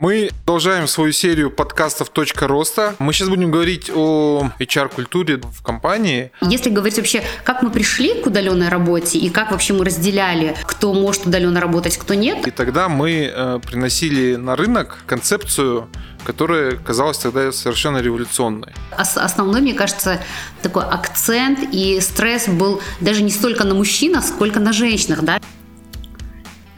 Мы 0.00 0.30
продолжаем 0.44 0.86
свою 0.86 1.10
серию 1.10 1.50
подкастов 1.50 2.10
«Точка 2.10 2.46
роста». 2.46 2.94
Мы 3.00 3.12
сейчас 3.12 3.28
будем 3.30 3.50
говорить 3.50 3.90
о 3.92 4.48
HR-культуре 4.60 5.40
в 5.42 5.60
компании. 5.60 6.30
Если 6.40 6.70
говорить 6.70 6.98
вообще, 6.98 7.24
как 7.42 7.62
мы 7.62 7.70
пришли 7.70 8.22
к 8.22 8.28
удаленной 8.28 8.68
работе 8.68 9.18
и 9.18 9.28
как 9.28 9.50
вообще 9.50 9.72
мы 9.72 9.84
разделяли, 9.84 10.56
кто 10.68 10.94
может 10.94 11.26
удаленно 11.26 11.60
работать, 11.60 11.96
кто 11.96 12.14
нет. 12.14 12.46
И 12.46 12.52
тогда 12.52 12.88
мы 12.88 13.28
э, 13.34 13.58
приносили 13.66 14.36
на 14.36 14.54
рынок 14.54 15.02
концепцию 15.06 15.88
которая 16.24 16.76
казалась 16.76 17.16
тогда 17.18 17.52
совершенно 17.52 17.98
революционной. 17.98 18.74
Основной, 18.90 19.62
мне 19.62 19.72
кажется, 19.72 20.20
такой 20.60 20.82
акцент 20.82 21.60
и 21.72 22.00
стресс 22.00 22.48
был 22.48 22.82
даже 23.00 23.22
не 23.22 23.30
столько 23.30 23.64
на 23.64 23.74
мужчинах, 23.74 24.24
сколько 24.24 24.60
на 24.60 24.72
женщинах, 24.72 25.22
да. 25.22 25.40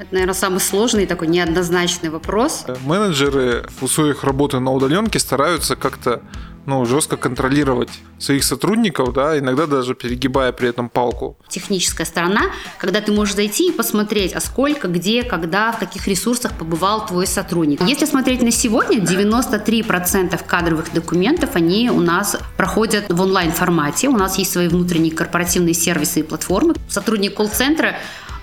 Это, 0.01 0.14
наверное, 0.14 0.35
самый 0.35 0.61
сложный 0.61 1.05
такой 1.05 1.29
неоднозначный 1.29 2.09
вопрос. 2.09 2.64
Менеджеры 2.87 3.67
в 3.79 3.82
условиях 3.82 4.25
работы 4.25 4.59
на 4.59 4.73
удаленке 4.73 5.18
стараются 5.18 5.76
как-то 5.76 6.23
ну, 6.64 6.86
жестко 6.86 7.18
контролировать 7.18 7.90
своих 8.18 8.45
сотрудников, 8.45 9.13
да, 9.13 9.39
иногда 9.39 9.67
даже 9.67 9.95
перегибая 9.95 10.53
при 10.53 10.71
этом 10.71 10.89
палку. 10.89 11.36
Техническая 11.49 12.07
сторона, 12.07 12.45
когда 12.79 13.03
ты 13.03 13.13
можешь 13.13 13.35
зайти 13.35 13.68
и 13.68 13.73
посмотреть, 13.73 14.32
а 14.32 14.40
сколько, 14.40 14.89
где, 14.89 15.23
когда, 15.23 15.73
в 15.73 15.79
каких 15.79 16.09
ресурсах 16.09 16.53
побывал 16.57 17.04
твой 17.04 17.26
сотрудник. 17.26 17.82
Если 17.82 18.07
смотреть 18.07 18.40
на 18.40 18.53
сегодня, 18.53 19.01
93% 19.01 20.40
кадровых 20.46 20.95
документов, 20.95 21.57
они 21.57 21.90
у 21.90 22.01
нас 22.01 22.39
проходят 22.57 23.12
в 23.12 23.21
онлайн-формате. 23.21 24.09
У 24.09 24.17
нас 24.17 24.39
есть 24.39 24.53
свои 24.53 24.68
внутренние 24.68 25.12
корпоративные 25.12 25.75
сервисы 25.75 26.21
и 26.21 26.23
платформы. 26.23 26.75
Сотрудник 26.89 27.35
колл-центра 27.35 27.96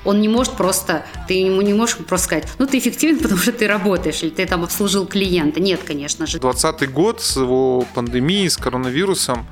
он 0.08 0.22
не 0.22 0.30
может 0.30 0.54
просто, 0.54 1.06
ты 1.28 1.34
ему 1.34 1.62
не 1.62 1.74
можешь 1.74 1.98
просто 1.98 2.26
сказать, 2.26 2.48
ну 2.60 2.66
ты 2.66 2.78
эффективен, 2.80 3.20
потому 3.22 3.40
что 3.40 3.52
ты 3.52 3.68
работаешь, 3.68 4.24
или 4.24 4.30
ты 4.30 4.46
там 4.46 4.64
обслужил 4.64 5.06
клиента. 5.06 5.60
Нет, 5.60 5.82
конечно 5.86 6.26
же. 6.26 6.40
2020 6.40 6.92
год 6.92 7.22
с 7.22 7.36
его 7.36 7.86
пандемией, 7.94 8.50
с 8.50 8.58
коронавирусом 8.58 9.46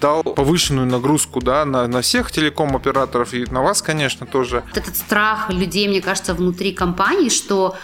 дал 0.00 0.22
повышенную 0.22 0.86
нагрузку 0.86 1.40
да, 1.40 1.64
на, 1.64 1.86
на 1.88 2.00
всех 2.00 2.30
телеком-операторов 2.30 3.34
и 3.34 3.44
на 3.50 3.62
вас, 3.62 3.82
конечно, 3.82 4.26
тоже. 4.26 4.64
Этот 4.74 4.96
страх 4.96 5.50
людей, 5.50 5.88
мне 5.88 6.00
кажется, 6.00 6.34
внутри 6.34 6.72
компании, 6.72 7.28
что 7.28 7.76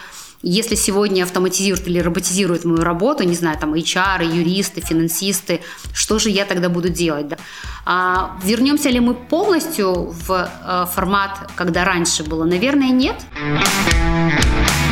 если 0.45 0.75
сегодня 0.75 1.23
автоматизируют 1.23 1.89
или 1.89 1.99
роботизируют 1.99 2.65
мою 2.65 2.83
работу, 2.83 3.25
не 3.25 3.35
знаю, 3.35 3.59
там 3.59 3.75
HR, 3.75 4.25
юристы, 4.25 4.83
финансисты, 4.83 5.61
что 5.95 6.19
же 6.19 6.29
я 6.29 6.45
тогда 6.45 6.69
буду 6.69 6.91
делать? 6.91 7.29
Да? 7.29 7.39
А 7.87 8.39
вернемся 8.45 8.91
ли 8.91 9.01
мы 9.01 9.15
полностью 9.15 10.11
в 10.11 10.31
э, 10.31 10.87
формат, 10.93 11.51
когда 11.57 11.85
раньше 11.85 12.25
было? 12.25 12.45
Наверное, 12.45 12.91
нет. 12.91 13.17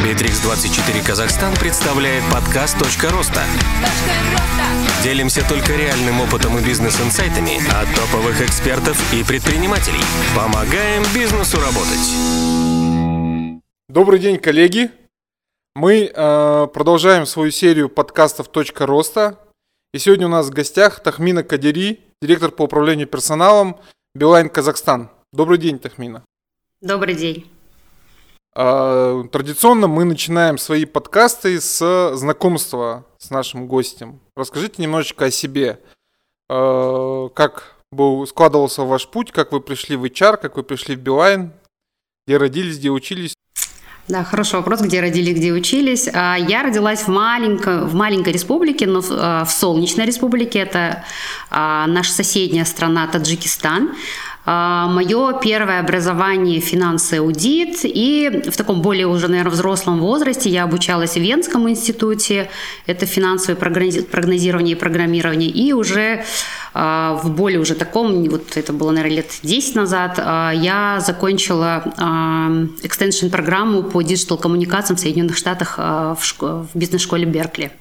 Битрикс 0.03 0.41
24 0.41 1.03
Казахстан 1.03 1.55
представляет 1.57 2.25
подкаст 2.33 2.79
«Точка 2.79 3.11
роста». 3.11 3.43
Делимся 5.05 5.47
только 5.47 5.75
реальным 5.75 6.21
опытом 6.23 6.59
и 6.59 6.63
бизнес-инсайтами 6.63 7.59
от 7.79 7.95
топовых 7.95 8.41
экспертов 8.41 8.99
и 9.13 9.23
предпринимателей. 9.23 10.01
Помогаем 10.35 11.03
бизнесу 11.15 11.59
работать. 11.61 12.09
Добрый 13.89 14.19
день, 14.19 14.39
коллеги! 14.39 15.02
Мы 15.75 16.13
э, 16.15 16.67
продолжаем 16.67 17.25
свою 17.25 17.51
серию 17.51 17.89
подкастов 17.89 18.49
«Точка 18.49 18.85
роста». 18.85 19.39
И 19.95 19.99
сегодня 19.99 20.27
у 20.27 20.31
нас 20.31 20.49
в 20.49 20.51
гостях 20.51 21.01
Тахмина 21.01 21.43
Кадери, 21.43 22.01
директор 22.21 22.51
по 22.51 22.65
управлению 22.65 23.07
персоналом 23.07 23.79
Билайн 24.15 24.51
Казахстан. 24.51 25.09
Добрый 25.33 25.57
день, 25.57 25.79
Тахмина. 25.79 26.25
Добрый 26.83 27.15
день. 27.15 27.51
Э, 28.55 29.25
традиционно 29.33 29.89
мы 29.89 30.05
начинаем 30.05 30.59
свои 30.59 30.85
подкасты 30.85 31.59
с 31.59 32.17
знакомства 32.17 33.07
с 33.17 33.31
нашим 33.31 33.67
гостем. 33.67 34.21
Расскажите 34.37 34.83
немножечко 34.83 35.25
о 35.27 35.31
себе. 35.31 35.81
Э, 36.51 37.31
как 37.33 37.77
был, 37.91 38.27
складывался 38.27 38.83
ваш 38.83 39.09
путь, 39.09 39.33
как 39.33 39.53
вы 39.53 39.63
пришли 39.63 39.97
в 39.97 40.05
HR, 40.05 40.37
как 40.37 40.57
вы 40.57 40.65
пришли 40.65 40.97
в 40.97 41.01
Билайн, 41.01 41.51
где 42.27 42.37
родились, 42.37 42.77
где 42.77 42.91
учились? 42.91 43.35
Да, 44.13 44.25
хороший 44.25 44.57
вопрос, 44.57 44.83
где 44.83 45.01
родились, 45.01 45.35
где 45.35 45.53
учились. 45.53 46.07
А, 46.13 46.37
я 46.37 46.63
родилась 46.63 47.05
в 47.05 47.09
маленькой, 47.09 47.87
в 47.87 47.95
маленькой 47.95 48.35
республике, 48.35 48.87
но 48.87 49.01
в 49.01 49.49
Солнечной 49.49 50.05
республике, 50.05 50.59
это 50.59 51.03
а, 51.49 51.87
наша 51.87 52.13
соседняя 52.13 52.67
страна 52.67 53.07
Таджикистан. 53.07 53.93
А, 54.45 54.87
Мое 54.89 55.39
первое 55.41 55.81
образование 55.81 56.61
финансы 56.61 57.15
аудит, 57.15 57.81
и 57.85 58.43
в 58.51 58.57
таком 58.57 58.83
более 58.83 59.07
уже, 59.07 59.29
наверное, 59.29 59.53
взрослом 59.53 60.01
возрасте 60.01 60.51
я 60.51 60.65
обучалась 60.65 61.13
в 61.15 61.21
Венском 61.21 61.71
институте, 61.71 62.51
это 62.87 63.07
финансовое 63.07 63.57
прогнозирование 63.57 64.77
и 64.77 64.79
программирование, 64.79 65.49
и 65.49 65.73
уже 65.73 66.25
а, 66.25 66.62
в 66.75 67.31
более 67.31 67.61
уже 67.61 67.75
таком, 67.75 68.25
вот 68.29 68.57
это 68.57 68.73
было, 68.73 68.91
наверное, 68.91 69.19
лет 69.19 69.31
10 69.43 69.75
назад, 69.75 70.15
а, 70.19 70.53
я 70.53 71.01
закончила 71.01 71.85
экстеншн 72.83 73.29
программу 73.29 73.83
по 73.83 74.03
диджитал-коммуникациям 74.03 74.97
в 74.97 75.01
Соединенных 75.01 75.37
Штатах 75.37 75.79
в, 75.79 76.17
в 76.41 76.69
бизнес-школе 76.75 77.27
Беркли. 77.27 77.73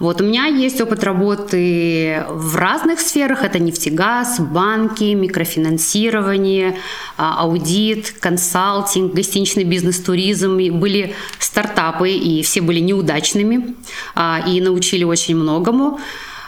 Вот 0.00 0.22
у 0.22 0.24
меня 0.24 0.46
есть 0.46 0.80
опыт 0.80 1.04
работы 1.04 2.24
в 2.30 2.56
разных 2.56 3.00
сферах. 3.00 3.44
Это 3.44 3.58
нефтегаз, 3.58 4.40
банки, 4.40 5.12
микрофинансирование, 5.12 6.78
а, 7.18 7.42
аудит, 7.42 8.14
консалтинг, 8.18 9.12
гостиничный 9.12 9.64
бизнес, 9.64 10.00
туризм. 10.00 10.58
И 10.58 10.70
были 10.70 11.14
стартапы, 11.38 12.12
и 12.12 12.42
все 12.42 12.62
были 12.62 12.80
неудачными, 12.80 13.74
а, 14.14 14.42
и 14.46 14.62
научили 14.62 15.04
очень 15.04 15.36
многому. 15.36 16.00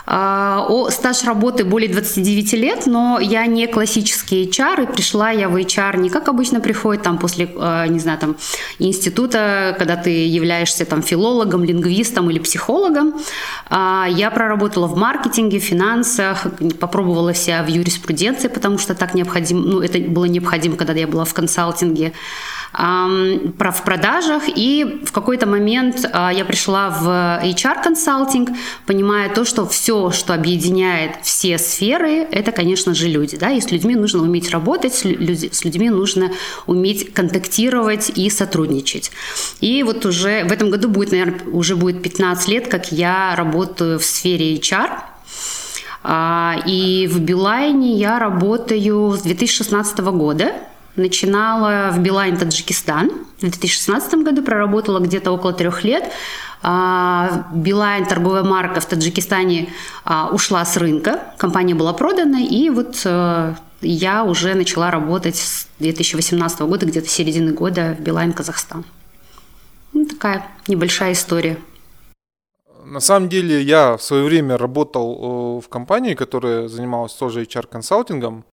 А, 0.05 0.67
о, 0.69 0.91
стаж 0.91 1.25
работы 1.25 1.65
более 1.65 1.91
29 1.91 2.53
лет, 2.55 2.87
но 2.87 3.19
я 3.21 3.47
не 3.47 3.67
классический 3.67 4.45
HR, 4.47 4.85
и 4.85 4.93
пришла 4.93 5.31
я 5.31 5.49
в 5.49 5.57
HR 5.57 5.99
не 5.99 6.11
как 6.11 6.29
обычно 6.29 6.61
приходит 6.61 7.03
там 7.03 7.19
после, 7.19 7.49
а, 7.57 7.87
не 7.87 7.99
знаю, 7.99 8.19
там 8.19 8.37
института, 8.79 9.77
когда 9.79 9.97
ты 9.97 10.11
являешься 10.27 10.85
там 10.85 11.03
филологом, 11.03 11.65
лингвистом 11.65 12.31
или 12.31 12.39
психологом. 12.39 13.15
А, 13.69 14.07
я 14.11 14.31
проработала 14.31 14.87
в 14.87 14.97
маркетинге, 14.97 15.59
финансах, 15.59 16.47
попробовала 16.81 17.35
себя 17.35 17.63
в 17.63 17.69
юриспруденции, 17.69 18.49
потому 18.49 18.79
что 18.79 18.95
так 18.95 19.15
необходимо, 19.15 19.61
ну, 19.61 19.81
это 19.81 19.99
было 19.99 20.25
необходимо, 20.25 20.77
когда 20.77 20.95
я 20.95 21.07
была 21.07 21.25
в 21.25 21.35
консалтинге 21.35 22.13
в 22.73 23.83
продажах, 23.85 24.45
и 24.47 25.03
в 25.05 25.13
какой-то 25.13 25.47
момент 25.47 26.09
а, 26.13 26.33
я 26.33 26.45
пришла 26.45 26.89
в 26.89 27.07
HR-консалтинг, 27.45 28.51
понимая 28.87 29.29
то, 29.29 29.45
что 29.45 29.67
все, 29.67 30.11
что 30.11 30.35
объединяет 30.35 31.17
все 31.23 31.59
сферы, 31.59 32.27
это, 32.31 32.51
конечно 32.51 32.95
же, 32.95 33.09
люди. 33.09 33.37
Да? 33.37 33.51
И 33.51 33.61
с 33.61 33.71
людьми 33.71 33.95
нужно 33.95 34.23
уметь 34.23 34.51
работать, 34.51 34.95
с 34.95 35.65
людьми 35.65 35.91
нужно 35.91 36.33
уметь 36.67 37.13
контактировать 37.13 38.11
и 38.15 38.31
сотрудничать. 38.31 39.13
И 39.61 39.83
вот 39.83 40.07
уже 40.07 40.45
в 40.45 40.53
этом 40.53 40.71
году 40.71 40.89
будет, 40.89 41.13
наверное, 41.13 41.41
уже 41.53 41.77
будет 41.77 42.03
15 42.03 42.49
лет, 42.49 42.69
как 42.69 42.91
я 42.91 43.37
работаю 43.37 43.99
в 43.99 44.05
сфере 44.05 44.55
HR, 44.57 44.91
а, 46.05 46.57
и 46.67 47.07
в 47.07 47.21
Билайне 47.21 47.97
я 47.97 48.19
работаю 48.19 49.13
с 49.13 49.23
2016 49.23 49.99
года. 49.99 50.53
Начинала 50.97 51.91
в 51.91 52.01
Билайн, 52.01 52.37
Таджикистан. 52.37 53.11
В 53.39 53.41
2016 53.41 54.15
году 54.17 54.43
проработала 54.43 54.99
где-то 54.99 55.33
около 55.33 55.53
трех 55.55 55.85
лет. 55.85 56.13
А, 56.63 57.47
Билайн, 57.55 58.07
торговая 58.07 58.45
марка 58.45 58.81
в 58.81 58.87
Таджикистане, 58.87 59.73
а, 60.05 60.29
ушла 60.31 60.65
с 60.65 60.77
рынка. 60.77 61.21
Компания 61.39 61.75
была 61.75 61.93
продана, 61.93 62.41
и 62.41 62.69
вот 62.71 63.01
э, 63.05 63.55
я 63.81 64.23
уже 64.23 64.55
начала 64.55 64.91
работать 64.91 65.37
с 65.37 65.67
2018 65.81 66.61
года, 66.61 66.87
где-то 66.87 67.09
середины 67.09 67.53
года 67.53 67.97
в 67.99 68.03
Билайн, 68.03 68.33
Казахстан. 68.33 68.85
Ну, 69.93 70.07
такая 70.07 70.47
небольшая 70.69 71.13
история. 71.13 71.59
На 72.85 73.01
самом 73.01 73.29
деле 73.29 73.63
я 73.63 73.97
в 73.97 74.03
свое 74.03 74.25
время 74.25 74.57
работал 74.57 75.59
э, 75.59 75.67
в 75.67 75.69
компании, 75.69 76.15
которая 76.15 76.69
занималась 76.69 77.15
тоже 77.15 77.43
HR-консалтингом. 77.43 78.45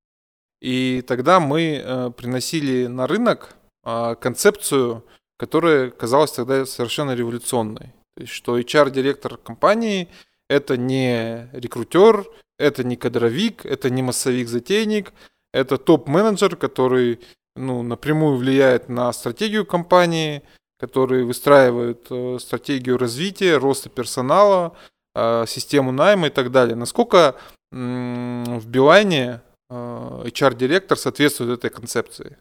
И 0.62 1.04
тогда 1.08 1.40
мы 1.40 1.82
э, 1.84 2.12
приносили 2.12 2.88
на 2.88 3.08
рынок 3.08 3.56
э, 3.86 4.16
концепцию, 4.20 5.06
которая 5.38 5.90
казалась 5.90 6.32
тогда 6.32 6.66
совершенно 6.66 7.16
революционной. 7.16 7.94
То 8.16 8.22
есть, 8.22 8.34
что 8.34 8.60
HR-директор 8.60 9.38
компании– 9.38 10.10
это 10.50 10.76
не 10.76 11.50
рекрутер, 11.54 12.26
это 12.58 12.84
не 12.84 12.98
кадровик, 12.98 13.66
это 13.66 13.90
не 13.90 14.02
массовик-затейник, 14.02 15.14
это 15.54 15.78
топ-менеджер, 15.78 16.58
который 16.58 17.22
ну, 17.56 17.82
напрямую 17.82 18.36
влияет 18.36 18.90
на 18.90 19.14
стратегию 19.14 19.66
компании, 19.66 20.44
который 20.78 21.24
выстраивает 21.24 22.08
э, 22.10 22.38
стратегию 22.40 22.98
развития, 22.98 23.56
роста 23.58 23.90
персонала, 23.90 24.76
э, 25.16 25.46
систему 25.48 25.94
найма 25.94 26.28
и 26.28 26.30
так 26.30 26.52
далее. 26.52 26.76
Насколько 26.76 27.36
в 27.72 28.66
Билайне 28.66 29.42
HR-директор 29.70 30.98
соответствует 30.98 31.60
этой 31.60 31.70
концепции? 31.70 32.38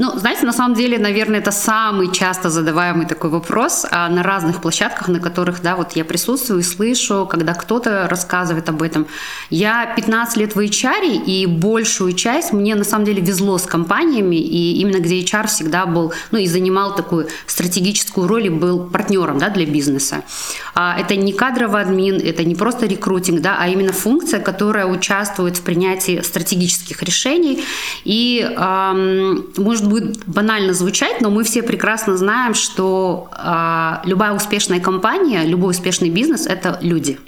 Ну, 0.00 0.16
знаете, 0.16 0.46
на 0.46 0.52
самом 0.52 0.76
деле, 0.76 0.96
наверное, 0.96 1.40
это 1.40 1.50
самый 1.50 2.12
часто 2.12 2.50
задаваемый 2.50 3.04
такой 3.04 3.30
вопрос 3.30 3.84
а 3.90 4.08
на 4.08 4.22
разных 4.22 4.60
площадках, 4.62 5.08
на 5.08 5.18
которых, 5.18 5.60
да, 5.60 5.74
вот 5.74 5.96
я 5.96 6.04
присутствую 6.04 6.60
и 6.60 6.62
слышу, 6.62 7.26
когда 7.28 7.52
кто-то 7.52 8.06
рассказывает 8.08 8.68
об 8.68 8.82
этом. 8.82 9.08
Я 9.50 9.92
15 9.96 10.36
лет 10.36 10.54
в 10.54 10.60
HR, 10.60 11.24
и 11.26 11.46
большую 11.46 12.12
часть 12.12 12.52
мне 12.52 12.76
на 12.76 12.84
самом 12.84 13.06
деле 13.06 13.20
везло 13.20 13.58
с 13.58 13.66
компаниями, 13.66 14.36
и 14.36 14.80
именно 14.80 15.00
где 15.00 15.20
HR 15.20 15.48
всегда 15.48 15.84
был, 15.84 16.12
ну, 16.30 16.38
и 16.38 16.46
занимал 16.46 16.94
такую 16.94 17.26
стратегическую 17.48 18.28
роль 18.28 18.46
и 18.46 18.50
был 18.50 18.86
партнером, 18.86 19.38
да, 19.38 19.48
для 19.48 19.66
бизнеса. 19.66 20.22
А 20.76 20.96
это 20.96 21.16
не 21.16 21.32
кадровый 21.32 21.82
админ, 21.82 22.20
это 22.24 22.44
не 22.44 22.54
просто 22.54 22.86
рекрутинг, 22.86 23.40
да, 23.40 23.56
а 23.58 23.66
именно 23.66 23.92
функция, 23.92 24.38
которая 24.38 24.86
участвует 24.86 25.56
в 25.56 25.62
принятии 25.62 26.20
стратегических 26.20 27.02
решений 27.02 27.64
и, 28.04 28.48
эм, 28.56 29.44
может 29.56 29.87
будет 29.88 30.26
банально 30.26 30.72
звучать, 30.72 31.20
но 31.20 31.30
мы 31.30 31.44
все 31.44 31.62
прекрасно 31.62 32.16
знаем, 32.16 32.54
что 32.54 33.28
э, 33.32 34.08
любая 34.08 34.32
успешная 34.32 34.80
компания, 34.80 35.44
любой 35.44 35.70
успешный 35.70 36.10
бизнес– 36.10 36.46
это 36.46 36.78
люди– 36.80 37.18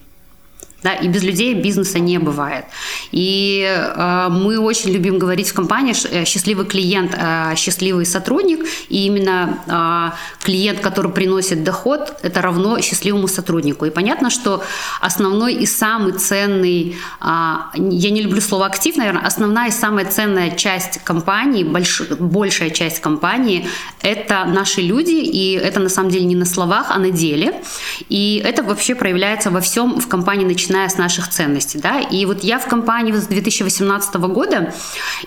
да, 0.82 0.94
и 0.94 1.08
без 1.08 1.22
людей 1.22 1.54
бизнеса 1.54 1.98
не 1.98 2.18
бывает. 2.18 2.64
И 3.12 3.64
э, 3.66 4.28
мы 4.30 4.58
очень 4.58 4.90
любим 4.90 5.18
говорить 5.18 5.48
в 5.48 5.54
компании 5.54 5.94
э, 6.10 6.24
счастливый 6.24 6.66
клиент, 6.66 7.14
э, 7.16 7.54
счастливый 7.56 8.06
сотрудник. 8.06 8.66
И 8.88 9.06
именно 9.06 9.58
э, 9.66 10.44
клиент, 10.44 10.80
который 10.80 11.10
приносит 11.10 11.64
доход, 11.64 12.14
это 12.22 12.40
равно 12.40 12.80
счастливому 12.80 13.28
сотруднику. 13.28 13.84
И 13.84 13.90
понятно, 13.90 14.30
что 14.30 14.62
основной 15.00 15.54
и 15.54 15.66
самый 15.66 16.12
ценный, 16.12 16.96
э, 17.20 17.24
я 17.24 18.10
не 18.10 18.22
люблю 18.22 18.40
слово 18.40 18.66
актив, 18.66 18.96
наверное, 18.96 19.26
основная 19.26 19.68
и 19.68 19.72
самая 19.72 20.06
ценная 20.06 20.50
часть 20.50 21.04
компании, 21.04 21.64
больш, 21.64 22.02
большая 22.18 22.70
часть 22.70 23.00
компании, 23.00 23.68
это 24.02 24.44
наши 24.46 24.80
люди. 24.80 25.10
И 25.10 25.52
это 25.52 25.80
на 25.80 25.88
самом 25.88 26.10
деле 26.10 26.24
не 26.24 26.36
на 26.36 26.46
словах, 26.46 26.86
а 26.90 26.98
на 26.98 27.10
деле. 27.10 27.62
И 28.08 28.42
это 28.44 28.62
вообще 28.62 28.94
проявляется 28.94 29.50
во 29.50 29.60
всем 29.60 30.00
в 30.00 30.08
компании, 30.08 30.46
начиная 30.46 30.69
начиная 30.70 30.88
с 30.88 30.96
наших 30.98 31.28
ценностей. 31.28 31.78
Да? 31.78 32.00
И 32.00 32.24
вот 32.24 32.44
я 32.44 32.58
в 32.58 32.66
компании 32.66 33.12
с 33.12 33.26
2018 33.26 34.14
года, 34.14 34.72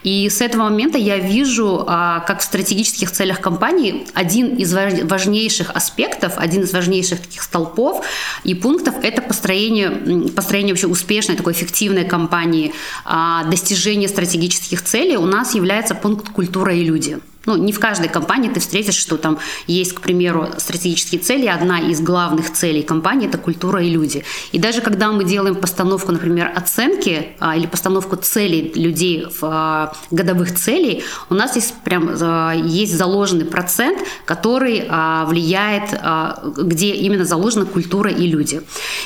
и 0.03 0.29
с 0.29 0.41
этого 0.41 0.63
момента 0.63 0.97
я 0.97 1.17
вижу, 1.17 1.83
а, 1.85 2.21
как 2.21 2.39
в 2.39 2.43
стратегических 2.43 3.11
целях 3.11 3.41
компании 3.41 4.07
один 4.13 4.55
из 4.55 4.73
важнейших 4.73 5.71
аспектов, 5.75 6.33
один 6.37 6.63
из 6.63 6.73
важнейших 6.73 7.19
таких 7.19 7.43
столпов 7.43 8.05
и 8.45 8.55
пунктов– 8.55 8.95
это 9.03 9.21
построение, 9.21 10.29
построение 10.29 10.73
вообще 10.73 10.87
успешной, 10.87 11.35
такой 11.35 11.53
эффективной 11.53 12.05
компании, 12.05 12.73
а, 13.05 13.43
достижение 13.43 14.07
стратегических 14.07 14.81
целей 14.81 15.17
у 15.17 15.25
нас 15.25 15.55
является 15.55 15.93
пункт 15.93 16.29
«Культура 16.29 16.73
и 16.73 16.83
люди». 16.83 17.19
Ну, 17.45 17.57
не 17.57 17.73
в 17.73 17.79
каждой 17.79 18.07
компании 18.07 18.49
ты 18.49 18.59
встретишь, 18.61 18.95
что 18.95 19.17
там 19.17 19.37
есть, 19.67 19.93
к 19.93 20.01
примеру, 20.01 20.47
стратегические 20.57 21.19
цели. 21.19 21.47
Одна 21.47 21.79
из 21.79 21.99
главных 21.99 22.53
целей 22.53 22.83
компании– 22.83 23.27
это 23.29 23.37
культура 23.37 23.83
и 23.83 23.89
люди. 23.89 24.23
И 24.53 24.59
даже 24.59 24.79
когда 24.79 25.11
мы 25.11 25.25
делаем 25.25 25.55
постановку, 25.55 26.13
например, 26.13 26.51
оценки 26.55 27.35
а, 27.39 27.57
или 27.57 27.67
постановку 27.67 28.15
целей 28.15 28.71
людей 28.75 29.25
в 29.25 29.43
а, 29.43 29.93
годовых 30.09 30.55
целей, 30.55 31.03
у 31.29 31.33
нас 31.33 31.55
есть 31.55 31.73
прям 31.83 32.15
а, 32.21 32.53
есть 32.53 32.95
заложенный 32.97 33.45
процент, 33.45 33.99
который 34.23 34.85
а, 34.87 35.25
влияет, 35.25 35.89
а, 36.01 36.41
где 36.57 36.93
именно 36.93 37.25
заложена 37.25 37.65
культура 37.65 38.09
и 38.09 38.25
люди. 38.25 38.61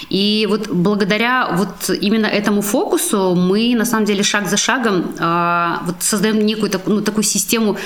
И 0.09 0.45
вот 0.47 0.67
благодаря 0.67 1.49
вот 1.53 1.89
именно 1.89 2.27
этому 2.27 2.61
фокусу 2.61 3.33
мы 3.33 3.73
на 3.75 3.85
самом 3.85 4.05
деле 4.05 4.21
шаг 4.21 4.47
за 4.47 4.57
шагом 4.57 5.15
а, 5.19 5.81
вот 5.85 5.95
создаем 6.01 6.45
некую 6.45 6.71
ну, 6.85 7.01
такую 7.01 7.23
систему 7.23 7.77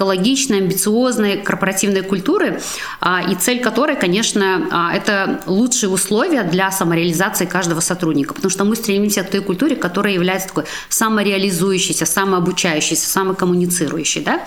экологичной, 0.00 0.58
амбициозной 0.58 1.36
корпоративной 1.36 2.00
культуры, 2.00 2.60
а, 3.00 3.22
и 3.22 3.34
цель 3.34 3.60
которой, 3.60 3.96
конечно, 3.96 4.66
а, 4.70 4.94
это 4.94 5.42
лучшие 5.46 5.90
условия 5.90 6.42
для 6.42 6.70
самореализации 6.70 7.44
каждого 7.44 7.80
сотрудника, 7.80 8.32
потому 8.32 8.50
что 8.50 8.64
мы 8.64 8.76
стремимся 8.76 9.22
к 9.22 9.30
той 9.30 9.42
культуре, 9.42 9.76
которая 9.76 10.14
является 10.14 10.48
такой 10.48 10.64
самореализующейся, 10.88 12.06
самообучающейся, 12.06 13.10
самокоммуницирующей. 13.10 14.22
Да? 14.22 14.40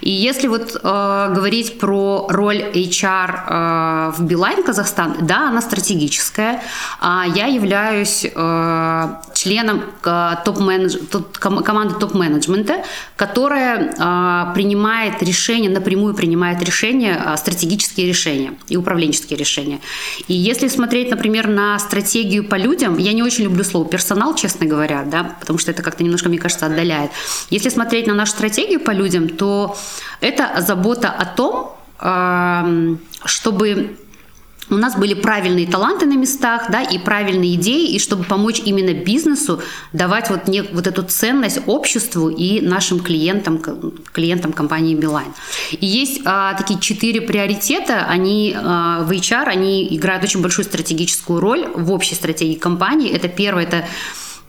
И 0.00 0.10
если 0.10 0.46
вот 0.46 0.76
э, 0.80 1.32
говорить 1.34 1.80
про 1.80 2.26
роль 2.28 2.62
HR 2.62 4.10
э, 4.12 4.12
в 4.16 4.22
Билайн 4.22 4.62
Казахстан, 4.62 5.16
да, 5.22 5.48
она 5.48 5.60
стратегическая. 5.60 6.62
Я 7.00 7.46
являюсь 7.46 8.26
членом 9.40 9.82
э, 10.04 10.36
топ-менедж... 10.44 10.96
команды 11.40 11.94
топ-менеджмента, 11.94 12.84
которая 13.16 13.78
э, 13.78 14.54
принимает 14.54 15.22
решения, 15.22 15.70
напрямую 15.70 16.14
принимает 16.14 16.62
решения, 16.62 17.16
а, 17.24 17.36
стратегические 17.38 18.06
решения 18.06 18.52
и 18.68 18.76
управленческие 18.76 19.38
решения. 19.38 19.80
И 20.28 20.34
если 20.34 20.68
смотреть, 20.68 21.10
например, 21.10 21.48
на 21.48 21.78
стратегию 21.78 22.44
по 22.44 22.56
людям, 22.56 22.98
я 22.98 23.14
не 23.14 23.22
очень 23.22 23.44
люблю 23.44 23.64
слово 23.64 23.88
персонал, 23.88 24.34
честно 24.34 24.66
говоря, 24.66 25.04
да, 25.04 25.36
потому 25.40 25.58
что 25.58 25.70
это 25.70 25.82
как-то 25.82 26.04
немножко, 26.04 26.28
мне 26.28 26.38
кажется, 26.38 26.66
отдаляет. 26.66 27.10
Если 27.48 27.70
смотреть 27.70 28.06
на 28.06 28.14
нашу 28.14 28.32
стратегию 28.32 28.80
по 28.80 28.90
людям, 28.90 29.28
то 29.28 29.74
это 30.20 30.62
забота 30.66 31.08
о 31.08 31.24
том, 31.24 31.76
чтобы 33.24 33.96
у 34.70 34.76
нас 34.76 34.96
были 34.96 35.14
правильные 35.14 35.66
таланты 35.66 36.06
на 36.06 36.14
местах, 36.14 36.70
да, 36.70 36.82
и 36.82 36.98
правильные 36.98 37.54
идеи, 37.54 37.94
и 37.94 37.98
чтобы 37.98 38.24
помочь 38.24 38.62
именно 38.64 38.94
бизнесу 38.94 39.60
давать 39.92 40.30
вот, 40.30 40.48
не, 40.48 40.62
вот 40.62 40.86
эту 40.86 41.02
ценность 41.02 41.60
обществу 41.66 42.28
и 42.28 42.60
нашим 42.60 43.00
клиентам, 43.00 43.58
клиентам 44.12 44.52
компании 44.52 44.94
Билайн. 44.94 45.32
И 45.72 45.86
есть 45.86 46.22
а, 46.24 46.54
такие 46.54 46.78
четыре 46.80 47.20
приоритета, 47.20 48.06
они 48.08 48.56
а, 48.56 49.02
в 49.02 49.10
HR, 49.10 49.44
они 49.44 49.96
играют 49.96 50.24
очень 50.24 50.40
большую 50.40 50.64
стратегическую 50.64 51.40
роль 51.40 51.66
в 51.74 51.92
общей 51.92 52.14
стратегии 52.14 52.54
компании. 52.54 53.10
Это 53.10 53.28
первое, 53.28 53.64
это 53.64 53.84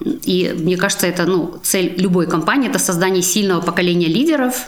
и 0.03 0.53
мне 0.57 0.77
кажется, 0.77 1.07
это 1.07 1.25
ну, 1.25 1.59
цель 1.63 1.94
любой 1.97 2.27
компании, 2.27 2.69
это 2.69 2.79
создание 2.79 3.21
сильного 3.21 3.62
поколения 3.62 4.07
лидеров, 4.07 4.68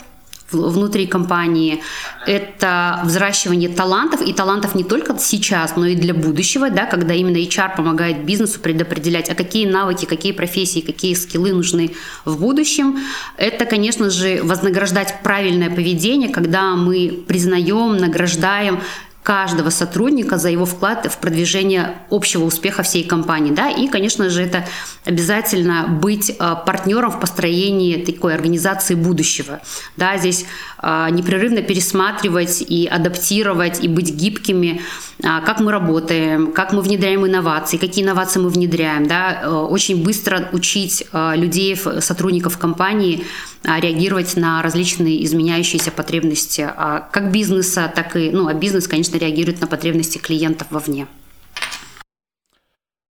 внутри 0.54 1.08
компании, 1.08 1.82
это 2.26 3.02
взращивание 3.04 3.70
талантов, 3.70 4.22
и 4.22 4.34
талантов 4.34 4.76
не 4.76 4.84
только 4.84 5.18
сейчас, 5.20 5.76
но 5.76 5.86
и 5.86 5.96
для 5.96 6.14
будущего, 6.14 6.70
да, 6.70 6.86
когда 6.86 7.14
именно 7.14 7.38
HR 7.38 7.76
помогает 7.76 8.24
бизнесу 8.24 8.60
предопределять, 8.60 9.30
а 9.30 9.36
какие 9.36 9.66
навыки, 9.66 10.06
какие 10.06 10.32
профессии, 10.32 10.80
какие 10.80 11.14
скиллы 11.14 11.54
нужны 11.54 11.92
в 12.26 12.40
будущем. 12.40 13.00
Это, 13.38 13.66
конечно 13.66 14.10
же, 14.10 14.42
вознаграждать 14.44 15.22
правильное 15.24 15.70
поведение, 15.70 16.30
когда 16.30 16.76
мы 16.76 17.24
признаем, 17.28 17.98
награждаем 17.98 18.80
каждого 19.24 19.70
сотрудника 19.70 20.38
за 20.38 20.50
его 20.50 20.66
вклад 20.66 21.12
в 21.12 21.18
продвижение 21.18 21.96
общего 22.10 22.44
успеха 22.44 22.84
всей 22.84 23.06
компании. 23.06 23.52
Да? 23.52 23.70
И, 23.70 23.88
конечно 23.88 24.30
же, 24.30 24.44
это 24.44 24.66
обязательно 25.06 25.88
быть 25.88 26.30
э, 26.30 26.56
партнером 26.66 27.12
в 27.12 27.20
построении 27.20 28.04
такой 28.04 28.36
организации 28.36 28.96
будущего. 28.96 29.62
Да? 29.96 30.18
Здесь 30.18 30.46
э, 30.82 31.08
непрерывно 31.12 31.62
пересматривать 31.62 32.62
и 32.62 32.86
адаптировать, 32.86 33.82
и 33.84 33.88
быть 33.88 34.14
гибкими, 34.14 34.82
э, 35.20 35.28
как 35.46 35.62
мы 35.62 35.72
работаем, 35.72 36.52
как 36.52 36.74
мы 36.74 36.82
внедряем 36.82 37.26
инновации, 37.26 37.78
какие 37.78 38.04
инновации 38.04 38.42
мы 38.42 38.50
внедряем. 38.50 39.08
Да? 39.08 39.68
Очень 39.70 40.04
быстро 40.04 40.50
учить 40.52 41.08
людей, 41.14 41.78
сотрудников 42.00 42.58
компании 42.58 43.24
реагировать 43.64 44.36
на 44.36 44.62
различные 44.62 45.24
изменяющиеся 45.24 45.92
потребности 45.92 46.68
как 47.12 47.32
бизнеса, 47.32 47.92
так 47.94 48.16
и, 48.16 48.32
ну, 48.32 48.48
а 48.48 48.54
бизнес, 48.54 48.88
конечно, 48.88 49.04
конечно, 49.04 49.18
реагирует 49.18 49.62
на 49.62 49.68
потребности 49.68 50.18
клиентов 50.18 50.72
вовне. 50.72 51.08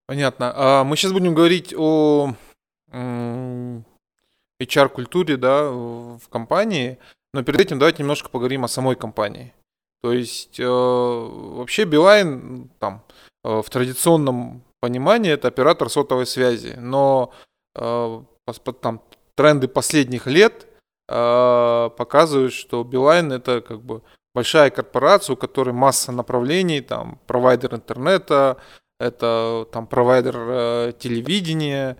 Понятно. 0.08 0.54
А 0.56 0.84
мы 0.84 0.98
сейчас 0.98 1.12
будем 1.12 1.36
говорить 1.36 1.74
о 1.78 2.34
HR-культуре 4.60 5.38
да, 5.38 5.70
в 5.70 6.22
компании, 6.30 6.98
но 7.34 7.44
перед 7.44 7.62
этим 7.62 7.80
давайте 7.80 8.00
немножко 8.00 8.30
поговорим 8.30 8.64
о 8.64 8.68
самой 8.68 8.96
компании. 8.96 9.54
То 10.02 10.12
есть 10.12 10.60
э, 10.60 10.68
вообще 10.68 11.86
Билайн 11.86 12.70
там, 12.80 13.04
э, 13.44 13.62
в 13.62 13.70
традиционном 13.70 14.62
понимании 14.82 15.32
это 15.32 15.48
оператор 15.48 15.90
сотовой 15.90 16.26
связи, 16.26 16.76
но 16.78 17.32
э, 17.76 18.22
там, 18.82 19.02
тренды 19.36 19.68
последних 19.68 20.28
лет 20.28 20.68
показывают, 21.08 22.54
что 22.54 22.84
Билайн 22.84 23.32
это 23.32 23.62
как 23.62 23.82
бы 23.82 24.02
большая 24.34 24.70
корпорация, 24.70 25.34
у 25.34 25.38
которой 25.38 25.74
масса 25.74 26.12
направлений, 26.12 26.82
там, 26.82 27.20
провайдер 27.28 27.76
интернета, 27.76 28.58
это 29.00 29.68
там 29.72 29.88
провайдер 29.88 30.36
э, 30.38 30.94
телевидения, 30.98 31.98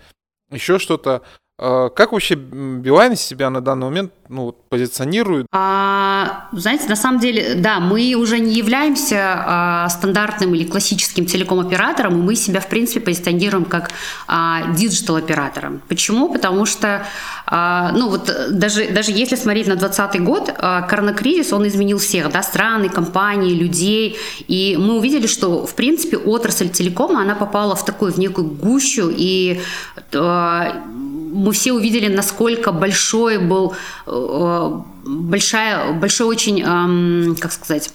еще 0.50 0.80
что-то. 0.80 1.22
А, 1.60 1.90
как 1.90 2.14
вообще 2.14 2.34
Билайн 2.36 3.16
себя 3.16 3.50
на 3.52 3.62
данный 3.62 3.86
момент 3.86 4.12
ну, 4.28 4.56
позиционирует? 4.70 5.46
А, 5.52 6.50
знаете, 6.52 6.88
на 6.90 6.96
самом 6.96 7.20
деле, 7.20 7.54
да, 7.56 7.80
мы 7.80 8.16
уже 8.16 8.40
не 8.40 8.56
являемся 8.56 9.20
а, 9.36 9.90
стандартным 9.90 10.56
или 10.56 10.64
классическим 10.64 11.28
телеком-оператором, 11.28 12.20
мы 12.20 12.36
себя, 12.36 12.60
в 12.60 12.68
принципе, 12.68 13.02
позиционируем 13.02 13.66
как 13.66 13.92
а, 14.28 14.72
диджитал-оператором. 14.74 15.82
Почему? 15.88 16.34
Потому 16.34 16.66
что, 16.66 17.06
а, 17.46 17.92
ну 17.92 18.10
вот 18.10 18.32
даже, 18.50 18.88
даже 18.88 19.12
если 19.12 19.36
смотреть 19.36 19.68
на 19.68 19.76
2020 19.76 20.24
год, 20.24 20.52
а, 20.58 20.82
коронакризис, 20.82 21.54
он 21.54 21.68
изменил 21.68 22.00
всех, 22.00 22.32
да, 22.32 22.42
страны, 22.42 22.90
компании, 22.90 23.54
людей, 23.54 24.18
и 24.48 24.76
мы 24.80 24.98
увидели, 24.98 25.28
что, 25.28 25.68
в 25.68 25.76
принципе, 25.76 26.18
отрасль 26.18 26.70
телекома, 26.70 27.22
она 27.22 27.36
попала 27.36 27.76
в 27.76 27.86
такую, 27.86 28.12
в 28.12 28.18
некую 28.18 28.48
гущу, 28.48 29.12
и 29.16 29.62
а, 30.16 30.84
мы 31.34 31.52
все 31.52 31.74
увидели, 31.74 32.14
насколько 32.14 32.72
большой 32.72 33.38
был, 33.40 33.74
э, 34.06 34.80
большая, 35.06 35.94
большой 35.94 36.28
очень, 36.28 37.36
как 37.36 37.52
сказать, 37.52 37.92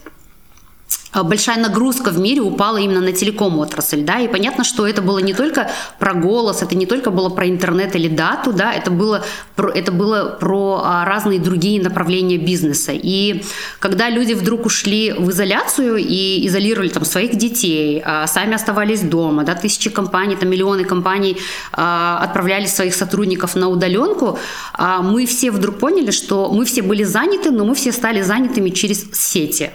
большая 1.13 1.59
нагрузка 1.59 2.11
в 2.11 2.19
мире 2.19 2.41
упала 2.41 2.77
именно 2.77 3.01
на 3.01 3.11
телеком 3.11 3.57
отрасль, 3.59 4.01
да, 4.01 4.19
и 4.19 4.27
понятно, 4.27 4.63
что 4.63 4.87
это 4.87 5.01
было 5.01 5.19
не 5.19 5.33
только 5.33 5.69
про 5.97 6.13
голос, 6.13 6.61
это 6.61 6.75
не 6.75 6.85
только 6.85 7.11
было 7.11 7.29
про 7.29 7.47
интернет 7.47 7.95
или 7.95 8.07
дату, 8.07 8.53
да, 8.53 8.73
это 8.73 8.91
было 8.91 9.23
про, 9.55 9.69
это 9.71 9.91
было 9.91 10.37
про 10.39 10.81
а, 10.83 11.05
разные 11.05 11.39
другие 11.39 11.81
направления 11.81 12.37
бизнеса. 12.37 12.91
И 12.93 13.43
когда 13.79 14.09
люди 14.09 14.33
вдруг 14.33 14.65
ушли 14.65 15.11
в 15.11 15.31
изоляцию 15.31 15.97
и 15.97 16.45
изолировали 16.47 16.89
там 16.89 17.05
своих 17.05 17.37
детей, 17.37 18.01
а 18.05 18.27
сами 18.27 18.53
оставались 18.53 19.01
дома, 19.01 19.43
да, 19.43 19.55
тысячи 19.55 19.89
компаний, 19.89 20.35
там 20.35 20.49
миллионы 20.49 20.83
компаний 20.85 21.37
а, 21.71 22.19
отправляли 22.21 22.67
своих 22.67 22.93
сотрудников 22.93 23.55
на 23.55 23.67
удаленку, 23.69 24.37
а 24.73 25.01
мы 25.01 25.25
все 25.25 25.51
вдруг 25.51 25.79
поняли, 25.79 26.11
что 26.11 26.51
мы 26.51 26.65
все 26.65 26.81
были 26.81 27.03
заняты, 27.03 27.51
но 27.51 27.65
мы 27.65 27.73
все 27.73 27.91
стали 27.91 28.21
занятыми 28.21 28.69
через 28.69 29.11
сети. 29.13 29.71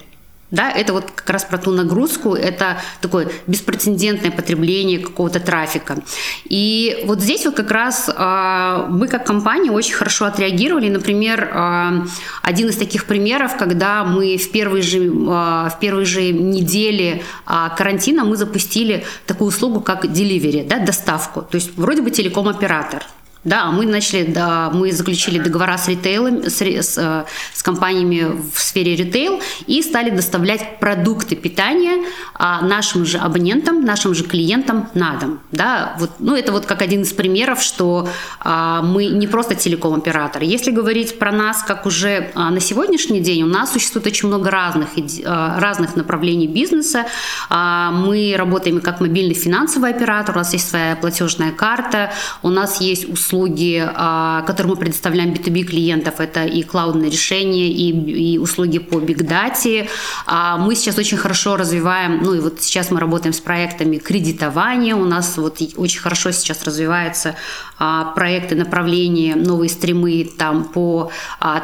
Да, 0.55 0.71
это 0.71 0.93
вот 0.93 1.11
как 1.11 1.31
раз 1.31 1.45
про 1.45 1.59
ту 1.59 1.73
нагрузку, 1.73 2.35
это 2.35 2.79
такое 3.01 3.29
беспрецедентное 3.49 4.31
потребление 4.31 5.01
какого-то 5.01 5.41
трафика. 5.41 5.97
И 6.45 7.03
вот 7.07 7.21
здесь 7.21 7.45
вот 7.45 7.57
как 7.57 7.73
раз 7.73 8.09
э, 8.09 8.87
мы 8.89 9.09
как 9.09 9.27
компания 9.27 9.73
очень 9.73 9.95
хорошо 9.95 10.27
отреагировали. 10.27 10.89
Например, 10.89 11.51
э, 11.53 12.07
один 12.43 12.69
из 12.69 12.77
таких 12.77 13.07
примеров, 13.07 13.57
когда 13.57 14.05
мы 14.05 14.37
в 14.37 14.53
первые 14.53 14.83
же, 14.83 14.99
э, 14.99 15.11
в 15.11 15.77
первые 15.81 16.07
же 16.07 16.31
недели 16.31 17.25
карантина 17.45 18.25
мы 18.25 18.37
запустили 18.37 19.05
такую 19.27 19.49
услугу, 19.49 19.81
как 19.81 20.05
delivery, 20.05 20.69
да, 20.69 20.79
доставку. 20.79 21.43
То 21.43 21.57
есть 21.57 21.77
вроде 21.77 22.03
бы 22.03 22.13
телеком-оператор, 22.13 23.03
да, 23.45 23.71
мы 23.71 23.85
начали, 23.85 24.25
да, 24.25 24.71
мы 24.71 24.91
заключили 24.91 25.39
договора 25.39 25.77
с 25.77 25.89
ритейлом, 25.89 26.45
с, 26.45 26.63
с, 26.63 26.99
э, 26.99 27.25
с 27.53 27.63
компаниями 27.63 28.41
в 28.55 28.59
сфере 28.59 28.97
ритейл 28.97 29.41
и 29.67 29.83
стали 29.83 30.11
доставлять 30.11 30.79
продукты 30.81 31.37
питания 31.37 32.05
а, 32.35 32.63
нашим 32.63 33.05
же 33.05 33.19
абонентам, 33.19 33.85
нашим 33.85 34.15
же 34.15 34.25
клиентам 34.25 34.89
на 34.95 35.17
дом. 35.17 35.41
Да, 35.53 35.95
вот, 35.99 36.11
ну, 36.19 36.35
это 36.35 36.53
вот 36.53 36.65
как 36.65 36.81
один 36.81 37.03
из 37.03 37.13
примеров, 37.13 37.63
что 37.63 38.09
а, 38.41 38.81
мы 38.83 39.07
не 39.07 39.27
просто 39.27 39.55
телеком-оператор. 39.55 40.43
Если 40.43 40.71
говорить 40.71 41.19
про 41.19 41.31
нас, 41.31 41.63
как 41.63 41.85
уже 41.85 42.31
а, 42.35 42.51
на 42.51 42.61
сегодняшний 42.61 43.21
день, 43.21 43.43
у 43.43 43.47
нас 43.47 43.73
существует 43.73 44.07
очень 44.07 44.29
много 44.29 44.51
разных, 44.51 44.89
а, 45.27 45.61
разных 45.61 45.97
направлений 45.97 46.47
бизнеса. 46.47 47.05
А, 47.51 47.91
мы 47.91 48.35
работаем 48.39 48.81
как 48.81 49.01
мобильный 49.01 49.35
финансовый 49.35 49.91
оператор, 49.91 50.35
у 50.35 50.39
нас 50.39 50.53
есть 50.55 50.69
своя 50.69 50.97
платежная 50.97 51.53
карта, 51.53 52.11
у 52.43 52.49
нас 52.49 52.81
есть 52.81 53.07
услуги 53.07 53.34
услуги, 53.35 53.83
а, 53.85 54.43
которые 54.43 54.75
мы 54.75 54.76
предоставляем 54.76 55.33
B2B 55.33 55.64
клиентов, 55.64 56.21
это 56.21 56.45
и 56.45 56.62
клаудные 56.62 57.11
решения, 57.11 57.69
и, 57.69 58.35
и 58.35 58.38
услуги 58.38 58.79
по 58.79 58.97
Big 58.97 59.26
Data. 59.26 59.88
А, 60.26 60.57
мы 60.57 60.75
сейчас 60.76 60.99
очень 60.99 61.19
хорошо 61.19 61.57
развиваем, 61.57 62.23
ну 62.23 62.35
и 62.35 62.41
вот 62.41 62.62
сейчас 62.62 62.91
мы 62.91 63.00
работаем 63.00 63.33
с 63.33 63.41
проектами 63.41 63.99
кредитования, 63.99 64.95
у 64.95 65.05
нас 65.05 65.37
вот 65.37 65.61
очень 65.76 66.00
хорошо 66.00 66.31
сейчас 66.31 66.62
развиваются 66.64 67.35
а, 67.79 68.12
проекты 68.14 68.55
направления, 68.55 69.35
новые 69.35 69.69
стримы 69.69 70.31
там 70.38 70.64
по 70.64 71.11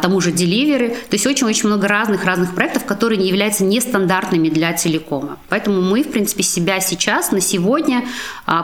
тому 0.02 0.20
же 0.20 0.30
Delivery. 0.30 0.88
То 1.08 1.14
есть 1.14 1.26
очень-очень 1.26 1.68
много 1.68 1.88
разных-разных 1.88 2.54
проектов, 2.54 2.84
которые 2.84 3.18
не 3.18 3.28
являются 3.28 3.64
нестандартными 3.64 4.48
для 4.48 4.72
телекома. 4.72 5.38
Поэтому 5.48 5.80
мы, 5.80 6.02
в 6.02 6.10
принципе, 6.10 6.42
себя 6.42 6.80
сейчас, 6.80 7.30
на 7.30 7.40
сегодня 7.40 8.04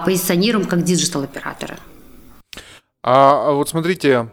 позиционируем 0.04 0.66
как 0.66 0.82
диджитал-операторы. 0.82 1.76
А, 3.08 3.50
а 3.50 3.52
вот 3.52 3.68
смотрите, 3.68 4.28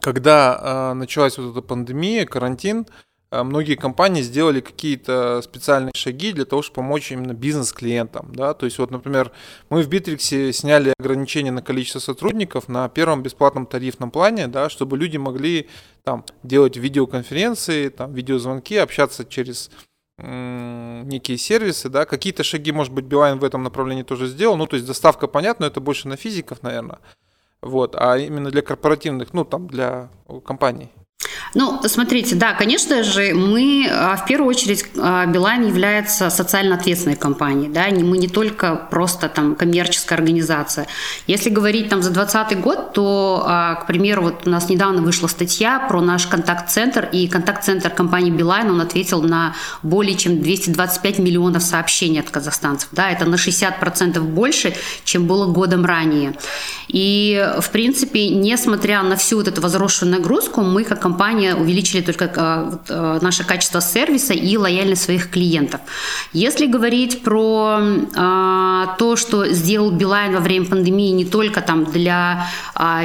когда 0.00 0.56
а, 0.60 0.94
началась 0.94 1.36
вот 1.36 1.50
эта 1.50 1.60
пандемия, 1.62 2.24
карантин, 2.24 2.86
а, 3.32 3.42
многие 3.42 3.74
компании 3.74 4.22
сделали 4.22 4.60
какие-то 4.60 5.42
специальные 5.42 5.90
шаги 5.96 6.30
для 6.30 6.44
того, 6.44 6.62
чтобы 6.62 6.76
помочь 6.76 7.10
именно 7.10 7.34
бизнес-клиентам. 7.34 8.32
Да? 8.32 8.54
То 8.54 8.66
есть, 8.66 8.78
вот, 8.78 8.92
например, 8.92 9.32
мы 9.68 9.82
в 9.82 9.88
Битриксе 9.88 10.52
сняли 10.52 10.94
ограничения 10.96 11.50
на 11.50 11.60
количество 11.60 11.98
сотрудников 11.98 12.68
на 12.68 12.88
первом 12.88 13.24
бесплатном 13.24 13.66
тарифном 13.66 14.12
плане, 14.12 14.46
да, 14.46 14.70
чтобы 14.70 14.96
люди 14.96 15.16
могли 15.16 15.68
там, 16.04 16.24
делать 16.44 16.76
видеоконференции, 16.76 17.88
там, 17.88 18.14
видеозвонки, 18.14 18.76
общаться 18.76 19.24
через 19.24 19.72
некие 20.18 21.38
сервисы, 21.38 21.88
да, 21.88 22.04
какие-то 22.04 22.44
шаги, 22.44 22.72
может 22.72 22.92
быть, 22.92 23.06
Билайн 23.06 23.38
в 23.38 23.44
этом 23.44 23.62
направлении 23.62 24.02
тоже 24.02 24.26
сделал, 24.26 24.58
ну, 24.58 24.66
то 24.66 24.76
есть 24.76 24.86
доставка, 24.86 25.26
понятно, 25.26 25.64
это 25.64 25.80
больше 25.80 26.08
на 26.08 26.16
физиков, 26.16 26.62
наверное, 26.62 26.98
вот, 27.62 27.94
а 27.98 28.16
именно 28.16 28.50
для 28.50 28.62
корпоративных, 28.62 29.32
ну, 29.34 29.44
там, 29.44 29.66
для 29.66 30.08
компаний. 30.44 30.90
Ну, 31.54 31.80
смотрите, 31.86 32.34
да, 32.34 32.54
конечно 32.54 33.02
же, 33.02 33.34
мы 33.34 33.86
а, 33.90 34.16
в 34.16 34.24
первую 34.24 34.48
очередь 34.48 34.86
а, 34.96 35.26
Билайн 35.26 35.66
является 35.66 36.30
социально 36.30 36.76
ответственной 36.76 37.16
компанией, 37.16 37.68
да, 37.68 37.88
мы 37.90 38.16
не 38.16 38.28
только 38.28 38.76
просто 38.90 39.28
там 39.28 39.54
коммерческая 39.54 40.18
организация. 40.18 40.86
Если 41.26 41.50
говорить 41.50 41.88
там 41.88 42.02
за 42.02 42.10
2020 42.10 42.60
год, 42.60 42.92
то, 42.94 43.44
а, 43.46 43.74
к 43.74 43.86
примеру, 43.86 44.22
вот 44.22 44.46
у 44.46 44.50
нас 44.50 44.68
недавно 44.70 45.02
вышла 45.02 45.26
статья 45.26 45.78
про 45.80 46.00
наш 46.00 46.26
контакт-центр, 46.26 47.08
и 47.12 47.28
контакт-центр 47.28 47.90
компании 47.90 48.30
Билайн, 48.30 48.70
он 48.70 48.80
ответил 48.80 49.20
на 49.20 49.54
более 49.82 50.16
чем 50.16 50.40
225 50.40 51.18
миллионов 51.18 51.62
сообщений 51.62 52.20
от 52.20 52.30
казахстанцев, 52.30 52.88
да, 52.92 53.10
это 53.10 53.26
на 53.26 53.34
60% 53.34 54.20
больше, 54.20 54.74
чем 55.04 55.26
было 55.26 55.46
годом 55.46 55.84
ранее. 55.84 56.34
И, 56.88 57.54
в 57.60 57.70
принципе, 57.70 58.28
несмотря 58.28 59.02
на 59.02 59.16
всю 59.16 59.36
вот 59.36 59.48
эту 59.48 59.60
возросшую 59.60 60.10
нагрузку, 60.10 60.62
мы 60.62 60.84
как 60.84 61.00
компания 61.00 61.09
увеличили 61.12 62.00
только 62.00 62.32
а, 62.36 62.80
а, 62.88 63.18
наше 63.20 63.44
качество 63.44 63.80
сервиса 63.80 64.32
и 64.34 64.56
лояльность 64.56 65.02
своих 65.02 65.30
клиентов. 65.30 65.80
Если 66.32 66.66
говорить 66.66 67.22
про 67.22 67.80
а, 68.16 68.96
то, 68.98 69.16
что 69.16 69.46
сделал 69.48 69.90
Билайн 69.90 70.32
во 70.32 70.40
время 70.40 70.66
пандемии 70.66 71.10
не 71.10 71.24
только 71.24 71.60
там 71.60 71.84
для 71.84 72.46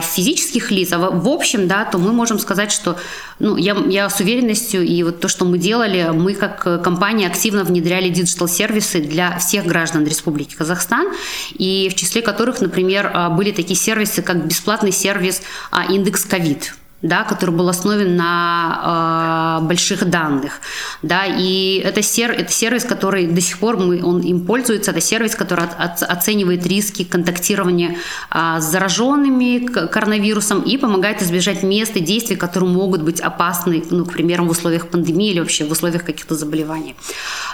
физических 0.01 0.71
лиц, 0.71 0.93
а 0.93 0.97
в 0.97 1.27
общем, 1.27 1.67
да, 1.67 1.85
то 1.85 1.97
мы 1.97 2.13
можем 2.13 2.39
сказать, 2.39 2.71
что 2.71 2.97
ну, 3.39 3.57
я, 3.57 3.75
я 3.87 4.09
с 4.09 4.19
уверенностью, 4.19 4.83
и 4.83 5.03
вот 5.03 5.19
то, 5.19 5.27
что 5.27 5.45
мы 5.45 5.57
делали, 5.57 6.11
мы 6.13 6.33
как 6.33 6.81
компания 6.81 7.27
активно 7.27 7.63
внедряли 7.63 8.09
digital 8.09 8.55
сервисы 8.55 9.01
для 9.01 9.37
всех 9.37 9.65
граждан 9.65 10.05
Республики 10.05 10.55
Казахстан, 10.55 11.07
и 11.53 11.89
в 11.91 11.95
числе 11.95 12.21
которых, 12.21 12.61
например, 12.61 13.31
были 13.31 13.51
такие 13.51 13.77
сервисы, 13.77 14.21
как 14.21 14.47
бесплатный 14.47 14.91
сервис 14.91 15.41
«Индекс 15.89 16.23
ковид», 16.23 16.73
да, 17.01 17.23
который 17.23 17.51
был 17.51 17.69
основан 17.69 18.15
на 18.15 19.59
э, 19.61 19.67
больших 19.67 20.09
данных, 20.09 20.59
да, 21.01 21.25
и 21.25 21.81
это, 21.85 22.01
сер, 22.01 22.31
это 22.31 22.51
сервис, 22.51 22.83
который 22.83 23.27
до 23.27 23.41
сих 23.41 23.59
пор 23.59 23.77
мы, 23.77 24.03
он 24.03 24.21
им 24.21 24.45
пользуется, 24.45 24.91
это 24.91 25.01
сервис, 25.01 25.35
который 25.35 25.65
от, 25.65 25.79
от, 25.79 26.03
оценивает 26.03 26.65
риски 26.65 27.03
контактирования 27.03 27.97
э, 28.31 28.59
с 28.59 28.63
зараженными 28.63 29.67
коронавирусом 29.67 30.61
и 30.61 30.77
помогает 30.77 31.21
избежать 31.21 31.63
мест 31.63 31.95
и 31.95 31.99
действий, 31.99 32.37
которые 32.37 32.69
могут 32.69 33.01
быть 33.01 33.19
опасны, 33.19 33.83
ну, 33.91 34.05
к 34.05 34.13
примеру, 34.13 34.45
в 34.45 34.49
условиях 34.49 34.87
пандемии 34.87 35.31
или 35.31 35.39
вообще 35.39 35.65
в 35.65 35.71
условиях 35.71 36.05
каких-то 36.05 36.35
заболеваний. 36.35 36.95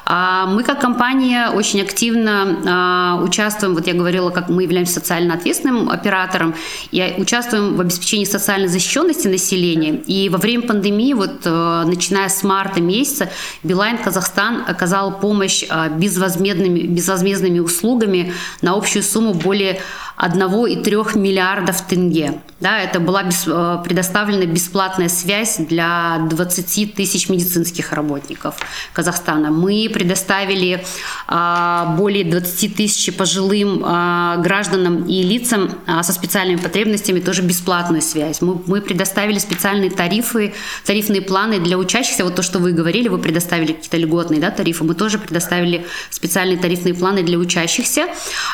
А 0.05 0.45
мы 0.45 0.63
как 0.63 0.79
компания 0.79 1.49
очень 1.49 1.81
активно 1.81 3.17
э, 3.19 3.23
участвуем, 3.23 3.73
вот 3.73 3.87
я 3.87 3.93
говорила, 3.93 4.29
как 4.29 4.49
мы 4.49 4.63
являемся 4.63 4.93
социально 4.93 5.33
ответственным 5.33 5.89
оператором, 5.89 6.53
и 6.91 7.15
участвуем 7.17 7.75
в 7.75 7.81
обеспечении 7.81 8.25
социальной 8.25 8.67
защищенности 8.67 9.31
населения. 9.41 9.95
И 10.07 10.29
во 10.29 10.37
время 10.37 10.67
пандемии, 10.67 11.13
вот 11.13 11.41
э, 11.45 11.83
начиная 11.85 12.29
с 12.29 12.43
марта 12.43 12.79
месяца, 12.79 13.29
Билайн 13.63 13.97
Казахстан 13.97 14.63
оказал 14.67 15.19
помощь 15.19 15.63
э, 15.67 15.89
безвозмездными, 15.97 16.81
безвозмездными 16.81 17.59
услугами 17.59 18.33
на 18.61 18.73
общую 18.73 19.03
сумму 19.03 19.33
более 19.33 19.81
1,3 20.21 21.17
миллиардов 21.17 21.81
тенге. 21.87 22.41
Да, 22.59 22.79
это 22.79 22.99
была 22.99 23.23
без, 23.23 23.47
э, 23.47 23.77
предоставлена 23.83 24.45
бесплатная 24.45 25.09
связь 25.09 25.57
для 25.57 26.19
20 26.29 26.93
тысяч 26.93 27.27
медицинских 27.27 27.91
работников 27.91 28.55
Казахстана. 28.93 29.49
Мы 29.49 29.89
предоставили 29.91 30.85
а, 31.27 31.95
более 31.97 32.23
20 32.23 32.75
тысяч 32.75 33.11
пожилым 33.15 33.81
а, 33.83 34.37
гражданам 34.37 35.05
и 35.07 35.23
лицам 35.23 35.71
со 36.03 36.13
специальными 36.13 36.57
потребностями 36.57 37.19
тоже 37.19 37.41
бесплатную 37.41 38.03
связь. 38.03 38.41
Мы, 38.41 38.61
мы 38.67 38.81
предоставили 38.81 39.39
специальные 39.39 39.89
тарифы, 39.89 40.53
тарифные 40.85 41.23
планы 41.23 41.59
для 41.59 41.79
учащихся. 41.79 42.23
Вот 42.23 42.35
то, 42.35 42.43
что 42.43 42.59
вы 42.59 42.73
говорили, 42.73 43.07
вы 43.07 43.17
предоставили 43.17 43.73
какие-то 43.73 43.97
льготные 43.97 44.39
да, 44.39 44.51
тарифы. 44.51 44.83
Мы 44.83 44.93
тоже 44.93 45.17
предоставили 45.17 45.83
специальные 46.11 46.59
тарифные 46.59 46.93
планы 46.93 47.23
для 47.23 47.39
учащихся. 47.39 48.05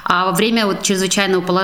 А 0.06 0.28
во 0.28 0.32
время 0.32 0.66
вот 0.66 0.84
чрезвычайного 0.84 1.42
положения 1.42 1.57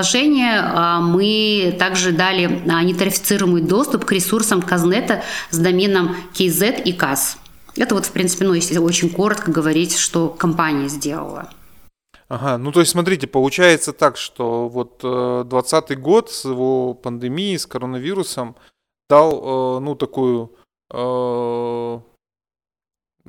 мы 1.00 1.76
также 1.78 2.12
дали 2.12 2.46
нетарифицируемый 2.64 3.62
доступ 3.62 4.04
к 4.04 4.12
ресурсам 4.12 4.62
Казнета 4.62 5.22
с 5.50 5.58
доменом 5.58 6.16
KZ 6.34 6.82
и 6.82 6.92
КАС. 6.92 7.38
Это 7.76 7.94
вот, 7.94 8.06
в 8.06 8.12
принципе, 8.12 8.44
ну, 8.44 8.54
если 8.54 8.78
очень 8.78 9.10
коротко 9.10 9.50
говорить, 9.50 9.96
что 9.96 10.28
компания 10.28 10.88
сделала. 10.88 11.50
Ага, 12.28 12.56
ну 12.58 12.72
то 12.72 12.80
есть 12.80 12.92
смотрите, 12.92 13.26
получается 13.26 13.92
так, 13.92 14.16
что 14.16 14.68
вот 14.68 15.00
2020 15.00 15.90
э, 15.90 15.94
год 15.96 16.30
с 16.30 16.44
его 16.44 16.94
пандемией, 16.94 17.58
с 17.58 17.66
коронавирусом 17.66 18.56
дал, 19.10 19.76
э, 19.76 19.80
ну, 19.80 19.94
такую 19.94 20.52
э, 20.90 22.00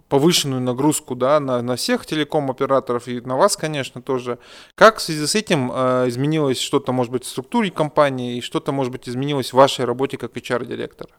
повышенную 0.10 0.62
нагрузку, 0.62 1.16
да, 1.16 1.40
на, 1.40 1.62
на 1.62 1.76
всех 1.76 2.06
телеком-операторов 2.06 3.08
и 3.08 3.22
на 3.22 3.38
вас, 3.38 3.56
конечно, 3.58 4.02
тоже. 4.02 4.40
Как 4.76 4.98
в 4.98 5.02
связи 5.02 5.26
с 5.26 5.36
этим 5.36 5.70
изменилось 5.70 6.60
что-то, 6.60 6.92
может 6.92 7.12
быть, 7.12 7.24
в 7.24 7.30
структуре 7.30 7.72
компании 7.72 8.38
и 8.38 8.42
что-то, 8.42 8.72
может 8.72 8.92
быть, 8.92 9.08
изменилось 9.08 9.52
в 9.52 9.56
вашей 9.56 9.86
работе 9.86 10.18
как 10.18 10.36
HR-директора? 10.36 11.12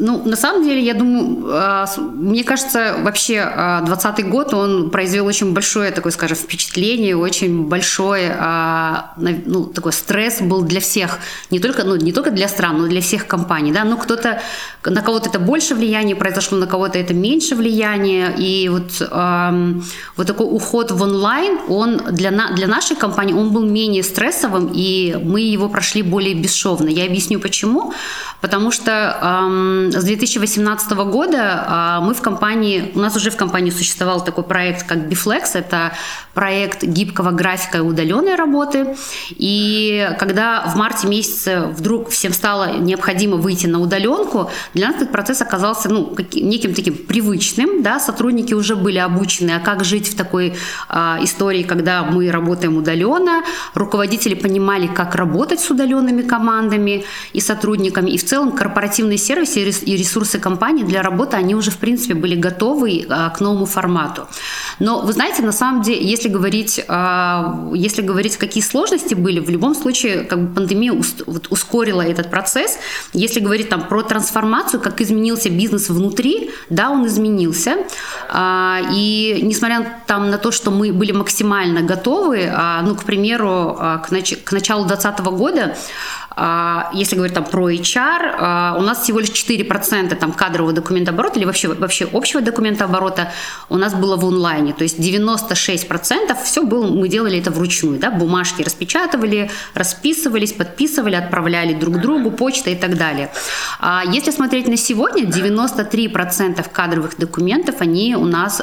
Ну, 0.00 0.22
на 0.24 0.36
самом 0.36 0.64
деле, 0.64 0.80
я 0.80 0.94
думаю, 0.94 1.46
а, 1.50 1.86
мне 1.98 2.44
кажется, 2.44 2.96
вообще 3.02 3.42
2020 3.84 4.20
а, 4.20 4.22
год, 4.22 4.54
он 4.54 4.90
произвел 4.90 5.26
очень 5.26 5.52
большое, 5.52 5.90
такое, 5.90 6.12
скажем, 6.12 6.36
впечатление, 6.36 7.16
очень 7.16 7.64
большой, 7.66 8.30
а, 8.38 9.14
ну, 9.16 9.64
такой 9.64 9.92
стресс 9.92 10.40
был 10.40 10.62
для 10.62 10.80
всех, 10.80 11.18
не 11.50 11.58
только, 11.58 11.84
ну, 11.84 11.96
не 11.96 12.12
только 12.12 12.30
для 12.30 12.48
стран, 12.48 12.78
но 12.78 12.86
для 12.86 13.00
всех 13.00 13.26
компаний, 13.26 13.72
да, 13.72 13.84
ну, 13.84 13.96
кто-то, 13.96 14.40
на 14.84 15.02
кого-то 15.02 15.30
это 15.30 15.40
больше 15.40 15.74
влияние 15.74 16.16
произошло, 16.16 16.58
на 16.58 16.66
кого-то 16.66 16.98
это 16.98 17.14
меньше 17.14 17.56
влияние, 17.56 18.34
и 18.38 18.68
вот, 18.68 19.00
вот 20.16 20.26
такой 20.26 20.46
уход 20.46 20.90
в 20.92 21.02
онлайн, 21.02 21.58
он 21.68 22.00
для, 22.12 22.30
на, 22.30 22.52
для 22.52 22.66
нашей 22.66 22.96
компании, 22.96 23.34
он 23.34 23.50
был 23.50 23.64
менее 23.64 24.02
стрессовым, 24.02 24.70
и 24.72 25.18
мы 25.22 25.40
его 25.40 25.68
прошли 25.68 26.02
более 26.02 26.34
бесшовно. 26.34 26.88
Я 26.88 27.04
объясню 27.04 27.40
почему. 27.40 27.92
Потому 28.40 28.70
что 28.70 29.87
с 29.92 30.04
2018 30.04 30.90
года 30.92 31.64
а, 31.66 32.00
мы 32.00 32.14
в 32.14 32.20
компании, 32.20 32.92
у 32.94 32.98
нас 32.98 33.16
уже 33.16 33.30
в 33.30 33.36
компании 33.36 33.70
существовал 33.70 34.24
такой 34.24 34.44
проект, 34.44 34.86
как 34.86 34.98
Biflex, 34.98 35.50
это 35.54 35.92
проект 36.34 36.84
гибкого 36.84 37.32
графика 37.32 37.78
и 37.78 37.80
удаленной 37.80 38.36
работы. 38.36 38.96
И 39.30 40.08
когда 40.18 40.62
в 40.66 40.76
марте 40.76 41.08
месяце 41.08 41.62
вдруг 41.62 42.10
всем 42.10 42.32
стало 42.32 42.78
необходимо 42.78 43.36
выйти 43.36 43.66
на 43.66 43.80
удаленку, 43.80 44.50
для 44.74 44.88
нас 44.88 44.96
этот 44.96 45.10
процесс 45.10 45.42
оказался 45.42 45.88
ну, 45.88 46.14
неким 46.32 46.74
таким 46.74 46.94
привычным. 46.94 47.82
Да? 47.82 47.98
Сотрудники 47.98 48.54
уже 48.54 48.76
были 48.76 48.98
обучены, 48.98 49.50
а 49.52 49.60
как 49.60 49.84
жить 49.84 50.08
в 50.08 50.16
такой 50.16 50.54
а, 50.88 51.18
истории, 51.22 51.64
когда 51.64 52.04
мы 52.04 52.30
работаем 52.30 52.76
удаленно. 52.76 53.42
Руководители 53.74 54.34
понимали, 54.34 54.86
как 54.86 55.14
работать 55.14 55.58
с 55.58 55.70
удаленными 55.70 56.22
командами 56.22 57.04
и 57.32 57.40
сотрудниками. 57.40 58.10
И 58.10 58.18
в 58.18 58.24
целом 58.24 58.52
корпоративные 58.52 59.18
сервисы 59.18 59.64
и 59.82 59.96
ресурсы 59.96 60.38
компании 60.38 60.84
для 60.84 61.02
работы, 61.02 61.36
они 61.36 61.54
уже, 61.54 61.70
в 61.70 61.76
принципе, 61.76 62.14
были 62.14 62.34
готовы 62.34 63.06
а, 63.08 63.30
к 63.30 63.40
новому 63.40 63.66
формату. 63.66 64.26
Но 64.78 65.00
вы 65.00 65.12
знаете, 65.12 65.42
на 65.42 65.52
самом 65.52 65.82
деле, 65.82 66.04
если 66.04 66.28
говорить, 66.28 66.84
а, 66.88 67.70
если 67.74 68.02
говорить, 68.02 68.36
какие 68.36 68.62
сложности 68.62 69.14
были, 69.14 69.40
в 69.40 69.50
любом 69.50 69.74
случае, 69.74 70.24
как 70.24 70.40
бы 70.40 70.54
пандемия 70.54 70.92
ускорила 71.50 72.02
этот 72.02 72.30
процесс. 72.30 72.78
Если 73.12 73.40
говорить 73.40 73.68
там 73.68 73.88
про 73.88 74.02
трансформацию, 74.02 74.80
как 74.80 75.00
изменился 75.00 75.50
бизнес 75.50 75.88
внутри, 75.88 76.50
да, 76.70 76.90
он 76.90 77.06
изменился. 77.06 77.76
А, 78.30 78.80
и 78.92 79.40
несмотря 79.42 80.02
там 80.06 80.30
на 80.30 80.38
то, 80.38 80.50
что 80.50 80.70
мы 80.70 80.92
были 80.92 81.12
максимально 81.12 81.82
готовы, 81.82 82.50
ну, 82.82 82.94
к 82.94 83.04
примеру, 83.04 83.76
к, 83.78 84.10
нач- 84.10 84.42
к 84.42 84.52
началу 84.52 84.84
2020 84.84 85.24
года 85.26 85.76
если 86.94 87.16
говорить 87.16 87.34
там 87.34 87.44
про 87.44 87.70
HR, 87.70 88.36
а, 88.38 88.76
у 88.78 88.82
нас 88.82 89.02
всего 89.02 89.20
лишь 89.20 89.30
4% 89.30 90.14
там 90.14 90.32
кадрового 90.32 90.72
документооборота 90.72 91.38
или 91.38 91.44
вообще, 91.44 91.68
вообще 91.68 92.08
общего 92.12 92.40
документооборота 92.40 93.32
у 93.68 93.76
нас 93.76 93.94
было 93.94 94.16
в 94.16 94.24
онлайне. 94.24 94.72
То 94.72 94.84
есть 94.84 94.98
96% 94.98 96.36
все 96.44 96.62
было, 96.62 96.86
мы 96.86 97.08
делали 97.08 97.38
это 97.38 97.50
вручную. 97.50 97.98
Да? 97.98 98.10
Бумажки 98.10 98.62
распечатывали, 98.62 99.50
расписывались, 99.74 100.52
подписывали, 100.52 101.16
отправляли 101.16 101.74
друг 101.74 102.00
другу, 102.00 102.30
почта 102.30 102.70
и 102.70 102.76
так 102.76 102.96
далее. 102.96 103.30
А 103.80 104.04
если 104.06 104.30
смотреть 104.30 104.68
на 104.68 104.76
сегодня, 104.76 105.24
93% 105.24 106.64
кадровых 106.70 107.18
документов, 107.18 107.76
они 107.80 108.14
у 108.16 108.24
нас 108.24 108.62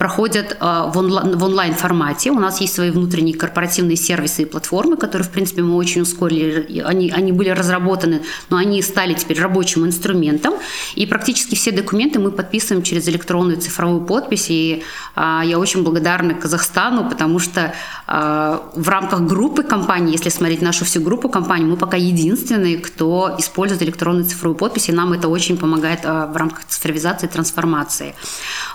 проходят 0.00 0.56
э, 0.58 0.90
в, 0.94 1.44
онлайн, 1.44 1.74
формате. 1.74 2.30
У 2.30 2.40
нас 2.40 2.62
есть 2.62 2.74
свои 2.74 2.90
внутренние 2.90 3.36
корпоративные 3.36 3.96
сервисы 3.96 4.42
и 4.42 4.44
платформы, 4.46 4.96
которые, 4.96 5.28
в 5.28 5.30
принципе, 5.30 5.62
мы 5.62 5.76
очень 5.76 6.00
ускорили. 6.00 6.80
Они, 6.80 7.10
они 7.10 7.32
были 7.32 7.50
разработаны, 7.50 8.22
но 8.48 8.56
они 8.56 8.82
стали 8.82 9.12
теперь 9.12 9.38
рабочим 9.42 9.84
инструментом. 9.84 10.54
И 10.94 11.04
практически 11.06 11.54
все 11.54 11.70
документы 11.70 12.18
мы 12.18 12.30
подписываем 12.30 12.82
через 12.82 13.08
электронную 13.08 13.60
цифровую 13.60 14.00
подпись. 14.06 14.46
И 14.48 14.82
а, 15.14 15.42
я 15.44 15.58
очень 15.58 15.82
благодарна 15.82 16.32
Казахстану, 16.32 17.06
потому 17.10 17.38
что 17.38 17.74
а, 18.06 18.70
в 18.74 18.88
рамках 18.88 19.20
группы 19.20 19.62
компаний, 19.62 20.12
если 20.12 20.30
смотреть 20.30 20.62
нашу 20.62 20.84
всю 20.86 21.02
группу 21.02 21.28
компаний, 21.28 21.66
мы 21.66 21.76
пока 21.76 21.98
единственные, 21.98 22.78
кто 22.78 23.36
использует 23.38 23.82
электронную 23.82 24.24
цифровую 24.24 24.56
подпись, 24.56 24.88
и 24.88 24.92
нам 24.92 25.12
это 25.12 25.28
очень 25.28 25.58
помогает 25.58 26.00
а, 26.04 26.26
в 26.26 26.36
рамках 26.38 26.64
цифровизации 26.68 27.26
и 27.26 27.30
трансформации. 27.30 28.14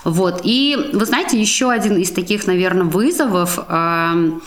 Вот. 0.04 0.42
И 0.44 0.76
вы 0.92 1.04
знаете, 1.04 1.15
знаете, 1.16 1.40
еще 1.40 1.70
один 1.70 1.96
из 1.96 2.10
таких, 2.10 2.46
наверное, 2.46 2.84
вызовов, 2.84 3.58
эм, 3.70 4.42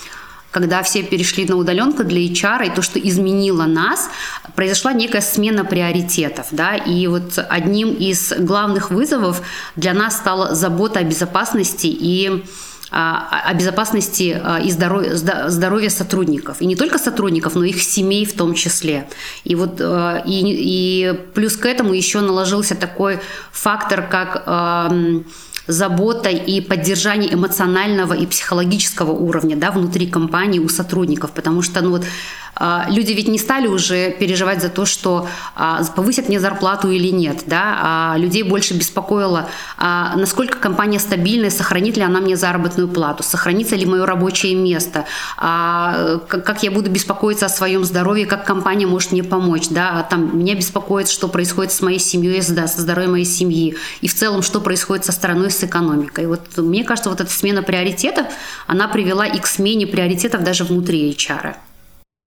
когда 0.51 0.84
все 0.84 1.01
перешли 1.01 1.45
на 1.45 1.55
удаленку 1.55 2.03
для 2.03 2.19
HR, 2.19 2.67
и 2.67 2.69
то, 2.69 2.84
что 2.84 2.99
изменило 2.99 3.63
нас, 3.65 4.08
произошла 4.55 4.93
некая 4.93 5.21
смена 5.21 5.65
приоритетов. 5.65 6.49
Да? 6.51 6.75
И 6.75 7.08
вот 7.08 7.39
одним 7.49 7.89
из 7.89 8.34
главных 8.38 8.91
вызовов 8.91 9.41
для 9.75 9.95
нас 9.95 10.17
стала 10.17 10.53
забота 10.53 10.99
о 10.99 11.03
безопасности 11.03 11.88
и 11.88 12.43
а, 12.91 13.41
о 13.45 13.53
безопасности 13.55 14.39
а, 14.43 14.60
и 14.60 14.69
здоровья, 14.69 15.15
здоровья 15.15 15.89
сотрудников. 15.89 16.62
И 16.62 16.67
не 16.67 16.75
только 16.75 16.99
сотрудников, 16.99 17.55
но 17.55 17.63
и 17.63 17.69
их 17.69 17.82
семей 17.82 18.25
в 18.25 18.34
том 18.34 18.53
числе. 18.53 19.08
И, 19.43 19.55
вот, 19.55 19.77
э, 19.79 20.21
и, 20.25 20.41
и 20.43 21.13
плюс 21.34 21.55
к 21.55 21.65
этому 21.65 21.93
еще 21.93 22.21
наложился 22.21 22.75
такой 22.75 23.19
фактор, 23.51 24.08
как 24.08 24.43
эм, 24.45 25.25
забота 25.69 26.29
и 26.29 26.62
поддержание 26.62 27.34
эмоционального 27.34 28.13
и 28.13 28.25
психологического 28.25 29.12
уровня 29.12 29.55
да, 29.55 29.71
внутри 29.71 30.08
компании 30.08 30.60
у 30.60 30.67
сотрудников, 30.67 31.32
потому 31.32 31.62
что 31.62 31.82
ну, 31.82 31.91
вот, 31.91 32.05
люди 32.60 33.13
ведь 33.13 33.28
не 33.28 33.38
стали 33.38 33.67
уже 33.67 34.12
переживать 34.12 34.62
за 34.62 34.69
то, 34.69 34.86
что 34.86 35.28
а, 35.56 35.84
повысят 35.95 36.28
мне 36.28 36.39
зарплату 36.39 36.89
или 36.91 37.10
нет. 37.10 37.43
Да? 37.45 37.80
А 37.82 38.15
людей 38.17 38.43
больше 38.43 38.74
беспокоило, 38.74 39.50
насколько 39.78 40.58
компания 40.58 41.00
стабильная, 41.00 41.50
сохранит 41.50 41.98
ли 41.98 42.04
она 42.04 42.19
мне 42.19 42.36
заработную 42.36 42.88
плату, 42.88 43.24
сохранится 43.24 43.76
ли 43.76 43.86
мое 43.86 44.06
рабочее 44.06 44.56
место, 44.56 45.06
как 45.38 46.63
я 46.63 46.72
буду 46.72 46.89
беспокоиться 46.89 47.45
о 47.45 47.50
своем 47.50 47.84
здоровье, 47.84 48.26
как 48.26 48.45
компания 48.45 48.88
может 48.88 49.12
мне 49.12 49.24
помочь. 49.24 49.69
Да? 49.69 50.04
Там, 50.10 50.38
меня 50.38 50.56
беспокоит, 50.56 51.10
что 51.10 51.28
происходит 51.28 51.72
с 51.72 51.82
моей 51.82 52.00
семьей, 52.00 52.41
да, 52.50 52.67
со 52.67 52.82
здоровьем 52.82 53.12
моей 53.12 53.26
семьи, 53.26 53.76
и 54.02 54.08
в 54.08 54.13
целом, 54.13 54.41
что 54.41 54.62
происходит 54.62 55.06
со 55.06 55.12
страной, 55.12 55.52
с 55.52 55.63
экономикой. 55.63 56.28
Вот 56.28 56.58
мне 56.58 56.84
кажется, 56.84 57.10
вот 57.10 57.22
эта 57.22 57.32
смена 57.32 57.63
приоритетов, 57.63 58.28
она 58.67 58.88
привела 58.88 59.26
и 59.26 59.39
к 59.39 59.48
смене 59.48 59.88
приоритетов 59.88 60.43
даже 60.43 60.63
внутри 60.63 61.12
HR. 61.12 61.56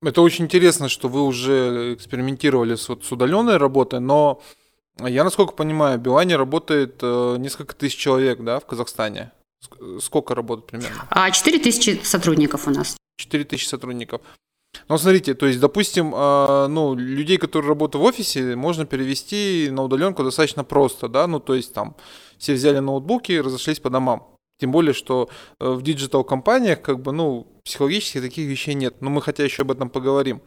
Это 0.02 0.20
очень 0.20 0.46
интересно, 0.46 0.88
что 0.88 1.08
вы 1.08 1.22
уже 1.22 1.94
экспериментировали 1.94 2.74
с, 2.74 2.88
вот, 2.88 3.04
с 3.04 3.12
удаленной 3.12 3.56
работой, 3.56 4.00
но 4.00 4.42
я, 4.98 5.24
насколько 5.24 5.52
понимаю, 5.52 5.98
в 5.98 6.02
Билайне 6.02 6.36
работает 6.36 6.98
э, 7.00 7.36
несколько 7.38 7.74
тысяч 7.74 7.96
человек, 7.96 8.40
да, 8.40 8.58
в 8.58 8.66
Казахстане. 8.66 9.32
Сколько 10.00 10.34
работает 10.34 10.66
примерно? 10.66 11.06
А 11.08 11.30
4 11.30 11.58
тысячи 11.60 12.00
сотрудников 12.02 12.66
у 12.66 12.70
нас. 12.70 12.96
4 13.16 13.44
тысячи 13.44 13.66
сотрудников. 13.66 14.20
Ну, 14.88 14.98
смотрите, 14.98 15.34
то 15.34 15.46
есть, 15.46 15.60
допустим, 15.60 16.12
э, 16.14 16.66
ну, 16.66 16.94
людей, 16.94 17.38
которые 17.38 17.68
работают 17.68 18.02
в 18.02 18.06
офисе, 18.06 18.56
можно 18.56 18.86
перевести 18.86 19.68
на 19.70 19.84
удаленку 19.84 20.24
достаточно 20.24 20.64
просто, 20.64 21.08
да, 21.08 21.26
ну, 21.26 21.38
то 21.38 21.54
есть, 21.54 21.72
там, 21.72 21.96
все 22.38 22.54
взяли 22.54 22.80
ноутбуки 22.80 23.32
и 23.32 23.40
разошлись 23.40 23.78
по 23.78 23.88
домам. 23.88 24.31
Тем 24.62 24.70
более, 24.70 24.94
что 24.94 25.28
э, 25.58 25.72
в 25.72 25.82
digital 25.82 26.22
компаниях, 26.22 26.80
как 26.82 27.00
бы, 27.00 27.10
ну, 27.10 27.48
психологически 27.64 28.20
таких 28.20 28.48
вещей 28.48 28.74
нет. 28.74 28.94
Но 29.00 29.10
мы 29.10 29.20
хотя 29.20 29.42
еще 29.42 29.62
об 29.62 29.72
этом 29.72 29.90
поговорим. 29.90 30.40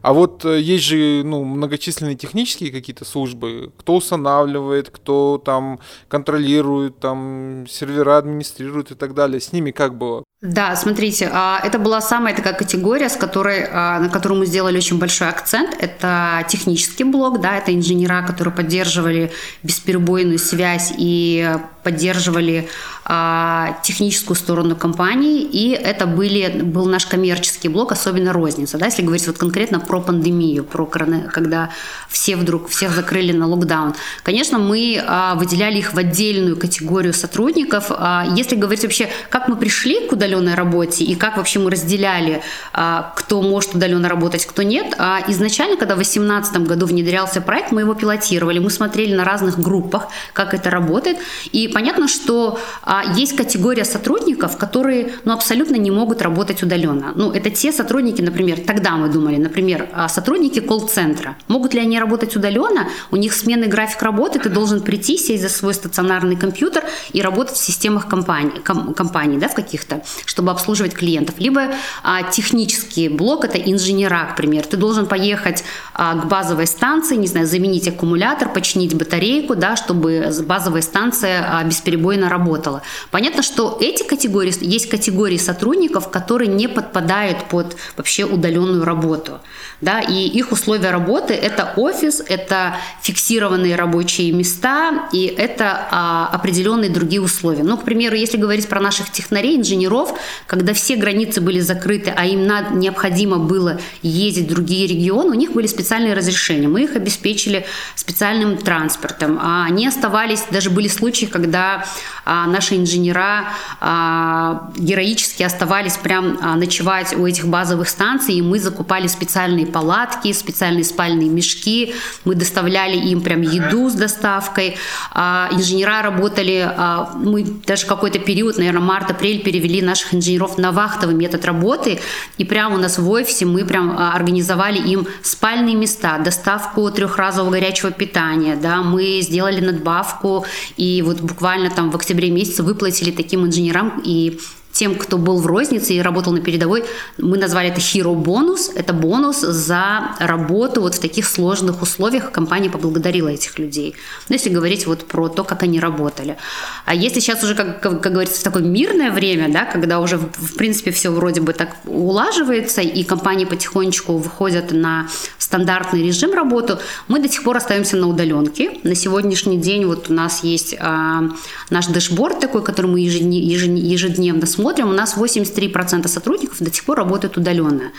А 0.00 0.14
вот 0.14 0.42
э, 0.46 0.58
есть 0.58 0.84
же 0.84 1.22
ну, 1.22 1.44
многочисленные 1.44 2.16
технические 2.16 2.72
какие-то 2.72 3.04
службы, 3.04 3.70
кто 3.76 3.96
устанавливает, 3.96 4.88
кто 4.88 5.36
там 5.44 5.80
контролирует, 6.08 6.98
там 6.98 7.66
сервера 7.68 8.16
администрирует 8.16 8.90
и 8.90 8.94
так 8.94 9.12
далее. 9.12 9.38
С 9.38 9.52
ними 9.52 9.70
как 9.70 9.98
было? 9.98 10.24
Да, 10.40 10.76
смотрите, 10.76 11.28
а, 11.32 11.60
это 11.64 11.80
была 11.80 12.00
самая 12.00 12.34
такая 12.34 12.54
категория, 12.54 13.08
с 13.08 13.16
которой, 13.16 13.66
а, 13.70 13.98
на 13.98 14.08
которую 14.08 14.38
мы 14.40 14.46
сделали 14.46 14.76
очень 14.76 14.98
большой 14.98 15.28
акцент. 15.28 15.76
Это 15.80 16.44
технический 16.48 17.04
блок, 17.04 17.40
да, 17.40 17.58
это 17.58 17.74
инженера, 17.74 18.24
которые 18.24 18.54
поддерживали 18.54 19.32
бесперебойную 19.64 20.38
связь 20.38 20.92
и 20.96 21.56
поддерживали 21.88 22.68
а, 23.06 23.78
техническую 23.82 24.36
сторону 24.36 24.76
компании, 24.76 25.40
и 25.40 25.70
это 25.70 26.06
были, 26.06 26.60
был 26.60 26.84
наш 26.84 27.06
коммерческий 27.06 27.68
блок, 27.68 27.92
особенно 27.92 28.34
розница. 28.34 28.76
Да, 28.76 28.86
если 28.86 29.00
говорить 29.00 29.26
вот 29.26 29.38
конкретно 29.38 29.80
про 29.80 30.02
пандемию, 30.02 30.64
про 30.64 30.84
когда 30.84 31.70
все 32.10 32.36
вдруг, 32.36 32.68
всех 32.68 32.94
закрыли 32.94 33.32
на 33.32 33.46
локдаун. 33.46 33.94
Конечно, 34.22 34.58
мы 34.58 35.02
а, 35.06 35.34
выделяли 35.36 35.78
их 35.78 35.94
в 35.94 35.98
отдельную 35.98 36.56
категорию 36.56 37.14
сотрудников. 37.14 37.86
А, 37.90 38.26
если 38.36 38.56
говорить 38.56 38.82
вообще, 38.82 39.08
как 39.30 39.48
мы 39.48 39.56
пришли 39.56 40.06
к 40.06 40.12
удаленной 40.12 40.54
работе 40.54 41.04
и 41.04 41.14
как 41.14 41.38
вообще 41.38 41.58
мы 41.58 41.70
разделяли, 41.70 42.42
а, 42.74 43.14
кто 43.16 43.40
может 43.40 43.74
удаленно 43.74 44.10
работать, 44.10 44.44
кто 44.44 44.62
нет, 44.62 44.94
а, 44.98 45.22
изначально, 45.28 45.78
когда 45.78 45.94
в 45.94 45.98
2018 45.98 46.66
году 46.66 46.84
внедрялся 46.84 47.40
проект, 47.40 47.72
мы 47.72 47.80
его 47.80 47.94
пилотировали, 47.94 48.58
мы 48.58 48.68
смотрели 48.68 49.14
на 49.14 49.24
разных 49.24 49.58
группах, 49.58 50.08
как 50.34 50.52
это 50.52 50.68
работает, 50.68 51.16
и 51.52 51.68
понятно, 51.78 52.08
что 52.08 52.58
а, 52.82 53.04
есть 53.14 53.36
категория 53.36 53.84
сотрудников, 53.84 54.56
которые 54.56 55.12
ну, 55.24 55.32
абсолютно 55.32 55.76
не 55.76 55.92
могут 55.92 56.22
работать 56.22 56.60
удаленно. 56.64 57.12
Ну, 57.14 57.30
это 57.30 57.50
те 57.50 57.70
сотрудники, 57.70 58.20
например, 58.20 58.58
тогда 58.66 58.96
мы 58.96 59.08
думали, 59.08 59.36
например, 59.36 59.88
а, 59.92 60.08
сотрудники 60.08 60.58
колл-центра. 60.58 61.36
Могут 61.46 61.74
ли 61.74 61.80
они 61.80 62.00
работать 62.00 62.34
удаленно? 62.34 62.88
У 63.12 63.16
них 63.16 63.32
сменный 63.32 63.68
график 63.68 64.02
работы, 64.02 64.40
ты 64.40 64.48
должен 64.48 64.80
прийти, 64.80 65.16
сесть 65.18 65.40
за 65.40 65.48
свой 65.48 65.72
стационарный 65.72 66.34
компьютер 66.34 66.82
и 67.12 67.22
работать 67.22 67.54
в 67.54 67.64
системах 67.64 68.08
компании, 68.08 68.58
ком, 68.64 68.92
компаний 68.92 69.38
да, 69.38 69.46
в 69.46 69.54
каких-то, 69.54 70.02
чтобы 70.26 70.50
обслуживать 70.50 70.94
клиентов. 70.94 71.36
Либо 71.38 71.68
а, 72.02 72.24
технический 72.24 73.08
блок, 73.08 73.44
это 73.44 73.56
инженера, 73.56 74.30
к 74.32 74.36
примеру. 74.36 74.66
Ты 74.68 74.76
должен 74.76 75.06
поехать 75.06 75.62
а, 75.94 76.16
к 76.16 76.26
базовой 76.26 76.66
станции, 76.66 77.14
не 77.14 77.28
знаю, 77.28 77.46
заменить 77.46 77.86
аккумулятор, 77.86 78.48
починить 78.52 78.94
батарейку, 78.94 79.54
да, 79.54 79.76
чтобы 79.76 80.28
базовая 80.44 80.82
станция 80.82 81.44
а, 81.46 81.57
бесперебойно 81.64 82.28
работала. 82.28 82.82
Понятно, 83.10 83.42
что 83.42 83.78
эти 83.80 84.02
категории, 84.02 84.52
есть 84.60 84.88
категории 84.88 85.36
сотрудников, 85.36 86.10
которые 86.10 86.48
не 86.48 86.68
подпадают 86.68 87.44
под 87.44 87.76
вообще 87.96 88.24
удаленную 88.24 88.84
работу. 88.84 89.40
Да, 89.80 90.00
и 90.00 90.26
их 90.26 90.50
условия 90.50 90.90
работы– 90.90 91.34
это 91.34 91.72
офис, 91.76 92.20
это 92.26 92.76
фиксированные 93.02 93.76
рабочие 93.76 94.32
места, 94.32 95.08
и 95.12 95.26
это 95.26 95.86
а, 95.90 96.30
определенные 96.32 96.90
другие 96.90 97.20
условия. 97.20 97.62
Ну, 97.62 97.76
к 97.76 97.84
примеру, 97.84 98.16
если 98.16 98.38
говорить 98.38 98.68
про 98.68 98.80
наших 98.80 99.10
технарей, 99.12 99.56
инженеров, 99.56 100.18
когда 100.46 100.74
все 100.74 100.96
границы 100.96 101.40
были 101.40 101.60
закрыты, 101.60 102.12
а 102.16 102.26
им 102.26 102.46
надо, 102.46 102.74
необходимо 102.74 103.38
было 103.38 103.80
ездить 104.02 104.46
в 104.46 104.48
другие 104.48 104.88
регионы, 104.88 105.30
у 105.30 105.34
них 105.34 105.52
были 105.52 105.68
специальные 105.68 106.14
разрешения. 106.14 106.66
Мы 106.66 106.82
их 106.82 106.96
обеспечили 106.96 107.64
специальным 107.94 108.56
транспортом. 108.56 109.38
А 109.40 109.64
они 109.66 109.86
оставались, 109.86 110.42
даже 110.50 110.70
были 110.70 110.88
случаи, 110.88 111.26
когда 111.26 111.47
а, 111.54 112.46
наши 112.46 112.76
инженера 112.76 113.46
а, 113.80 114.70
героически 114.76 115.42
оставались 115.42 115.96
прям 115.96 116.38
а, 116.42 116.56
ночевать 116.56 117.16
у 117.16 117.26
этих 117.26 117.46
базовых 117.46 117.88
станций, 117.88 118.34
и 118.34 118.42
мы 118.42 118.58
закупали 118.58 119.06
специальные 119.06 119.66
палатки, 119.66 120.30
специальные 120.32 120.84
спальные 120.84 121.30
мешки, 121.30 121.94
мы 122.26 122.34
доставляли 122.34 122.96
им 122.96 123.22
прям 123.22 123.40
еду 123.40 123.88
с 123.88 123.94
доставкой. 123.94 124.76
Инженера 125.14 126.02
работали, 126.02 126.70
мы 127.14 127.44
даже 127.44 127.86
какой-то 127.86 128.18
период, 128.18 128.58
наверное, 128.58 128.82
март-апрель 128.82 129.42
перевели 129.42 129.80
наших 129.80 130.14
инженеров 130.14 130.58
на 130.58 130.72
вахтовый 130.72 131.14
метод 131.14 131.44
работы, 131.44 132.00
и 132.36 132.44
прямо 132.44 132.74
у 132.74 132.78
нас 132.78 132.98
в 132.98 133.08
офисе 133.10 133.46
мы 133.46 133.64
прям 133.64 133.96
организовали 133.98 134.78
им 134.78 135.06
спальные 135.22 135.76
места, 135.76 136.18
доставку 136.18 136.90
трехразового 136.90 137.52
горячего 137.52 137.90
питания, 137.90 138.56
да, 138.56 138.82
мы 138.82 139.20
сделали 139.22 139.60
надбавку, 139.60 140.44
и 140.76 141.02
вот 141.02 141.20
буквально 141.38 141.70
там 141.70 141.92
в 141.92 141.94
октябре 141.94 142.30
месяце 142.30 142.64
выплатили 142.64 143.12
таким 143.12 143.46
инженерам 143.46 144.02
и 144.04 144.40
тем, 144.72 144.94
кто 144.94 145.18
был 145.18 145.38
в 145.38 145.46
рознице 145.46 145.94
и 145.94 146.00
работал 146.00 146.32
на 146.32 146.40
передовой, 146.40 146.84
мы 147.16 147.36
назвали 147.36 147.68
это 147.68 147.80
hero 147.80 148.14
бонус. 148.14 148.70
Это 148.74 148.92
бонус 148.92 149.40
за 149.40 150.14
работу 150.20 150.80
вот 150.80 150.94
в 150.94 151.00
таких 151.00 151.26
сложных 151.26 151.82
условиях. 151.82 152.30
Компания 152.30 152.70
поблагодарила 152.70 153.28
этих 153.28 153.58
людей. 153.58 153.94
Но 154.28 154.34
если 154.34 154.50
говорить 154.50 154.86
вот 154.86 155.04
про 155.04 155.28
то, 155.28 155.42
как 155.42 155.62
они 155.62 155.80
работали. 155.80 156.36
А 156.84 156.94
если 156.94 157.20
сейчас 157.20 157.42
уже, 157.42 157.54
как, 157.54 157.80
как, 157.80 158.00
как 158.00 158.12
говорится, 158.12 158.40
в 158.40 158.44
такое 158.44 158.62
мирное 158.62 159.10
время, 159.10 159.48
да, 159.52 159.64
когда 159.64 160.00
уже, 160.00 160.18
в 160.18 160.54
принципе, 160.56 160.90
все 160.90 161.10
вроде 161.10 161.40
бы 161.40 161.52
так 161.52 161.76
улаживается, 161.84 162.80
и 162.80 163.02
компании 163.04 163.46
потихонечку 163.46 164.16
выходят 164.16 164.70
на 164.70 165.08
стандартный 165.38 166.06
режим 166.06 166.34
работы, 166.34 166.78
мы 167.08 167.20
до 167.20 167.28
сих 167.28 167.42
пор 167.42 167.56
остаемся 167.56 167.96
на 167.96 168.06
удаленке. 168.06 168.78
На 168.84 168.94
сегодняшний 168.94 169.56
день 169.56 169.86
вот 169.86 170.10
у 170.10 170.12
нас 170.12 170.44
есть 170.44 170.76
а, 170.78 171.22
наш 171.70 171.86
дэшборд 171.86 172.38
такой, 172.38 172.62
который 172.62 172.90
мы 172.90 173.00
ежедневно 173.00 174.46
смотрим, 174.46 174.57
смотрим, 174.58 174.88
у 174.88 174.92
нас 174.92 175.16
83% 175.16 176.08
сотрудников 176.08 176.56
до 176.58 176.72
сих 176.72 176.84
пор 176.84 176.96
работают 176.96 177.36
удаленно. 177.36 177.92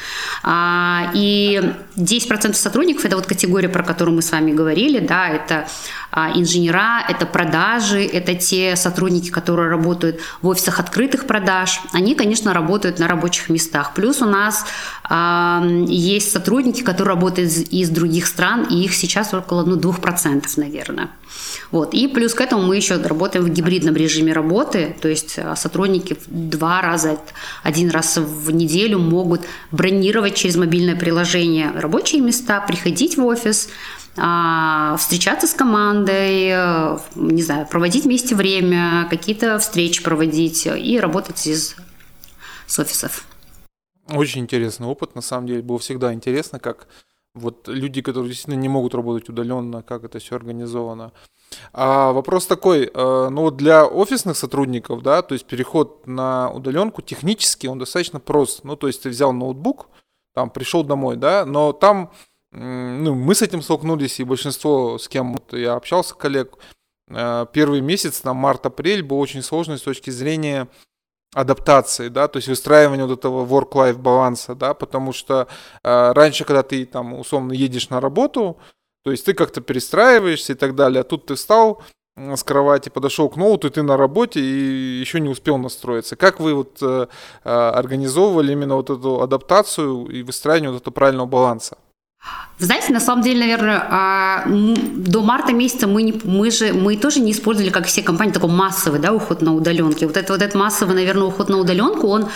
А, 0.44 1.10
и 1.14 1.74
10% 1.96 2.54
сотрудников– 2.54 3.06
это 3.06 3.16
вот 3.16 3.26
категория, 3.26 3.70
про 3.70 3.84
которую 3.84 4.16
мы 4.16 4.22
с 4.22 4.32
вами 4.32 4.52
говорили, 4.52 5.00
да, 5.00 5.30
это 5.30 5.68
а, 6.12 6.32
инженера, 6.36 7.06
это 7.08 7.26
продажи, 7.26 8.04
это 8.04 8.36
те 8.36 8.76
сотрудники, 8.76 9.30
которые 9.30 9.70
работают 9.70 10.20
в 10.42 10.48
офисах 10.48 10.80
открытых 10.80 11.28
продаж. 11.28 11.82
Они, 11.94 12.14
конечно, 12.14 12.54
работают 12.54 13.00
на 13.00 13.08
рабочих 13.08 13.50
местах. 13.50 13.94
Плюс 13.94 14.22
у 14.22 14.26
нас 14.26 14.66
а, 15.04 15.64
есть 15.88 16.32
сотрудники, 16.32 16.82
которые 16.82 17.16
работают 17.16 17.52
из, 17.52 17.72
из 17.72 17.90
других 17.90 18.28
стран, 18.28 18.68
и 18.70 18.84
их 18.84 18.94
сейчас 18.96 19.34
около 19.34 19.64
ну, 19.64 19.78
2%, 19.78 20.44
наверное. 20.58 21.10
Вот. 21.72 21.94
И 21.94 22.08
плюс 22.08 22.34
к 22.34 22.42
этому 22.42 22.64
мы 22.64 22.76
еще 22.76 22.96
работаем 22.96 23.46
в 23.46 23.50
гибридном 23.50 23.96
режиме 23.96 24.34
работы, 24.34 24.96
то 25.02 25.08
есть 25.08 25.38
сотрудники 25.56 26.18
два 26.50 26.82
раза, 26.82 27.20
один 27.64 27.90
раз 27.90 28.18
в 28.18 28.52
неделю 28.52 29.00
могут 29.00 29.42
бронировать 29.72 30.36
через 30.36 30.56
мобильное 30.56 30.96
приложение 30.96 31.72
рабочие 31.72 32.22
места, 32.22 32.62
приходить 32.62 33.18
в 33.18 33.26
офис, 33.26 33.70
а, 34.18 34.98
встречаться 34.98 35.48
с 35.48 35.54
командой, 35.54 36.50
э, 36.52 36.98
не 37.16 37.42
знаю, 37.42 37.68
проводить 37.68 38.06
вместе 38.06 38.36
время, 38.36 39.08
какие-то 39.10 39.60
встречи 39.60 40.04
проводить 40.04 40.68
и 40.68 41.00
работать 41.00 41.48
из 41.48 41.76
с 42.70 42.80
офисов. 42.80 43.26
Очень 44.08 44.42
интересный 44.42 44.88
опыт, 44.88 45.16
на 45.16 45.22
самом 45.22 45.48
деле, 45.48 45.62
было 45.62 45.80
всегда 45.80 46.14
интересно, 46.14 46.60
как 46.60 46.88
вот 47.34 47.68
люди, 47.68 48.02
которые 48.02 48.30
действительно 48.30 48.60
не 48.60 48.70
могут 48.70 48.96
работать 48.96 49.30
удаленно, 49.30 49.82
как 49.82 50.04
это 50.04 50.20
все 50.20 50.36
организовано. 50.36 51.12
А 51.74 52.12
вопрос 52.12 52.48
такой, 52.48 52.86
э, 52.86 53.30
ну 53.30 53.42
вот 53.42 53.58
для 53.58 53.86
офисных 53.86 54.38
сотрудников, 54.38 55.02
да, 55.02 55.22
то 55.22 55.34
есть 55.34 55.46
переход 55.46 56.06
на 56.08 56.52
удаленку 56.52 57.02
технически 57.02 57.68
он 57.68 57.80
достаточно 57.80 58.20
прост. 58.20 58.64
Ну 58.64 58.76
то 58.76 58.88
есть 58.88 59.04
ты 59.04 59.10
взял 59.10 59.34
ноутбук, 59.34 59.88
там 60.34 60.50
пришел 60.50 60.84
домой, 60.84 61.16
да, 61.16 61.46
но 61.46 61.74
там 61.74 62.12
ну, 62.52 63.14
мы 63.14 63.36
с 63.36 63.42
этим 63.42 63.62
столкнулись, 63.62 64.20
и 64.20 64.24
большинство, 64.24 64.98
с 64.98 65.08
кем 65.08 65.34
вот 65.34 65.54
я 65.54 65.74
общался, 65.74 66.16
коллег, 66.16 66.58
э, 67.10 67.46
первый 67.54 67.82
месяц, 67.82 68.22
там, 68.22 68.38
март-апрель, 68.38 69.04
был 69.04 69.20
очень 69.20 69.44
сложный 69.44 69.78
с 69.78 69.84
точки 69.84 70.10
зрения 70.10 70.68
адаптации, 71.36 72.08
да, 72.08 72.28
то 72.28 72.38
есть 72.38 72.48
выстраивания 72.48 73.06
вот 73.06 73.20
этого 73.20 73.46
work-life 73.46 73.98
баланса, 73.98 74.56
да, 74.56 74.74
потому 74.74 75.14
что 75.14 75.48
э, 75.84 76.12
раньше, 76.14 76.44
когда 76.44 76.64
ты 76.64 76.86
там 76.88 77.14
условно 77.14 77.54
едешь 77.54 77.90
на 77.90 78.02
работу, 78.02 78.58
то 79.10 79.12
есть 79.12 79.26
ты 79.26 79.34
как-то 79.34 79.60
перестраиваешься 79.60 80.54
и 80.54 80.56
так 80.56 80.76
далее, 80.76 81.02
а 81.02 81.04
тут 81.04 81.26
ты 81.26 81.34
встал 81.34 81.82
с 82.16 82.44
кровати, 82.44 82.90
подошел 82.90 83.28
к 83.28 83.38
ноуту, 83.38 83.68
и 83.68 83.72
ты 83.72 83.82
на 83.82 83.98
работе 83.98 84.40
и 84.40 85.00
еще 85.00 85.20
не 85.20 85.30
успел 85.30 85.58
настроиться. 85.58 86.16
Как 86.16 86.40
вы 86.40 86.54
вот 86.54 86.78
э, 86.84 87.08
э 87.44 87.50
организовывали 87.50 88.52
именно 88.52 88.76
вот 88.76 88.92
эту 88.92 89.22
адаптацию 89.24 90.06
и 90.06 90.22
выстраивание 90.22 90.70
вот 90.70 90.82
этого 90.82 90.94
правильного 90.94 91.26
баланса? 91.26 91.80
Вы 92.60 92.66
знаете, 92.66 92.92
на 92.92 93.00
самом 93.00 93.24
деле, 93.24 93.40
наверное, 93.40 93.82
а, 93.90 94.44
до 94.46 95.22
марта 95.22 95.54
месяца 95.54 95.88
мы, 95.88 96.02
не, 96.04 96.20
мы 96.26 96.52
же 96.52 96.74
мы 96.74 96.98
тоже 96.98 97.22
не 97.22 97.32
использовали, 97.32 97.72
как 97.72 97.86
все 97.86 98.02
компании, 98.02 98.34
такой 98.34 98.50
массовый 98.50 99.00
да, 99.00 99.14
уход 99.14 99.42
на 99.42 99.56
удаленке. 99.56 100.06
Вот, 100.06 100.18
это, 100.18 100.34
вот 100.34 100.42
этот 100.42 100.56
массовый, 100.56 100.94
наверное, 100.94 101.28
уход 101.28 101.48
на 101.48 101.58
удаленку, 101.58 102.08
он 102.08 102.28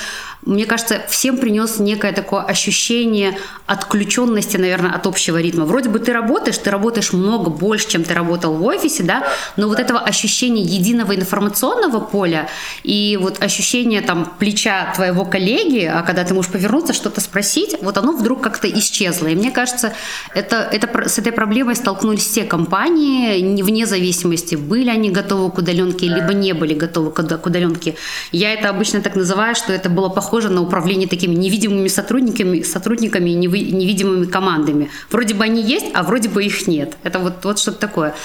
мне 0.45 0.65
кажется, 0.65 1.01
всем 1.07 1.37
принес 1.37 1.79
некое 1.79 2.11
такое 2.11 2.41
ощущение 2.41 3.37
отключенности, 3.65 4.57
наверное, 4.57 4.91
от 4.91 5.07
общего 5.07 5.39
ритма. 5.39 5.65
Вроде 5.65 5.89
бы 5.89 5.99
ты 5.99 6.11
работаешь, 6.11 6.57
ты 6.57 6.69
работаешь 6.69 7.13
много 7.13 7.49
больше, 7.49 7.87
чем 7.89 8.03
ты 8.03 8.13
работал 8.13 8.53
в 8.53 8.65
офисе, 8.65 9.03
да, 9.03 9.25
но 9.55 9.67
вот 9.67 9.79
этого 9.79 9.99
ощущения 9.99 10.63
единого 10.63 11.15
информационного 11.15 11.99
поля 11.99 12.49
и 12.83 13.17
вот 13.21 13.41
ощущение 13.41 14.01
там 14.01 14.33
плеча 14.37 14.91
твоего 14.95 15.23
коллеги, 15.25 15.85
а 15.85 16.01
когда 16.01 16.23
ты 16.23 16.33
можешь 16.33 16.51
повернуться, 16.51 16.93
что-то 16.93 17.21
спросить, 17.21 17.75
вот 17.81 17.97
оно 17.97 18.11
вдруг 18.11 18.41
как-то 18.41 18.69
исчезло. 18.69 19.27
И 19.27 19.35
мне 19.35 19.51
кажется, 19.51 19.93
это, 20.33 20.67
это, 20.71 21.09
с 21.09 21.19
этой 21.19 21.31
проблемой 21.31 21.75
столкнулись 21.75 22.23
все 22.23 22.43
компании, 22.43 23.61
вне 23.63 23.85
зависимости, 23.85 24.55
были 24.55 24.89
они 24.89 25.09
готовы 25.09 25.51
к 25.51 25.57
удаленке, 25.57 26.07
либо 26.07 26.33
не 26.33 26.53
были 26.53 26.73
готовы 26.73 27.11
к 27.11 27.45
удаленке. 27.45 27.95
Я 28.31 28.53
это 28.53 28.69
обычно 28.69 29.01
так 29.01 29.15
называю, 29.15 29.55
что 29.55 29.73
это 29.73 29.89
было 29.89 30.09
похоже 30.09 30.49
на 30.49 30.61
управление 30.61 31.07
такими 31.07 31.35
невидимыми 31.35 31.87
сотрудниками, 31.87 32.61
сотрудниками 32.61 33.29
и 33.31 33.35
невидимыми 33.35 34.25
командами. 34.25 34.89
Вроде 35.11 35.33
бы 35.33 35.43
они 35.43 35.61
есть, 35.61 35.87
а 35.93 36.03
вроде 36.03 36.29
бы 36.29 36.43
их 36.43 36.67
нет. 36.67 36.97
Это 37.03 37.19
вот, 37.19 37.43
вот 37.43 37.59
что-то 37.59 37.79
такое. 37.79 38.15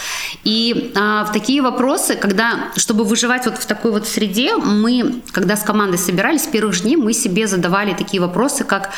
И 0.44 0.92
а, 0.96 1.24
в 1.24 1.32
такие 1.32 1.62
вопросы, 1.62 2.14
когда, 2.14 2.70
чтобы 2.76 3.04
выживать 3.04 3.46
вот 3.46 3.58
в 3.58 3.66
такой 3.66 3.92
вот 3.92 4.06
среде, 4.06 4.56
мы, 4.56 5.22
когда 5.32 5.56
с 5.56 5.62
командой 5.62 5.98
собирались, 5.98 6.44
с 6.44 6.46
первых 6.46 6.80
дней 6.82 6.96
мы 6.96 7.12
себе 7.12 7.46
задавали 7.46 7.94
такие 7.94 8.20
вопросы, 8.20 8.64
как 8.64 8.90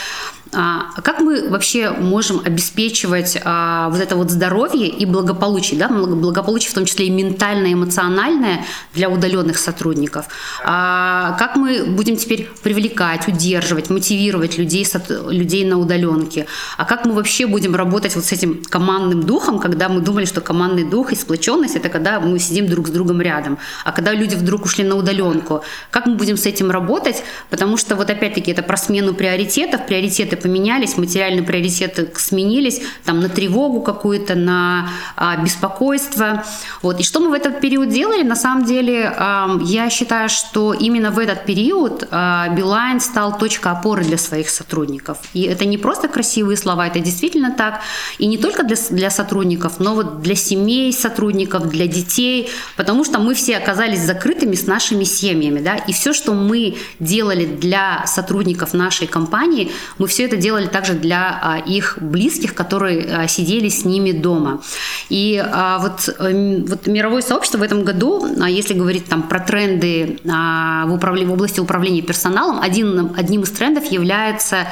а, 0.52 1.00
как 1.02 1.20
мы 1.20 1.48
вообще 1.48 1.90
можем 1.90 2.40
обеспечивать 2.44 3.40
а, 3.44 3.88
вот 3.90 4.00
это 4.00 4.16
вот 4.16 4.30
здоровье 4.30 4.88
и 4.88 5.06
благополучие, 5.06 5.78
да, 5.78 5.88
благополучие 5.88 6.70
в 6.70 6.74
том 6.74 6.86
числе 6.86 7.06
и 7.06 7.10
ментальное, 7.10 7.72
эмоциональное 7.72 8.64
для 8.92 9.08
удаленных 9.08 9.58
сотрудников? 9.58 10.26
А, 10.64 11.36
как 11.38 11.56
мы 11.56 11.84
будем 11.84 12.16
теперь 12.16 12.48
привлекать, 12.62 13.28
удерживать, 13.28 13.90
мотивировать 13.90 14.58
людей, 14.58 14.86
людей 15.28 15.64
на 15.64 15.78
удаленке? 15.78 16.46
А 16.76 16.84
как 16.84 17.04
мы 17.04 17.12
вообще 17.12 17.46
будем 17.46 17.76
работать 17.76 18.16
вот 18.16 18.24
с 18.24 18.32
этим 18.32 18.64
командным 18.68 19.22
духом, 19.22 19.60
когда 19.60 19.88
мы 19.88 20.00
думали, 20.00 20.24
что 20.24 20.40
командный 20.40 20.84
дух 20.84 21.12
и 21.12 21.14
сплоченность 21.14 21.76
это 21.76 21.88
когда 21.88 22.18
мы 22.18 22.38
сидим 22.40 22.66
друг 22.66 22.88
с 22.88 22.90
другом 22.90 23.20
рядом, 23.20 23.58
а 23.84 23.92
когда 23.92 24.12
люди 24.12 24.34
вдруг 24.34 24.64
ушли 24.64 24.82
на 24.82 24.96
удаленку, 24.96 25.62
как 25.90 26.06
мы 26.06 26.16
будем 26.16 26.36
с 26.36 26.46
этим 26.46 26.70
работать? 26.72 27.22
Потому 27.50 27.76
что 27.76 27.94
вот 27.94 28.10
опять-таки 28.10 28.50
это 28.50 28.62
про 28.62 28.76
смену 28.76 29.14
приоритетов, 29.14 29.86
приоритеты 29.86 30.39
поменялись, 30.40 30.96
материальные 30.96 31.42
приоритеты 31.42 32.10
сменились, 32.16 32.80
там 33.04 33.20
на 33.20 33.28
тревогу 33.28 33.80
какую-то, 33.80 34.34
на 34.34 34.88
а, 35.16 35.36
беспокойство. 35.36 36.44
Вот. 36.82 37.00
И 37.00 37.02
что 37.02 37.20
мы 37.20 37.30
в 37.30 37.32
этот 37.32 37.60
период 37.60 37.88
делали? 37.88 38.22
На 38.22 38.36
самом 38.36 38.64
деле, 38.64 39.12
а, 39.16 39.58
я 39.62 39.90
считаю, 39.90 40.28
что 40.28 40.72
именно 40.72 41.10
в 41.10 41.18
этот 41.18 41.44
период 41.44 42.08
а, 42.10 42.48
Билайн 42.48 43.00
стал 43.00 43.38
точкой 43.38 43.72
опоры 43.72 44.04
для 44.04 44.18
своих 44.18 44.50
сотрудников. 44.50 45.18
И 45.34 45.42
это 45.42 45.64
не 45.64 45.78
просто 45.78 46.08
красивые 46.08 46.56
слова, 46.56 46.86
это 46.86 47.00
действительно 47.00 47.52
так. 47.52 47.80
И 48.18 48.26
не 48.26 48.38
только 48.38 48.62
для, 48.62 48.76
для 48.90 49.10
сотрудников, 49.10 49.78
но 49.78 49.94
вот 49.94 50.22
для 50.22 50.34
семей 50.34 50.92
сотрудников, 50.92 51.68
для 51.68 51.86
детей, 51.86 52.50
потому 52.76 53.04
что 53.04 53.18
мы 53.18 53.34
все 53.34 53.56
оказались 53.56 54.00
закрытыми 54.00 54.54
с 54.54 54.66
нашими 54.66 55.04
семьями. 55.04 55.60
Да? 55.60 55.76
И 55.76 55.92
все, 55.92 56.12
что 56.12 56.34
мы 56.34 56.76
делали 56.98 57.46
для 57.46 58.04
сотрудников 58.06 58.74
нашей 58.74 59.06
компании, 59.06 59.70
мы 59.98 60.06
все 60.06 60.24
это 60.30 60.36
делали 60.36 60.66
также 60.66 60.94
для 60.94 61.38
а, 61.42 61.58
их 61.58 61.98
близких, 62.00 62.54
которые 62.54 63.04
а, 63.04 63.28
сидели 63.28 63.68
с 63.68 63.84
ними 63.84 64.12
дома. 64.12 64.62
И 65.08 65.42
а, 65.44 65.78
вот, 65.78 66.08
эм, 66.20 66.64
вот 66.66 66.86
мировое 66.86 67.22
сообщество 67.22 67.58
в 67.58 67.62
этом 67.62 67.84
году, 67.84 68.26
если 68.46 68.74
говорить 68.74 69.06
там 69.06 69.22
про 69.24 69.40
тренды 69.40 70.18
в, 70.24 70.92
управлении, 70.92 71.28
в 71.28 71.32
области 71.32 71.60
управления 71.60 72.02
персоналом, 72.02 72.60
один, 72.60 73.12
одним 73.16 73.42
из 73.42 73.50
трендов 73.50 73.84
является 73.90 74.66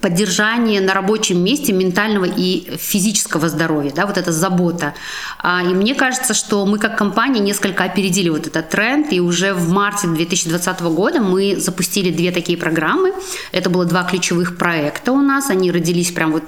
поддержание 0.00 0.80
на 0.80 0.94
рабочем 0.94 1.42
месте 1.42 1.72
ментального 1.72 2.24
и 2.24 2.76
физического 2.76 3.48
здоровья, 3.48 3.92
да, 3.94 4.06
вот 4.06 4.18
эта 4.18 4.32
забота. 4.32 4.94
А, 5.38 5.62
и 5.62 5.74
мне 5.74 5.94
кажется, 5.94 6.34
что 6.34 6.64
мы 6.66 6.78
как 6.78 6.96
компания 6.96 7.40
несколько 7.40 7.84
опередили 7.84 8.28
вот 8.28 8.46
этот 8.46 8.68
тренд, 8.70 9.12
и 9.12 9.20
уже 9.20 9.54
в 9.54 9.70
марте 9.70 10.06
2020 10.06 10.80
года 10.82 11.20
мы 11.20 11.56
запустили 11.56 12.10
две 12.10 12.30
такие 12.30 12.58
программы. 12.58 13.12
Это 13.52 13.70
было 13.70 13.84
два 13.84 14.04
ключевых 14.04 14.56
проекта 14.56 15.12
у 15.12 15.20
нас, 15.20 15.50
они 15.50 15.70
родились 15.70 16.12
прям 16.12 16.32
вот 16.32 16.44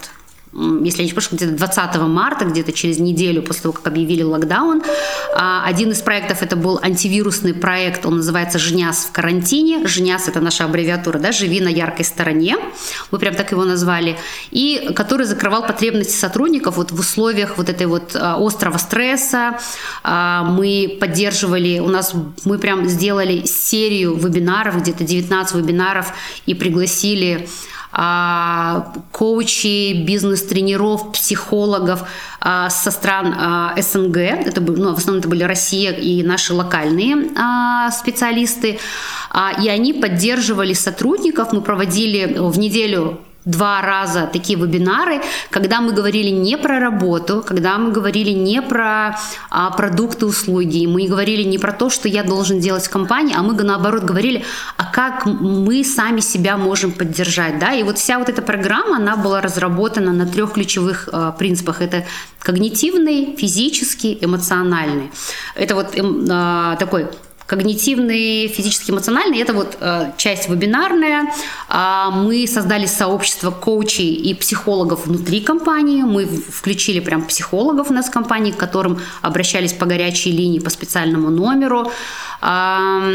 если 0.57 1.03
я 1.03 1.05
не 1.05 1.12
ошибаюсь, 1.12 1.29
где-то 1.31 1.53
20 1.53 1.97
марта, 2.03 2.45
где-то 2.47 2.73
через 2.73 2.99
неделю 2.99 3.42
после 3.42 3.62
того, 3.62 3.73
как 3.73 3.87
объявили 3.88 4.23
локдаун. 4.23 4.83
А, 5.35 5.64
один 5.66 5.90
из 5.90 6.01
проектов 6.01 6.42
это 6.42 6.57
был 6.57 6.81
антивирусный 6.83 7.53
проект, 7.53 8.07
он 8.07 8.16
называется 8.16 8.59
«Жняс 8.59 9.07
в 9.07 9.12
карантине». 9.12 9.87
«Жняс»— 9.87 10.29
это 10.29 10.40
наша 10.40 10.64
аббревиатура, 10.64 11.19
да, 11.19 11.33
«Живи 11.33 11.61
на 11.61 11.69
яркой 11.69 12.05
стороне», 12.05 12.57
мы 13.11 13.19
прям 13.19 13.35
так 13.35 13.51
его 13.53 13.64
назвали, 13.64 14.16
и 14.51 14.90
который 14.95 15.27
закрывал 15.27 15.66
потребности 15.66 16.16
сотрудников 16.16 16.77
вот 16.77 16.90
в 16.90 16.99
условиях 16.99 17.59
вот 17.59 17.69
этой 17.69 17.87
вот 17.87 18.16
а, 18.16 18.37
острого 18.38 18.79
стресса. 18.79 19.59
А, 20.03 20.42
мы 20.45 20.97
поддерживали, 21.01 21.81
у 21.81 21.88
нас 21.88 22.14
мы 22.45 22.59
прям 22.59 22.87
сделали 22.88 23.45
серию 23.45 24.14
вебинаров, 24.14 24.81
где-то 24.81 25.05
19 25.05 25.57
вебинаров, 25.57 26.12
и 26.47 26.55
пригласили 26.55 27.47
коучей, 29.11 30.05
бизнес-тренеров, 30.05 31.13
психологов 31.13 32.07
а, 32.41 32.69
со 32.69 32.91
стран 32.91 33.35
а, 33.35 33.75
СНГ. 33.81 34.17
Это, 34.19 34.61
ну, 34.61 34.95
в 34.95 34.99
основном 34.99 35.21
это 35.21 35.29
были 35.29 35.45
Россия 35.45 35.93
и 35.93 36.23
наши 36.23 36.53
локальные 36.53 37.31
специалисты. 37.93 38.79
И 39.63 39.69
они 39.69 39.93
поддерживали 39.93 40.73
сотрудников. 40.73 41.53
Мы 41.53 41.61
проводили 41.61 42.37
в 42.39 42.59
неделю 42.59 43.21
два 43.47 43.81
раза 43.81 44.29
такие 44.33 44.59
вебинары, 44.59 45.23
когда 45.51 45.81
мы 45.81 45.93
говорили 45.93 46.31
не 46.31 46.59
про 46.59 46.81
работу, 46.81 47.43
когда 47.47 47.79
мы 47.79 47.93
говорили 47.93 48.31
не 48.31 48.61
про 48.61 49.17
а, 49.51 49.71
продукты, 49.71 50.27
услуги, 50.27 50.85
мы 50.87 51.07
говорили 51.07 51.45
не 51.45 51.59
про 51.59 51.73
то, 51.73 51.89
что 51.89 52.09
я 52.09 52.25
должен 52.25 52.61
делать 52.61 52.87
в 52.87 52.91
компании, 52.91 53.35
а 53.37 53.43
мы 53.43 53.55
наоборот 53.55 54.03
говорили, 54.03 54.45
а 54.77 54.85
как 54.93 55.27
мы 55.27 55.85
сами 55.85 56.21
себя 56.21 56.57
можем 56.57 56.93
поддержать, 56.93 57.59
да, 57.59 57.73
и 57.73 57.85
вот 57.85 57.99
вся 57.99 58.19
вот 58.19 58.29
эта 58.29 58.43
программа, 58.43 58.97
она 58.97 59.17
была 59.17 59.41
разработана 59.41 60.13
на 60.13 60.27
трех 60.27 60.53
ключевых 60.53 61.09
а, 61.13 61.31
принципах, 61.31 61.81
это 61.81 62.05
когнитивный, 62.41 63.37
физический, 63.37 64.19
эмоциональный. 64.21 65.11
Это 65.55 65.75
вот 65.75 65.95
а, 66.31 66.77
такой 66.77 67.07
когнитивный, 67.47 68.49
физический, 68.49 68.93
эмоциональный. 68.93 69.39
Это 69.39 69.53
вот 69.53 69.77
э, 69.81 70.13
часть 70.17 70.49
вебинарная. 70.49 71.33
А 71.69 72.11
мы 72.11 72.47
создали 72.47 72.87
сообщество 72.87 73.51
коучей 73.51 74.15
и 74.15 74.35
психологов 74.35 75.07
внутри 75.07 75.41
компании. 75.41 76.03
Мы 76.03 76.27
включили 76.27 77.01
прям 77.01 77.25
психологов 77.25 77.91
у 77.91 77.95
нас 77.95 78.07
в 78.07 78.11
компании, 78.11 78.51
к 78.51 78.57
которым 78.57 79.01
обращались 79.23 79.73
по 79.73 79.87
горячей 79.87 80.33
линии, 80.33 80.59
по 80.59 80.71
специальному 80.71 81.31
номеру. 81.31 81.91
А, 82.41 83.13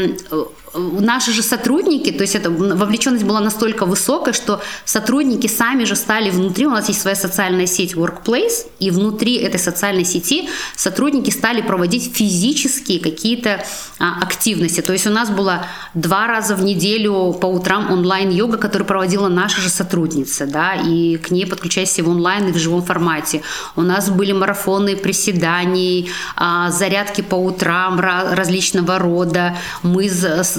наши 0.74 1.32
же 1.32 1.42
сотрудники, 1.42 2.10
то 2.12 2.22
есть 2.22 2.34
эта 2.34 2.50
вовлеченность 2.50 3.24
была 3.24 3.40
настолько 3.40 3.86
высокая, 3.86 4.32
что 4.32 4.60
сотрудники 4.84 5.46
сами 5.46 5.84
же 5.84 5.96
стали 5.96 6.30
внутри, 6.30 6.66
у 6.66 6.70
нас 6.70 6.88
есть 6.88 7.00
своя 7.00 7.16
социальная 7.16 7.66
сеть 7.66 7.94
Workplace, 7.94 8.66
и 8.78 8.90
внутри 8.90 9.36
этой 9.36 9.60
социальной 9.60 10.04
сети 10.04 10.48
сотрудники 10.76 11.30
стали 11.30 11.62
проводить 11.62 12.14
физические 12.14 13.00
какие-то 13.00 13.64
а, 13.98 14.22
активности. 14.22 14.80
То 14.80 14.92
есть 14.92 15.06
у 15.06 15.10
нас 15.10 15.30
было 15.30 15.66
два 15.94 16.26
раза 16.26 16.54
в 16.54 16.62
неделю 16.62 17.32
по 17.32 17.46
утрам 17.46 17.92
онлайн-йога, 17.92 18.58
которую 18.58 18.86
проводила 18.86 19.28
наша 19.28 19.60
же 19.60 19.68
сотрудница, 19.68 20.46
да, 20.46 20.74
и 20.74 21.16
к 21.18 21.30
ней 21.30 21.46
подключайся 21.46 22.02
в 22.02 22.08
онлайн 22.08 22.48
и 22.48 22.52
в 22.52 22.58
живом 22.58 22.82
формате. 22.82 23.42
У 23.76 23.82
нас 23.82 24.10
были 24.10 24.32
марафоны 24.32 24.96
приседаний, 24.96 26.10
а, 26.36 26.70
зарядки 26.70 27.20
по 27.20 27.34
утрам 27.34 28.00
различного 28.00 28.98
рода. 28.98 29.56
Мы 29.82 30.08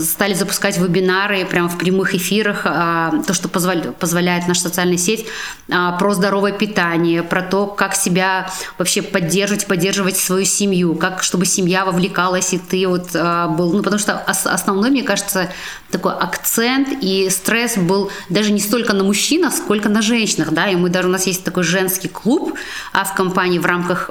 стали 0.03 0.33
запускать 0.33 0.77
вебинары 0.77 1.45
прямо 1.45 1.69
в 1.69 1.77
прямых 1.77 2.13
эфирах, 2.15 2.61
а, 2.65 3.21
то, 3.25 3.33
что 3.33 3.47
позволяет 3.49 4.47
наша 4.47 4.61
социальная 4.61 4.97
сеть, 4.97 5.25
а, 5.71 5.97
про 5.97 6.13
здоровое 6.13 6.51
питание, 6.51 7.23
про 7.23 7.41
то, 7.41 7.67
как 7.67 7.95
себя 7.95 8.49
вообще 8.77 9.01
поддерживать, 9.01 9.67
поддерживать 9.67 10.17
свою 10.17 10.45
семью, 10.45 10.95
как 10.95 11.23
чтобы 11.23 11.45
семья 11.45 11.85
вовлекалась, 11.85 12.53
и 12.53 12.57
ты 12.57 12.87
вот 12.87 13.09
а, 13.15 13.47
был, 13.47 13.73
ну, 13.73 13.83
потому 13.83 13.99
что 13.99 14.17
основной, 14.17 14.89
мне 14.89 15.03
кажется, 15.03 15.51
такой 15.89 16.13
акцент 16.13 16.89
и 17.01 17.29
стресс 17.29 17.77
был 17.77 18.11
даже 18.29 18.51
не 18.51 18.59
столько 18.59 18.93
на 18.93 19.03
мужчинах, 19.03 19.53
сколько 19.53 19.89
на 19.89 20.01
женщинах, 20.01 20.51
да, 20.51 20.67
и 20.67 20.75
мы 20.75 20.89
даже, 20.89 21.07
у 21.07 21.11
нас 21.11 21.27
есть 21.27 21.43
такой 21.43 21.63
женский 21.63 22.07
клуб 22.07 22.53
а 22.91 23.03
в 23.03 23.15
компании 23.15 23.59
в 23.59 23.65
рамках 23.65 24.09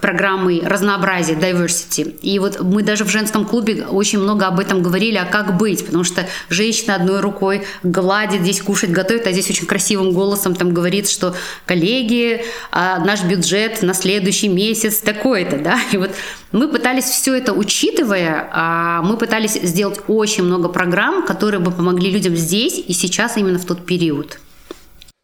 программой 0.00 0.62
разнообразия, 0.64 1.34
diversity. 1.34 2.18
И 2.20 2.38
вот 2.38 2.60
мы 2.60 2.82
даже 2.82 3.04
в 3.04 3.08
женском 3.08 3.44
клубе 3.44 3.86
очень 3.86 4.18
много 4.18 4.46
об 4.46 4.60
этом 4.60 4.82
говорили, 4.82 5.16
а 5.16 5.24
как 5.24 5.56
быть, 5.56 5.84
потому 5.86 6.04
что 6.04 6.26
женщина 6.48 6.96
одной 6.96 7.20
рукой 7.20 7.64
гладит, 7.82 8.42
здесь 8.42 8.60
кушать, 8.60 8.90
готовит, 8.90 9.26
а 9.26 9.32
здесь 9.32 9.48
очень 9.50 9.66
красивым 9.66 10.12
голосом 10.12 10.54
там 10.54 10.74
говорит, 10.74 11.08
что 11.08 11.34
коллеги, 11.66 12.44
а 12.70 12.98
наш 12.98 13.22
бюджет 13.22 13.82
на 13.82 13.94
следующий 13.94 14.48
месяц 14.48 14.98
такой-то, 14.98 15.58
да, 15.58 15.78
и 15.92 15.96
вот 15.96 16.10
мы 16.52 16.68
пытались 16.68 17.04
все 17.04 17.34
это 17.34 17.52
учитывая, 17.52 18.48
а 18.52 19.02
мы 19.02 19.16
пытались 19.16 19.54
сделать 19.54 20.00
очень 20.08 20.44
много 20.44 20.68
программ, 20.68 21.24
которые 21.24 21.60
бы 21.60 21.70
помогли 21.70 22.10
людям 22.10 22.36
здесь 22.36 22.78
и 22.78 22.92
сейчас 22.92 23.36
именно 23.36 23.58
в 23.58 23.64
тот 23.64 23.86
период. 23.86 24.38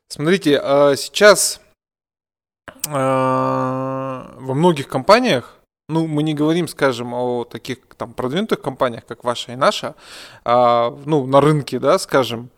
Смотрите, 0.08 0.60
а 0.62 0.94
сейчас 0.96 1.60
во 2.84 4.54
многих 4.54 4.88
компаниях, 4.88 5.56
ну, 5.88 6.06
мы 6.06 6.22
не 6.22 6.34
говорим, 6.34 6.68
скажем, 6.68 7.14
о 7.14 7.44
таких 7.44 7.78
там 7.96 8.12
продвинутых 8.12 8.60
компаниях, 8.60 9.06
как 9.06 9.24
ваша 9.24 9.52
и 9.52 9.56
наша, 9.56 9.94
а, 10.44 10.90
ну, 11.04 11.26
на 11.26 11.40
рынке, 11.40 11.78
да, 11.78 11.98
скажем, 11.98 12.50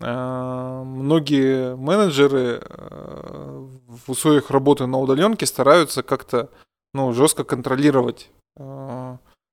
а, 0.00 0.84
многие 0.84 1.74
менеджеры 1.76 2.62
в 2.68 4.10
условиях 4.10 4.50
работы 4.50 4.86
на 4.86 4.98
удаленке 4.98 5.46
стараются 5.46 6.02
как-то, 6.02 6.48
ну, 6.94 7.12
жестко 7.12 7.44
контролировать 7.44 8.30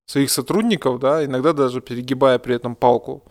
своих 0.05 0.29
сотрудников, 0.29 0.99
да, 0.99 1.25
иногда 1.25 1.53
даже 1.53 1.81
перегибая 1.81 2.39
при 2.39 2.55
этом 2.55 2.75
палку. 2.75 3.23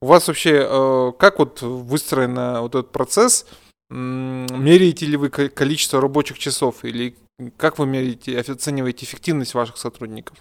У 0.00 0.06
вас 0.06 0.26
вообще 0.28 1.12
как 1.18 1.38
вот 1.38 1.60
выстроен 1.60 2.60
вот 2.62 2.74
этот 2.74 2.92
процесс? 2.92 3.46
Меряете 3.90 5.06
ли 5.06 5.16
вы 5.16 5.30
количество 5.30 6.00
рабочих 6.00 6.38
часов 6.38 6.84
или 6.84 7.16
как 7.56 7.78
вы 7.78 7.86
меряете, 7.86 8.38
оцениваете 8.38 9.04
эффективность 9.04 9.54
ваших 9.54 9.78
сотрудников? 9.78 10.38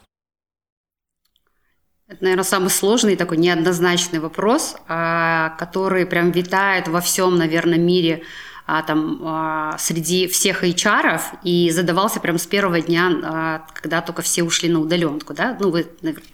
Это, 2.07 2.23
наверное, 2.23 2.43
самый 2.43 2.69
сложный 2.69 3.15
такой 3.15 3.37
неоднозначный 3.37 4.19
вопрос, 4.19 4.75
а, 4.87 5.55
который 5.59 6.05
прям 6.07 6.31
витает 6.31 6.87
во 6.87 7.01
всем, 7.01 7.37
наверное, 7.37 7.77
мире 7.77 8.23
а, 8.69 8.83
там, 8.83 9.19
а, 9.23 9.77
среди 9.79 10.27
всех 10.27 10.63
HR 10.63 11.19
и 11.43 11.71
задавался 11.71 12.19
прям 12.19 12.37
с 12.37 12.45
первого 12.45 12.79
дня, 12.81 13.11
а, 13.23 13.65
когда 13.73 14.01
только 14.01 14.21
все 14.21 14.43
ушли 14.43 14.69
на 14.69 14.79
удаленку. 14.79 15.33
Да? 15.33 15.57
Ну, 15.59 15.71
вы, 15.71 15.87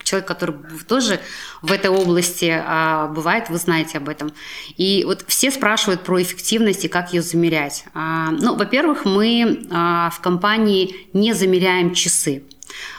человек, 0.04 0.28
который 0.28 0.56
тоже 0.86 1.22
в 1.62 1.72
этой 1.72 1.90
области 1.90 2.52
а, 2.54 3.08
бывает, 3.08 3.50
вы 3.50 3.58
знаете 3.58 4.00
об 4.00 4.10
этом. 4.10 4.34
И 4.76 5.04
вот 5.06 5.24
все 5.28 5.50
спрашивают 5.50 6.02
про 6.02 6.22
эффективность 6.22 6.84
и 6.84 6.90
как 6.90 7.14
ее 7.14 7.22
замерять. 7.22 7.86
А, 7.94 8.32
ну, 8.32 8.56
во-первых, 8.56 9.06
мы 9.06 9.66
а, 9.72 10.10
в 10.10 10.20
компании 10.20 11.08
не 11.14 11.32
замеряем 11.32 11.94
часы. 11.94 12.44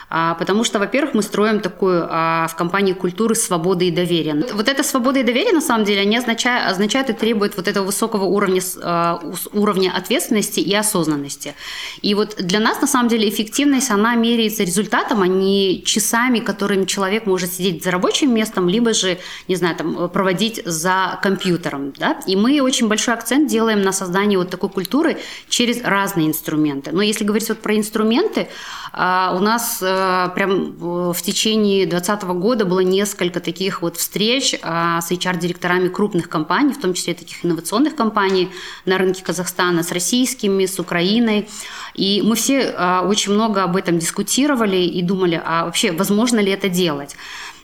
А, 0.09 0.35
потому 0.35 0.63
что, 0.63 0.79
во-первых, 0.79 1.13
мы 1.13 1.21
строим 1.21 1.59
такую 1.59 2.07
а, 2.09 2.47
в 2.47 2.55
компании 2.55 2.93
культуры 2.93 3.35
свободы 3.35 3.89
и 3.89 3.91
доверия. 3.91 4.45
Вот 4.53 4.69
эта 4.69 4.83
свобода 4.83 5.19
и 5.19 5.23
доверие, 5.23 5.53
на 5.53 5.61
самом 5.61 5.83
деле, 5.83 6.01
они 6.01 6.17
означают, 6.17 6.71
означают 6.71 7.09
и 7.09 7.13
требуют 7.13 7.57
вот 7.57 7.67
этого 7.67 7.85
высокого 7.85 8.23
уровня, 8.23 8.61
а, 8.81 9.19
уровня 9.51 9.91
ответственности 9.95 10.61
и 10.61 10.73
осознанности. 10.73 11.55
И 12.01 12.13
вот 12.13 12.35
для 12.37 12.59
нас, 12.59 12.79
на 12.79 12.87
самом 12.87 13.09
деле, 13.09 13.27
эффективность, 13.27 13.91
она 13.91 14.15
меряется 14.15 14.63
результатом, 14.63 15.23
а 15.23 15.27
не 15.27 15.83
часами, 15.83 16.39
которыми 16.39 16.85
человек 16.85 17.25
может 17.25 17.51
сидеть 17.51 17.83
за 17.83 17.91
рабочим 17.91 18.33
местом, 18.33 18.69
либо 18.69 18.93
же, 18.93 19.17
не 19.49 19.57
знаю, 19.57 19.75
там, 19.75 20.09
проводить 20.09 20.61
за 20.63 21.19
компьютером. 21.21 21.93
Да? 21.97 22.17
И 22.27 22.37
мы 22.37 22.61
очень 22.61 22.87
большой 22.87 23.13
акцент 23.13 23.49
делаем 23.49 23.81
на 23.81 23.91
создании 23.91 24.37
вот 24.37 24.49
такой 24.49 24.69
культуры 24.69 25.17
через 25.49 25.83
разные 25.83 26.27
инструменты. 26.27 26.91
Но 26.93 27.01
если 27.01 27.25
говорить 27.25 27.49
вот 27.49 27.59
про 27.59 27.75
инструменты, 27.75 28.47
у 28.93 29.39
нас 29.39 29.83
Э, 29.96 29.96
прям 30.35 30.73
в 31.13 31.21
течение 31.21 31.85
2020 31.85 32.23
года 32.39 32.65
было 32.65 32.79
несколько 32.79 33.39
таких 33.39 33.81
вот 33.81 33.97
встреч 33.97 34.55
а, 34.61 35.01
с 35.01 35.11
HR-директорами 35.11 35.87
крупных 35.87 36.29
компаний, 36.29 36.73
в 36.73 36.81
том 36.81 36.93
числе 36.93 37.13
таких 37.13 37.45
инновационных 37.45 37.95
компаний 37.95 38.49
на 38.85 38.97
рынке 38.97 39.23
Казахстана, 39.23 39.83
с 39.83 39.91
российскими, 39.91 40.65
с 40.65 40.79
Украиной. 40.79 41.47
И 41.93 42.21
мы 42.23 42.35
все 42.35 42.73
а, 42.77 43.01
очень 43.01 43.33
много 43.33 43.63
об 43.63 43.75
этом 43.75 43.99
дискутировали 43.99 44.77
и 44.77 45.01
думали, 45.01 45.41
а 45.43 45.65
вообще 45.65 45.91
возможно 45.91 46.39
ли 46.39 46.51
это 46.51 46.69
делать. 46.69 47.15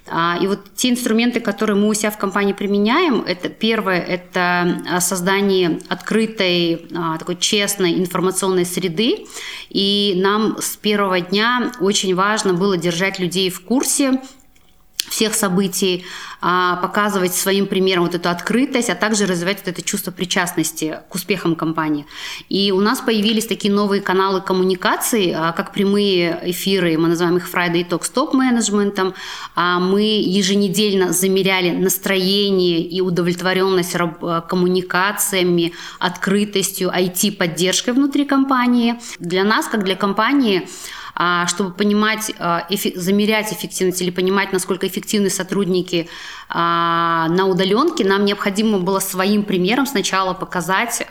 А, 0.07 0.37
и 0.41 0.47
вот 0.47 0.59
те 0.75 0.89
инструменты, 0.89 1.39
которые 1.39 1.75
мы 1.75 1.87
у 1.87 1.93
себя 1.93 2.11
в 2.11 2.17
компании 2.17 2.53
применяем, 2.53 3.21
это 3.21 3.49
первое, 3.49 3.99
это 3.99 4.81
а, 4.89 4.99
создание 4.99 5.79
открытой, 5.87 6.87
а, 6.93 7.17
такой 7.17 7.37
честной 7.37 7.99
информационной 7.99 8.65
среды. 8.65 9.25
И 9.69 10.13
нам 10.17 10.57
с 10.59 10.75
первого 10.75 11.21
дня 11.21 11.71
очень 11.79 12.15
важно 12.15 12.53
было 12.53 12.77
держать 12.77 13.19
людей 13.19 13.49
в 13.49 13.61
курсе 13.61 14.21
всех 15.09 15.33
событий, 15.33 16.05
а, 16.45 16.75
показывать 16.75 17.33
своим 17.33 17.67
примером 17.67 18.03
вот 18.03 18.15
эту 18.15 18.29
открытость, 18.29 18.89
а 18.89 18.95
также 18.95 19.25
развивать 19.25 19.59
вот 19.59 19.69
это 19.69 19.81
чувство 19.81 20.11
причастности 20.11 20.99
к 21.09 21.15
успехам 21.15 21.55
компании. 21.55 22.05
И 22.49 22.73
у 22.73 22.81
нас 22.81 22.99
появились 22.99 23.47
такие 23.47 23.73
новые 23.73 24.01
каналы 24.01 24.41
коммуникации, 24.41 25.31
а, 25.31 25.53
как 25.53 25.71
прямые 25.71 26.37
эфиры, 26.43 26.97
мы 26.97 27.07
называем 27.07 27.37
их 27.37 27.49
Friday 27.49 27.87
Talk 27.87 28.03
с 28.03 28.09
топ-менеджментом. 28.09 29.13
А, 29.55 29.79
мы 29.79 30.01
еженедельно 30.01 31.13
замеряли 31.13 31.71
настроение 31.71 32.81
и 32.81 32.99
удовлетворенность 32.99 33.95
коммуникациями, 34.49 35.73
открытостью, 35.99 36.89
IT-поддержкой 36.89 37.93
внутри 37.93 38.25
компании. 38.25 38.99
Для 39.19 39.45
нас, 39.45 39.67
как 39.67 39.85
для 39.85 39.95
компании, 39.95 40.67
чтобы 41.47 41.71
понимать, 41.71 42.31
а, 42.39 42.65
замерять 42.95 43.53
эффективность 43.53 44.01
или 44.01 44.09
понимать, 44.09 44.51
насколько 44.51 44.87
эффективны 44.87 45.29
сотрудники 45.29 46.09
а, 46.49 47.27
на 47.29 47.45
удаленке, 47.45 48.03
нам 48.05 48.25
необходимо 48.25 48.79
было 48.79 48.99
своим 48.99 49.43
примером 49.43 49.85
сначала 49.85 50.33
показать 50.33 51.05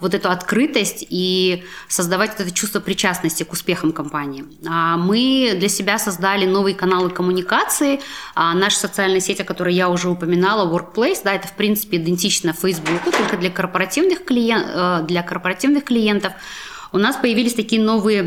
вот 0.00 0.14
эту 0.14 0.30
открытость 0.30 1.06
и 1.08 1.64
создавать 1.88 2.38
это 2.38 2.50
чувство 2.50 2.80
причастности 2.80 3.42
к 3.42 3.52
успехам 3.52 3.92
компании. 3.92 4.44
Мы 4.96 5.56
для 5.58 5.68
себя 5.68 5.98
создали 5.98 6.46
новые 6.46 6.74
каналы 6.74 7.10
коммуникации. 7.10 8.00
Наша 8.34 8.78
социальная 8.78 9.20
сеть, 9.20 9.40
о 9.40 9.44
которой 9.44 9.74
я 9.74 9.88
уже 9.88 10.08
упоминала, 10.08 10.66
Workplace, 10.66 11.20
да, 11.24 11.34
это 11.34 11.48
в 11.48 11.52
принципе 11.52 11.96
идентично 11.96 12.52
Фейсбуку, 12.52 13.10
только 13.10 13.36
для 13.36 13.50
корпоративных, 13.50 14.24
клиент, 14.24 14.66
э, 14.68 15.04
для 15.06 15.22
корпоративных 15.22 15.84
клиентов– 15.84 16.32
у 16.92 16.98
нас 16.98 17.16
появились 17.16 17.54
такие 17.54 17.82
новые 17.82 18.22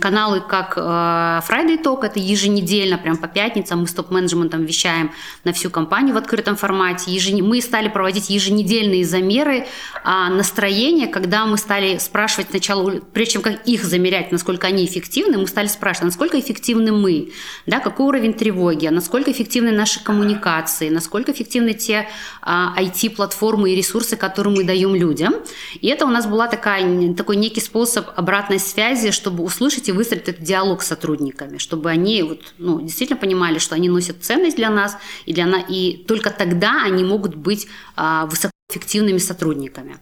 каналы, 0.00 0.40
как 0.40 0.74
э, 0.76 0.80
Friday 0.80 1.82
Talk, 1.82 2.04
это 2.04 2.18
еженедельно, 2.18 2.98
прям 2.98 3.16
по 3.16 3.28
пятницам 3.28 3.80
мы 3.80 3.86
с 3.86 3.92
топ-менеджментом 3.92 4.64
вещаем 4.64 5.12
на 5.44 5.52
всю 5.52 5.70
компанию 5.70 6.14
в 6.14 6.18
открытом 6.18 6.56
формате. 6.56 7.10
Мы 7.42 7.60
стали 7.60 7.88
проводить 7.88 8.30
еженедельные 8.30 9.04
замеры 9.04 9.66
а, 10.02 10.28
настроения, 10.30 11.06
когда 11.06 11.46
мы 11.46 11.56
стали 11.56 11.98
спрашивать 11.98 12.48
сначала, 12.50 13.00
прежде 13.12 13.34
чем 13.34 13.42
как 13.42 13.66
их 13.66 13.84
замерять, 13.84 14.32
насколько 14.32 14.66
они 14.66 14.84
эффективны, 14.84 15.38
мы 15.38 15.46
стали 15.46 15.66
спрашивать, 15.66 16.06
насколько 16.06 16.38
эффективны 16.38 16.92
мы, 16.92 17.32
да, 17.66 17.80
какой 17.80 18.06
уровень 18.06 18.34
тревоги, 18.34 18.88
насколько 18.88 19.30
эффективны 19.30 19.72
наши 19.72 20.02
коммуникации, 20.02 20.88
насколько 20.88 21.32
эффективны 21.32 21.74
те 21.74 22.08
IT-платформы 22.42 23.68
а, 23.68 23.72
и 23.72 23.76
ресурсы, 23.76 24.16
которые 24.16 24.54
мы 24.56 24.64
даем 24.64 24.94
людям. 24.94 25.34
И 25.80 25.88
это 25.88 26.06
у 26.06 26.10
нас 26.10 26.26
была 26.26 26.48
такая 26.48 26.82
такой 27.12 27.36
некий 27.36 27.60
способ 27.60 28.08
обратной 28.16 28.58
связи, 28.58 29.10
чтобы 29.10 29.44
услышать 29.44 29.88
и 29.88 29.92
выстроить 29.92 30.28
этот 30.28 30.42
диалог 30.42 30.82
с 30.82 30.86
сотрудниками, 30.86 31.58
чтобы 31.58 31.90
они 31.90 32.22
вот, 32.22 32.54
ну, 32.58 32.80
действительно 32.80 33.18
понимали, 33.18 33.58
что 33.58 33.74
они 33.74 33.88
носят 33.88 34.24
ценность 34.24 34.56
для 34.56 34.70
нас, 34.70 34.96
и, 35.26 35.34
для 35.34 35.46
нас, 35.46 35.64
и 35.68 36.04
только 36.08 36.30
тогда 36.30 36.82
они 36.82 37.04
могут 37.04 37.34
быть 37.34 37.66
а, 37.96 38.26
высокоэффективными 38.26 39.18
сотрудниками. 39.18 39.98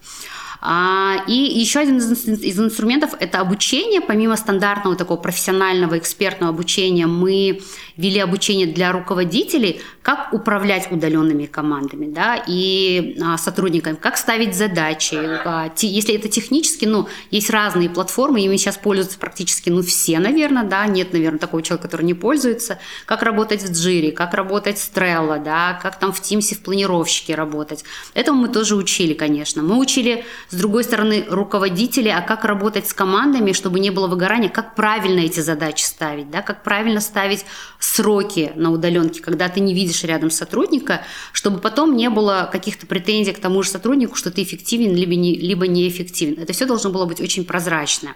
А, 0.65 1.25
и 1.27 1.33
еще 1.33 1.81
один 1.81 1.99
из 1.99 2.59
инструментов– 2.59 3.15
это 3.21 3.41
обучение. 3.41 4.01
Помимо 4.01 4.37
стандартного 4.37 4.95
такого 4.95 5.19
профессионального 5.19 5.99
экспертного 5.99 6.53
обучения, 6.53 7.09
мы 7.09 7.61
вели 7.97 8.21
обучение 8.21 8.69
для 8.69 8.93
руководителей, 8.93 9.81
как 10.03 10.33
управлять 10.33 10.91
удаленными 10.91 11.47
командами 11.47 12.07
да, 12.07 12.43
и 12.47 13.19
а, 13.21 13.39
сотрудниками, 13.39 13.97
как 13.97 14.17
ставить 14.17 14.55
задачи. 14.55 15.17
А, 15.17 15.73
если 15.81 16.15
это 16.15 16.29
технически, 16.29 16.85
ну, 16.85 17.09
есть 17.33 17.51
разные 17.51 17.91
платформы, 17.91 18.41
ими 18.41 18.57
сейчас 18.57 18.77
пользуются 18.77 19.19
практически 19.19 19.69
ну, 19.69 19.83
все, 19.83 20.21
наверное, 20.21 20.65
да, 20.65 20.87
нет, 20.87 21.13
наверное, 21.13 21.41
такого 21.41 21.63
человека, 21.63 21.89
который 21.89 22.07
не 22.07 22.15
пользуется. 22.15 22.79
Как 23.05 23.23
работать 23.23 23.63
в 23.63 23.73
Джире, 23.73 24.13
как 24.13 24.33
работать 24.35 24.79
в 24.79 24.93
Trello, 24.93 25.43
да, 25.43 25.79
как 25.83 25.99
там 25.99 26.13
в 26.13 26.21
Teams 26.21 26.55
в 26.55 26.61
планировщике 26.61 27.35
работать. 27.35 27.85
Этому 28.15 28.43
мы 28.43 28.49
тоже 28.49 28.77
учили, 28.77 29.15
конечно. 29.15 29.63
Мы 29.63 29.77
учили 29.79 30.25
с 30.53 30.55
другой 30.55 30.85
стороны, 30.85 31.25
руководители, 31.31 32.11
а 32.11 32.21
как 32.21 32.45
работать 32.45 32.87
с 32.87 32.93
командами, 32.93 33.53
чтобы 33.53 33.81
не 33.81 33.89
было 33.89 34.07
выгорания, 34.07 34.51
как 34.51 34.75
правильно 34.75 35.21
эти 35.21 35.41
задачи 35.41 35.83
ставить, 35.83 36.31
да, 36.31 36.43
как 36.43 36.63
правильно 36.63 37.01
ставить 37.01 37.47
сроки 37.79 38.53
на 38.55 38.71
удаленке, 38.71 39.23
когда 39.23 39.49
ты 39.49 39.61
не 39.61 39.73
видишь 39.73 40.05
рядом 40.05 40.31
сотрудника, 40.31 41.07
чтобы 41.33 41.59
потом 41.59 41.97
не 41.97 42.11
было 42.11 42.51
каких-то 42.53 42.87
претензий 42.87 43.33
к 43.33 43.41
тому 43.41 43.63
же 43.63 43.71
сотруднику, 43.71 44.15
что 44.15 44.31
ты 44.31 44.43
эффективен 44.43 44.95
либо, 44.95 45.15
не, 45.15 45.35
либо 45.37 45.67
неэффективен. 45.67 46.43
Это 46.43 46.53
все 46.53 46.67
должно 46.67 46.91
было 46.91 47.07
быть 47.07 47.23
очень 47.23 47.47
прозрачно. 47.47 48.11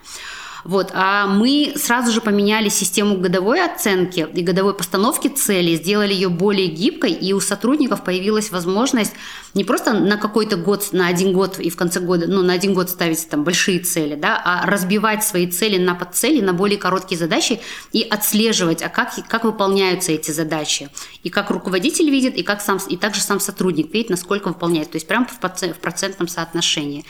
Вот. 0.66 0.90
А 0.94 1.28
мы 1.28 1.74
сразу 1.76 2.10
же 2.10 2.20
поменяли 2.20 2.68
систему 2.68 3.16
годовой 3.18 3.64
оценки 3.64 4.26
и 4.34 4.42
годовой 4.42 4.74
постановки 4.74 5.28
цели, 5.28 5.76
сделали 5.76 6.12
ее 6.12 6.28
более 6.28 6.66
гибкой, 6.66 7.12
и 7.12 7.32
у 7.32 7.40
сотрудников 7.40 8.02
появилась 8.02 8.50
возможность 8.50 9.12
не 9.54 9.62
просто 9.62 9.92
на 9.92 10.16
какой-то 10.16 10.56
год, 10.56 10.88
на 10.90 11.06
один 11.06 11.32
год 11.32 11.60
и 11.60 11.70
в 11.70 11.76
конце 11.76 12.00
года, 12.00 12.26
ну, 12.26 12.42
на 12.42 12.52
один 12.52 12.74
год 12.74 12.90
ставить 12.90 13.28
там 13.28 13.44
большие 13.44 13.78
цели, 13.78 14.16
да, 14.16 14.42
а 14.44 14.66
разбивать 14.66 15.22
свои 15.22 15.46
цели 15.46 15.78
на 15.78 15.94
подцели, 15.94 16.42
на 16.42 16.52
более 16.52 16.78
короткие 16.78 17.16
задачи 17.16 17.60
и 17.92 18.02
отслеживать, 18.02 18.82
а 18.82 18.88
как, 18.88 19.14
как 19.28 19.44
выполняются 19.44 20.10
эти 20.10 20.32
задачи. 20.32 20.88
И 21.22 21.30
как 21.30 21.50
руководитель 21.50 22.10
видит, 22.10 22.36
и, 22.36 22.42
как 22.42 22.60
сам, 22.60 22.80
и 22.88 22.96
также 22.96 23.20
сам 23.20 23.38
сотрудник 23.38 23.94
видит, 23.94 24.10
насколько 24.10 24.48
выполняет. 24.48 24.90
То 24.90 24.96
есть 24.96 25.06
прямо 25.06 25.26
в 25.26 25.38
процентном 25.78 26.26
соотношении. 26.26 27.04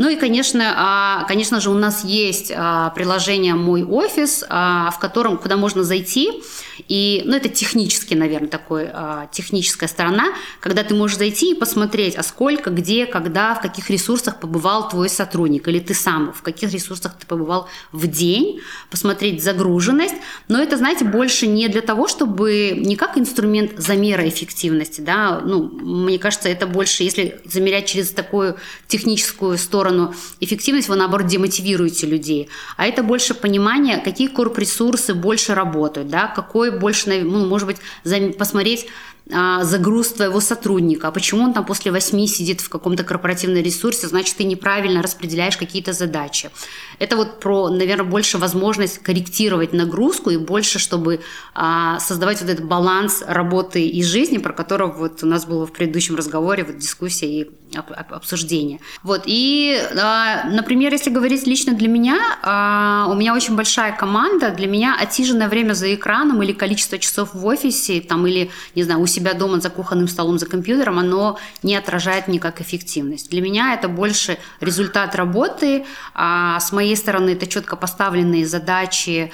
Ну 0.00 0.08
и, 0.08 0.16
конечно, 0.16 0.72
а, 0.76 1.24
конечно 1.24 1.60
же, 1.60 1.68
у 1.68 1.74
нас 1.74 2.04
есть 2.04 2.50
а, 2.56 2.88
приложение 2.88 3.54
«Мой 3.54 3.82
офис», 3.82 4.42
а, 4.48 4.90
в 4.92 4.98
котором, 4.98 5.36
куда 5.36 5.58
можно 5.58 5.84
зайти, 5.84 6.42
и, 6.88 7.22
ну, 7.26 7.36
это 7.36 7.50
технически, 7.50 8.14
наверное, 8.14 8.48
такой, 8.48 8.88
техническая 9.30 9.86
сторона, 9.86 10.32
когда 10.60 10.82
ты 10.82 10.94
можешь 10.94 11.18
зайти 11.18 11.52
и 11.52 11.54
посмотреть, 11.54 12.16
а 12.16 12.22
сколько, 12.22 12.70
где, 12.70 13.04
когда, 13.04 13.54
в 13.54 13.60
каких 13.60 13.90
ресурсах 13.90 14.40
побывал 14.40 14.88
твой 14.88 15.10
сотрудник, 15.10 15.68
или 15.68 15.78
ты 15.78 15.92
сам, 15.92 16.32
в 16.32 16.40
каких 16.40 16.72
ресурсах 16.72 17.18
ты 17.18 17.26
побывал 17.26 17.68
в 17.92 18.06
день, 18.06 18.62
посмотреть 18.90 19.44
загруженность, 19.44 20.14
но 20.48 20.62
это, 20.62 20.78
знаете, 20.78 21.04
больше 21.04 21.46
не 21.46 21.68
для 21.68 21.82
того, 21.82 22.08
чтобы, 22.08 22.72
не 22.74 22.96
как 22.96 23.18
инструмент 23.18 23.72
замера 23.76 24.26
эффективности, 24.26 25.02
да, 25.02 25.42
ну, 25.44 25.64
мне 25.64 26.18
кажется, 26.18 26.48
это 26.48 26.66
больше, 26.66 27.02
если 27.02 27.42
замерять 27.44 27.84
через 27.84 28.10
такую 28.10 28.56
техническую 28.88 29.58
сторону, 29.58 29.89
сторону 29.90 30.14
эффективность, 30.40 30.88
вы 30.88 30.96
наоборот 30.96 31.26
демотивируете 31.26 32.06
людей. 32.06 32.48
А 32.76 32.86
это 32.86 33.02
больше 33.02 33.34
понимание, 33.34 33.98
какие 33.98 34.28
корп-ресурсы 34.28 35.14
больше 35.14 35.54
работают, 35.54 36.08
да, 36.08 36.28
какой 36.28 36.70
больше, 36.70 37.22
ну, 37.22 37.46
может 37.46 37.66
быть, 37.66 38.36
посмотреть 38.36 38.86
а, 39.32 39.62
загруз 39.64 40.08
твоего 40.08 40.40
сотрудника, 40.40 41.08
а 41.08 41.10
почему 41.12 41.44
он 41.44 41.52
там 41.52 41.64
после 41.64 41.92
восьми 41.92 42.26
сидит 42.26 42.60
в 42.60 42.68
каком-то 42.68 43.04
корпоративном 43.04 43.62
ресурсе, 43.62 44.08
значит, 44.08 44.36
ты 44.36 44.44
неправильно 44.44 45.02
распределяешь 45.02 45.56
какие-то 45.56 45.92
задачи. 45.92 46.50
Это 46.98 47.16
вот 47.16 47.38
про, 47.38 47.68
наверное, 47.68 48.04
больше 48.04 48.38
возможность 48.38 48.98
корректировать 48.98 49.72
нагрузку 49.72 50.30
и 50.30 50.36
больше, 50.36 50.78
чтобы 50.78 51.20
а, 51.54 52.00
создавать 52.00 52.40
вот 52.40 52.50
этот 52.50 52.64
баланс 52.64 53.22
работы 53.26 53.86
и 53.86 54.02
жизни, 54.02 54.38
про 54.38 54.52
который 54.52 54.88
вот 54.88 55.22
у 55.22 55.26
нас 55.26 55.46
было 55.46 55.66
в 55.66 55.72
предыдущем 55.72 56.16
разговоре, 56.16 56.64
вот 56.64 56.78
дискуссия 56.78 57.26
и 57.26 57.50
обсуждение. 57.76 58.80
Вот, 59.02 59.22
и, 59.26 59.80
а, 60.00 60.44
например, 60.48 60.92
если 60.92 61.10
говорить 61.10 61.46
лично 61.46 61.72
для 61.72 61.88
меня, 61.88 62.18
а, 62.42 63.06
у 63.10 63.14
меня 63.14 63.34
очень 63.34 63.56
большая 63.56 63.92
команда, 63.92 64.50
для 64.50 64.66
меня 64.66 64.96
отсиженное 65.00 65.48
время 65.48 65.74
за 65.74 65.94
экраном 65.94 66.42
или 66.42 66.52
количество 66.52 66.98
часов 66.98 67.34
в 67.34 67.46
офисе, 67.46 68.00
там, 68.00 68.26
или, 68.26 68.50
не 68.74 68.82
знаю, 68.82 69.00
у 69.00 69.06
себя 69.06 69.34
дома 69.34 69.60
за 69.60 69.70
кухонным 69.70 70.08
столом, 70.08 70.38
за 70.38 70.46
компьютером, 70.46 70.98
оно 70.98 71.38
не 71.62 71.76
отражает 71.76 72.28
никак 72.28 72.60
эффективность. 72.60 73.30
Для 73.30 73.40
меня 73.40 73.74
это 73.74 73.88
больше 73.88 74.38
результат 74.60 75.14
работы, 75.14 75.84
а 76.14 76.58
с 76.60 76.72
моей 76.72 76.96
стороны 76.96 77.30
это 77.30 77.46
четко 77.46 77.76
поставленные 77.76 78.46
задачи, 78.46 79.32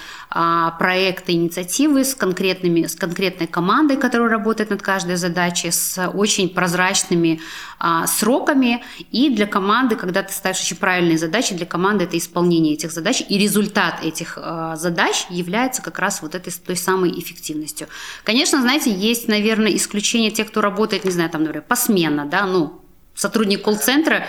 проекты, 0.79 1.33
инициативы 1.33 2.05
с, 2.05 2.15
конкретными, 2.15 2.87
с 2.87 2.95
конкретной 2.95 3.47
командой, 3.47 3.97
которая 3.97 4.29
работает 4.29 4.71
над 4.71 4.83
каждой 4.83 5.17
задачей, 5.17 5.71
с 5.71 6.09
очень 6.09 6.49
прозрачными 6.49 7.41
а, 7.79 8.07
сроками. 8.27 8.83
И 9.13 9.31
для 9.31 9.47
команды, 9.47 9.95
когда 9.95 10.23
ты 10.23 10.33
ставишь 10.33 10.61
очень 10.61 10.77
правильные 10.77 11.19
задачи, 11.19 11.55
для 11.55 11.67
команды 11.67 12.05
это 12.05 12.19
исполнение 12.19 12.75
этих 12.75 12.91
задач. 12.91 13.23
И 13.29 13.39
результат 13.39 14.05
этих 14.05 14.39
а, 14.41 14.77
задач 14.77 15.27
является 15.31 15.83
как 15.83 15.99
раз 15.99 16.23
вот 16.23 16.35
этой 16.35 16.53
той 16.53 16.77
самой 16.77 17.11
эффективностью. 17.19 17.87
Конечно, 18.25 18.61
знаете, 18.61 18.91
есть, 18.91 19.29
наверное, 19.29 19.75
исключение 19.77 20.31
тех, 20.31 20.49
кто 20.49 20.61
работает, 20.61 21.05
не 21.05 21.13
знаю, 21.13 21.31
там, 21.31 21.43
например, 21.43 21.65
посменно, 21.69 22.27
да, 22.27 22.47
ну, 22.47 22.81
сотрудник 23.15 23.63
колл-центра, 23.63 24.27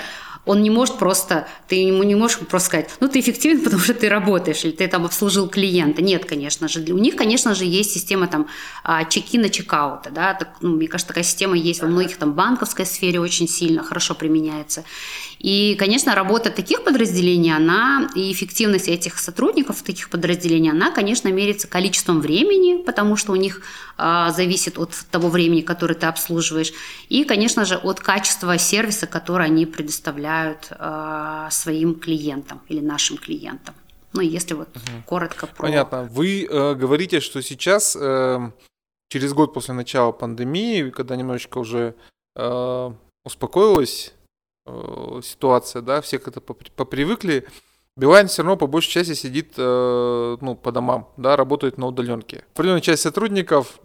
он 0.47 0.61
не 0.63 0.69
может 0.69 0.97
просто, 0.97 1.47
ты 1.67 1.75
ему 1.75 2.03
не 2.03 2.15
можешь 2.15 2.39
просто 2.39 2.67
сказать, 2.67 2.89
ну, 2.99 3.07
ты 3.07 3.19
эффективен, 3.19 3.61
потому 3.63 3.81
что 3.81 3.93
ты 3.93 4.09
работаешь, 4.09 4.63
или 4.63 4.71
ты 4.71 4.87
там 4.87 5.05
обслужил 5.05 5.47
клиента. 5.47 6.01
Нет, 6.01 6.25
конечно 6.25 6.67
же. 6.67 6.81
У 6.93 6.97
них, 6.97 7.15
конечно 7.15 7.53
же, 7.53 7.65
есть 7.65 7.91
система 7.91 8.27
там 8.27 8.47
а, 8.83 9.05
чекина, 9.05 9.49
чекаута, 9.49 10.09
да, 10.09 10.33
так, 10.33 10.49
ну, 10.61 10.75
мне 10.77 10.87
кажется, 10.87 11.09
такая 11.09 11.23
система 11.23 11.55
есть 11.55 11.81
во 11.81 11.87
многих 11.87 12.17
там 12.17 12.33
банковской 12.33 12.85
сфере 12.85 13.19
очень 13.19 13.47
сильно, 13.47 13.83
хорошо 13.83 14.15
применяется. 14.15 14.83
И, 15.39 15.75
конечно, 15.75 16.15
работа 16.15 16.49
таких 16.49 16.83
подразделений, 16.83 17.55
она 17.55 18.09
и 18.15 18.31
эффективность 18.31 18.87
этих 18.87 19.19
сотрудников 19.19 19.83
таких 19.83 20.09
подразделений, 20.09 20.71
она, 20.71 20.91
конечно, 20.91 21.27
меряется 21.29 21.67
количеством 21.67 22.21
времени, 22.21 22.81
потому 22.81 23.15
что 23.15 23.33
у 23.33 23.35
них 23.35 23.61
а, 23.97 24.31
зависит 24.31 24.77
от 24.79 24.91
того 25.11 25.29
времени, 25.29 25.61
которое 25.61 25.95
ты 25.95 26.07
обслуживаешь, 26.07 26.73
и, 27.09 27.23
конечно 27.23 27.65
же, 27.65 27.75
от 27.75 27.99
качества 27.99 28.57
сервиса, 28.57 29.05
который 29.05 29.45
они 29.45 29.65
предоставляют 29.65 30.67
а, 30.71 31.49
своим 31.51 31.95
клиентам 31.95 32.61
или 32.67 32.79
нашим 32.79 33.17
клиентам. 33.17 33.75
Ну, 34.13 34.21
если 34.21 34.55
вот 34.55 34.69
угу. 34.69 35.03
коротко 35.05 35.47
про... 35.47 35.67
Понятно. 35.67 36.03
Вы 36.11 36.45
э, 36.45 36.73
говорите, 36.73 37.19
что 37.19 37.41
сейчас, 37.41 37.95
э, 37.95 38.51
через 39.09 39.33
год 39.33 39.53
после 39.53 39.73
начала 39.75 40.11
пандемии, 40.11 40.89
когда 40.89 41.15
немножечко 41.15 41.59
уже 41.59 41.93
э, 42.35 42.91
успокоилась 43.25 44.13
Э, 44.67 45.21
ситуация, 45.23 45.81
да, 45.81 46.01
все 46.01 46.19
к 46.19 46.27
это 46.27 46.41
попривыкли. 46.41 47.47
Билайн 47.95 48.27
все 48.27 48.43
равно 48.43 48.57
по 48.57 48.67
большей 48.67 48.91
части 48.91 49.13
сидит 49.13 49.53
э, 49.57 50.37
ну, 50.41 50.55
по 50.55 50.71
домам, 50.71 51.09
да, 51.17 51.35
работает 51.35 51.77
на 51.77 51.87
удаленке. 51.87 52.45
Определенная 52.53 52.81
часть 52.81 53.01
сотрудников 53.01 53.79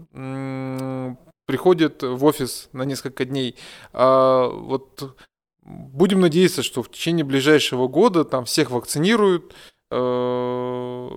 приходит 1.47 2.03
в 2.03 2.25
офис 2.25 2.69
на 2.73 2.83
несколько 2.83 3.25
дней. 3.25 3.57
А 3.93 4.49
вот 4.49 5.17
будем 5.63 6.21
надеяться, 6.21 6.63
что 6.63 6.83
в 6.83 6.91
течение 6.91 7.25
ближайшего 7.25 7.87
года 7.87 8.25
там 8.25 8.45
всех 8.45 8.71
вакцинируют. 8.71 9.55
Э, 9.91 11.09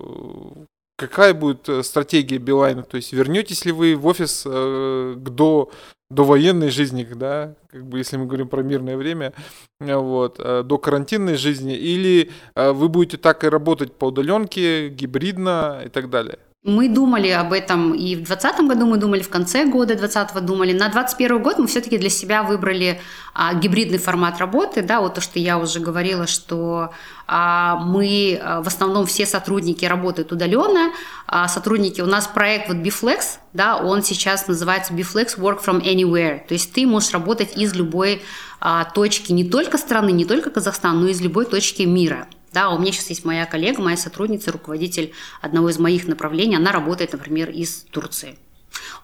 какая 0.96 1.34
будет 1.34 1.68
стратегия 1.84 2.38
Билайна? 2.38 2.82
То 2.82 2.96
есть 2.96 3.12
вернетесь 3.12 3.64
ли 3.64 3.72
вы 3.72 3.96
в 3.96 4.06
офис 4.06 4.42
к 4.44 5.28
до 5.30 5.70
до 6.10 6.24
военной 6.24 6.70
жизни, 6.70 7.04
да, 7.04 7.56
как 7.68 7.84
бы 7.84 7.98
если 7.98 8.16
мы 8.16 8.26
говорим 8.26 8.48
про 8.48 8.62
мирное 8.62 8.96
время, 8.96 9.32
вот, 9.80 10.36
э, 10.38 10.62
до 10.62 10.78
карантинной 10.78 11.36
жизни, 11.36 11.74
или 11.74 12.30
э, 12.54 12.70
вы 12.70 12.88
будете 12.88 13.16
так 13.16 13.42
и 13.42 13.48
работать 13.48 13.92
по 13.92 14.06
удаленке, 14.06 14.88
гибридно 14.88 15.82
и 15.84 15.88
так 15.88 16.08
далее? 16.08 16.38
Мы 16.66 16.88
думали 16.88 17.28
об 17.28 17.52
этом 17.52 17.94
и 17.94 18.16
в 18.16 18.26
2020 18.26 18.66
году, 18.66 18.86
мы 18.86 18.96
думали 18.96 19.22
в 19.22 19.28
конце 19.28 19.66
года 19.66 19.94
2020 19.94 20.44
думали. 20.44 20.72
На 20.72 20.88
2021 20.88 21.40
год 21.40 21.58
мы 21.58 21.68
все-таки 21.68 21.96
для 21.96 22.10
себя 22.10 22.42
выбрали 22.42 23.00
а, 23.34 23.54
гибридный 23.54 23.98
формат 23.98 24.38
работы. 24.38 24.82
Да, 24.82 25.00
вот 25.00 25.14
то, 25.14 25.20
что 25.20 25.38
я 25.38 25.58
уже 25.58 25.78
говорила, 25.78 26.26
что 26.26 26.90
а, 27.28 27.76
мы 27.76 28.40
а, 28.42 28.62
в 28.62 28.66
основном 28.66 29.06
все 29.06 29.26
сотрудники 29.26 29.84
работают 29.84 30.32
удаленно. 30.32 30.90
А, 31.28 31.46
сотрудники, 31.46 32.00
у 32.00 32.06
нас 32.06 32.26
проект 32.26 32.66
вот 32.66 32.78
Biflex, 32.78 33.38
да, 33.52 33.76
он 33.76 34.02
сейчас 34.02 34.48
называется 34.48 34.92
Biflex 34.92 35.38
Work 35.38 35.64
from 35.64 35.80
Anywhere. 35.80 36.40
То 36.48 36.54
есть 36.54 36.72
ты 36.72 36.84
можешь 36.84 37.12
работать 37.12 37.56
из 37.56 37.74
любой 37.74 38.22
а, 38.58 38.86
точки 38.86 39.30
не 39.30 39.48
только 39.48 39.78
страны, 39.78 40.10
не 40.10 40.24
только 40.24 40.50
Казахстана, 40.50 40.98
но 40.98 41.06
и 41.06 41.12
из 41.12 41.20
любой 41.20 41.44
точки 41.44 41.82
мира. 41.82 42.26
Да, 42.56 42.70
у 42.70 42.78
меня 42.78 42.90
сейчас 42.90 43.10
есть 43.10 43.26
моя 43.26 43.44
коллега, 43.44 43.82
моя 43.82 43.98
сотрудница, 43.98 44.50
руководитель 44.50 45.12
одного 45.42 45.68
из 45.68 45.78
моих 45.78 46.08
направлений, 46.08 46.56
она 46.56 46.72
работает, 46.72 47.12
например, 47.12 47.50
из 47.50 47.82
Турции. 47.90 48.38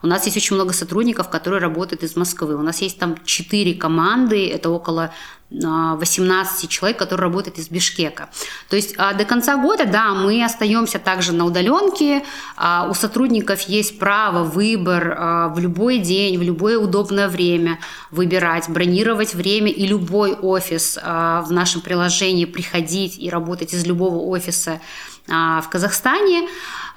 У 0.02 0.06
нас 0.06 0.24
есть 0.24 0.36
очень 0.36 0.56
много 0.56 0.72
сотрудников, 0.72 1.28
которые 1.28 1.60
работают 1.60 2.02
из 2.02 2.16
Москвы. 2.16 2.56
У 2.56 2.62
нас 2.62 2.80
есть 2.82 2.98
там 2.98 3.16
четыре 3.24 3.74
команды, 3.74 4.48
это 4.48 4.70
около 4.70 5.12
18 5.60 6.68
человек, 6.68 6.98
которые 6.98 7.24
работают 7.24 7.58
из 7.58 7.68
Бишкека. 7.68 8.28
То 8.68 8.76
есть 8.76 8.94
а, 8.96 9.12
до 9.12 9.24
конца 9.24 9.56
года, 9.56 9.84
да, 9.84 10.14
мы 10.14 10.44
остаемся 10.44 10.98
также 10.98 11.32
на 11.32 11.44
удаленке, 11.44 12.24
а, 12.56 12.88
у 12.90 12.94
сотрудников 12.94 13.60
есть 13.62 13.98
право, 13.98 14.44
выбор 14.44 15.14
а, 15.16 15.48
в 15.48 15.58
любой 15.58 15.98
день, 15.98 16.38
в 16.38 16.42
любое 16.42 16.78
удобное 16.78 17.28
время 17.28 17.78
выбирать, 18.10 18.68
бронировать 18.68 19.34
время 19.34 19.70
и 19.70 19.86
любой 19.86 20.34
офис 20.34 20.96
в 20.96 21.46
нашем 21.50 21.80
приложении 21.80 22.44
приходить 22.44 23.18
и 23.18 23.28
работать 23.28 23.74
из 23.74 23.84
любого 23.86 24.16
офиса 24.16 24.80
в 25.26 25.64
Казахстане. 25.70 26.48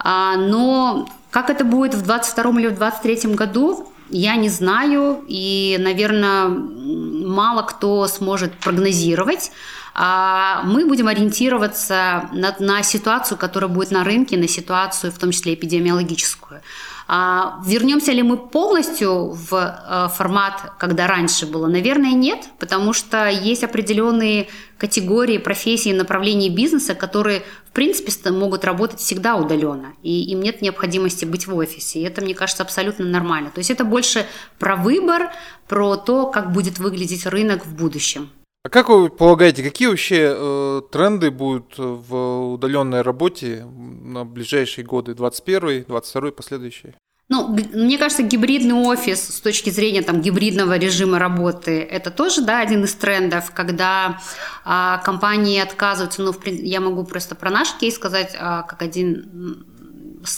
Но 0.04 1.08
как 1.36 1.50
это 1.50 1.66
будет 1.66 1.94
в 1.94 2.02
2022 2.02 2.44
или 2.62 2.68
в 2.68 2.78
2023 2.78 3.36
году, 3.36 3.92
я 4.10 4.38
не 4.38 4.48
знаю, 4.48 5.22
и, 5.28 5.76
наверное, 5.82 6.48
мало 6.48 7.64
кто 7.64 8.08
сможет 8.08 8.54
прогнозировать. 8.54 9.52
А 9.94 10.62
мы 10.64 10.86
будем 10.86 11.10
ориентироваться 11.10 12.30
на, 12.32 12.56
на 12.60 12.84
ситуацию, 12.84 13.38
которая 13.38 13.70
будет 13.70 13.92
на 13.92 14.06
рынке, 14.06 14.38
на 14.38 14.48
ситуацию, 14.48 15.12
в 15.12 15.18
том 15.18 15.32
числе 15.32 15.56
эпидемиологическую. 15.56 16.62
А 17.08 17.60
вернемся 17.64 18.12
ли 18.12 18.24
мы 18.24 18.38
полностью 18.38 19.30
в 19.30 19.54
э, 19.54 20.08
формат, 20.16 20.74
когда 20.80 21.06
раньше 21.06 21.46
было? 21.46 21.68
Наверное, 21.68 22.14
нет, 22.14 22.50
потому 22.58 22.94
что 22.94 23.28
есть 23.28 23.64
определенные 23.64 24.48
категории, 24.78 25.38
профессии, 25.38 25.94
направления 25.94 26.50
бизнеса, 26.50 26.96
которые, 26.96 27.44
в 27.68 27.72
принципе, 27.74 28.32
могут 28.32 28.66
работать 28.66 29.00
всегда 29.00 29.36
удаленно, 29.36 29.94
и 30.02 30.24
им 30.32 30.42
нет 30.42 30.64
необходимости 30.64 31.26
быть 31.26 31.46
в 31.46 31.56
офисе. 31.56 32.00
И 32.00 32.04
это, 32.04 32.22
мне 32.22 32.34
кажется, 32.34 32.64
абсолютно 32.64 33.06
нормально. 33.06 33.52
То 33.52 33.60
есть 33.60 33.70
это 33.70 33.86
больше 33.86 34.26
про 34.58 34.76
выбор, 34.76 35.32
про 35.68 35.98
то, 35.98 36.26
как 36.28 36.52
будет 36.52 36.80
выглядеть 36.80 37.28
рынок 37.28 37.66
в 37.66 37.76
будущем. 37.76 38.30
А 38.66 38.70
как 38.70 38.90
вы 38.90 39.10
полагаете, 39.10 39.62
какие 39.62 39.90
вообще 39.90 40.34
э, 40.36 40.82
тренды 40.92 41.30
будут 41.30 41.76
в 41.78 42.54
удаленной 42.54 43.04
работе 43.04 43.64
на 43.64 44.26
ближайшие 44.26 44.84
годы, 44.84 45.14
21 45.14 45.84
22 45.84 46.32
последующие? 46.32 46.96
Ну, 47.30 47.48
мне 47.48 48.00
кажется, 48.00 48.24
гибридный 48.24 48.74
офис 48.74 49.36
с 49.36 49.40
точки 49.40 49.70
зрения 49.70 50.02
там, 50.02 50.20
гибридного 50.20 50.80
режима 50.80 51.20
работы– 51.20 51.80
это 51.92 52.10
тоже 52.10 52.42
да, 52.42 52.60
один 52.60 52.86
из 52.86 52.96
трендов, 52.96 53.52
когда 53.52 54.20
а, 54.64 54.98
компании 54.98 55.60
отказываются, 55.60 56.24
ну, 56.24 56.34
я 56.46 56.82
могу 56.82 57.04
просто 57.04 57.36
про 57.36 57.52
наш 57.52 57.72
кейс 57.74 57.94
сказать, 57.94 58.36
а, 58.40 58.64
как 58.64 58.82
один 58.82 59.68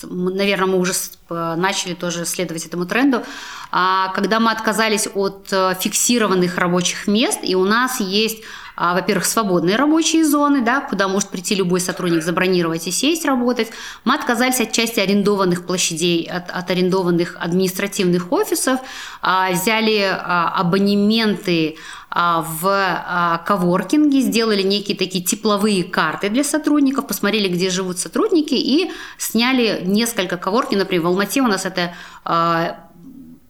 наверное, 0.03 0.67
мы 0.67 0.79
уже 0.79 0.93
начали 1.29 1.93
тоже 1.93 2.25
следовать 2.25 2.65
этому 2.65 2.85
тренду, 2.85 3.23
а, 3.71 4.09
когда 4.09 4.39
мы 4.39 4.51
отказались 4.51 5.07
от 5.13 5.47
э, 5.51 5.75
фиксированных 5.79 6.57
рабочих 6.57 7.07
мест, 7.07 7.39
и 7.43 7.55
у 7.55 7.65
нас 7.65 7.99
есть 7.99 8.43
а, 8.79 8.93
во-первых, 8.93 9.25
свободные 9.25 9.75
рабочие 9.75 10.23
зоны, 10.23 10.61
да, 10.61 10.81
куда 10.81 11.07
может 11.07 11.29
прийти 11.29 11.55
любой 11.55 11.79
сотрудник, 11.79 12.21
забронировать 12.21 12.87
и 12.87 12.91
сесть 12.91 13.25
работать. 13.25 13.69
Мы 14.05 14.13
отказались 14.13 14.61
от 14.61 14.71
части 14.71 14.99
арендованных 14.99 15.65
площадей, 15.65 16.25
от, 16.25 16.51
от 16.51 16.69
арендованных 16.69 17.37
административных 17.39 18.31
офисов, 18.31 18.79
а, 19.23 19.49
взяли 19.51 20.03
абонементы 20.03 21.77
в 22.09 23.43
коворкинге, 23.45 24.21
сделали 24.21 24.61
некие 24.61 24.95
такие 24.95 25.23
тепловые 25.23 25.83
карты 25.83 26.29
для 26.29 26.43
сотрудников, 26.43 27.05
посмотрели, 27.05 27.47
где 27.47 27.69
живут 27.69 27.99
сотрудники 27.99 28.53
и 28.53 28.91
сняли 29.17 29.81
несколько 29.83 30.37
коворкингов. 30.37 30.85
Например, 30.85 31.03
в 31.03 31.07
Алмате 31.07 31.41
у 31.41 31.47
нас 31.47 31.65
это 31.65 31.93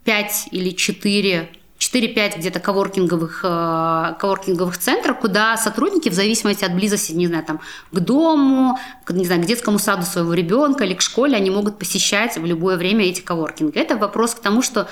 5 0.06 0.48
или 0.52 0.72
4 0.72 1.50
4-5 1.80 2.38
где-то 2.38 2.60
коворкинговых, 2.60 3.42
э, 3.44 4.16
коворкинговых 4.20 4.78
центров, 4.78 5.20
куда 5.20 5.58
сотрудники 5.58 6.10
в 6.10 6.14
зависимости 6.14 6.66
от 6.66 6.74
близости, 6.74 7.12
не 7.12 7.28
знаю, 7.28 7.44
там, 7.44 7.60
к 7.92 8.00
дому, 8.00 8.80
к, 9.04 9.12
не 9.14 9.26
знаю, 9.26 9.44
к 9.44 9.46
детскому 9.46 9.80
саду 9.80 10.04
своего 10.04 10.34
ребенка 10.34 10.84
или 10.84 10.94
к 10.94 11.02
школе, 11.02 11.38
они 11.38 11.50
могут 11.50 11.78
посещать 11.78 12.38
в 12.38 12.46
любое 12.46 12.78
время 12.78 13.06
эти 13.06 13.22
коворкинги. 13.22 13.78
Это 13.78 13.96
вопрос 13.96 14.34
к 14.34 14.40
тому, 14.40 14.62
что 14.62 14.88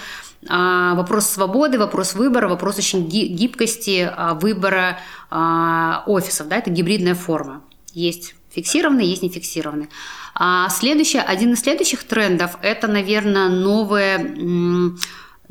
а, 0.47 0.93
вопрос 0.95 1.27
свободы, 1.27 1.79
вопрос 1.79 2.13
выбора, 2.13 2.47
вопрос 2.47 2.77
очень 2.77 3.07
гибкости 3.07 4.09
а, 4.15 4.35
выбора 4.35 4.99
а, 5.29 6.03
офисов, 6.05 6.47
да, 6.47 6.57
это 6.57 6.69
гибридная 6.69 7.15
форма. 7.15 7.63
Есть 7.93 8.35
фиксированные, 8.53 9.09
есть 9.09 9.23
нефиксированные. 9.23 9.89
А 10.35 10.69
следующее, 10.69 11.21
один 11.21 11.53
из 11.53 11.61
следующих 11.61 12.03
трендов– 12.03 12.57
это, 12.61 12.87
наверное, 12.87 13.49
новое 13.49 14.17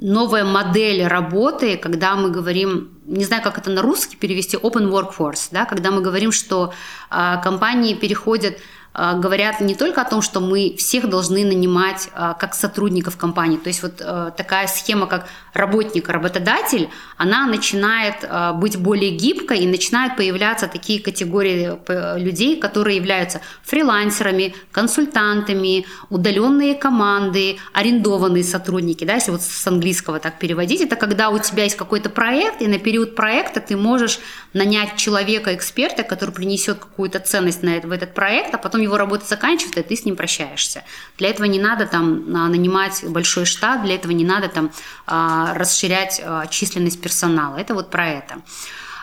новая 0.04 0.44
модель 0.44 1.06
работы, 1.06 1.78
когда 1.78 2.14
мы 2.14 2.30
говорим, 2.30 2.90
не 3.06 3.24
знаю, 3.24 3.42
как 3.42 3.56
это 3.56 3.70
на 3.70 3.80
русский 3.80 4.16
перевести, 4.16 4.56
open 4.58 4.90
workforce, 4.90 5.48
да, 5.50 5.64
когда 5.64 5.90
мы 5.90 6.02
говорим, 6.02 6.30
что 6.30 6.74
э, 7.10 7.40
компании 7.42 7.94
переходят 7.94 8.58
говорят 8.94 9.60
не 9.60 9.74
только 9.74 10.02
о 10.02 10.04
том, 10.04 10.22
что 10.22 10.40
мы 10.40 10.76
всех 10.78 11.08
должны 11.08 11.44
нанимать 11.44 12.08
а, 12.14 12.34
как 12.34 12.54
сотрудников 12.54 13.16
компании. 13.16 13.56
То 13.56 13.68
есть 13.68 13.82
вот 13.82 14.00
а, 14.00 14.30
такая 14.30 14.68
схема, 14.68 15.06
как 15.06 15.26
работник-работодатель, 15.52 16.88
она 17.16 17.46
начинает 17.46 18.28
быть 18.56 18.76
более 18.76 19.12
гибкой 19.12 19.60
и 19.60 19.66
начинают 19.66 20.16
появляться 20.16 20.66
такие 20.66 21.00
категории 21.00 21.78
людей, 22.18 22.56
которые 22.58 22.96
являются 22.96 23.40
фрилансерами, 23.62 24.54
консультантами, 24.72 25.86
удаленные 26.10 26.74
команды, 26.74 27.58
арендованные 27.72 28.42
сотрудники. 28.42 29.04
Да, 29.04 29.14
если 29.14 29.30
вот 29.30 29.42
с 29.42 29.66
английского 29.66 30.18
так 30.18 30.38
переводить, 30.38 30.80
это 30.80 30.96
когда 30.96 31.30
у 31.30 31.38
тебя 31.38 31.64
есть 31.64 31.76
какой-то 31.76 32.10
проект, 32.10 32.60
и 32.60 32.66
на 32.66 32.78
период 32.78 33.14
проекта 33.14 33.60
ты 33.60 33.76
можешь 33.76 34.18
нанять 34.52 34.96
человека-эксперта, 34.96 36.02
который 36.02 36.30
принесет 36.30 36.78
какую-то 36.78 37.20
ценность 37.20 37.62
на, 37.62 37.80
в 37.80 37.92
этот 37.92 38.12
проект, 38.14 38.54
а 38.54 38.58
потом 38.58 38.83
его 38.84 38.96
работа 38.96 39.26
заканчивается, 39.26 39.80
и 39.80 39.82
ты 39.82 39.96
с 39.96 40.04
ним 40.04 40.16
прощаешься. 40.16 40.84
Для 41.18 41.28
этого 41.28 41.46
не 41.46 41.58
надо 41.58 41.86
там 41.86 42.30
нанимать 42.30 43.04
большой 43.04 43.44
штат, 43.44 43.82
для 43.82 43.94
этого 43.96 44.12
не 44.12 44.24
надо 44.24 44.48
там 44.48 44.70
а, 45.06 45.54
расширять 45.54 46.20
а, 46.24 46.46
численность 46.46 47.00
персонала. 47.00 47.56
Это 47.56 47.74
вот 47.74 47.90
про 47.90 48.06
это. 48.06 48.42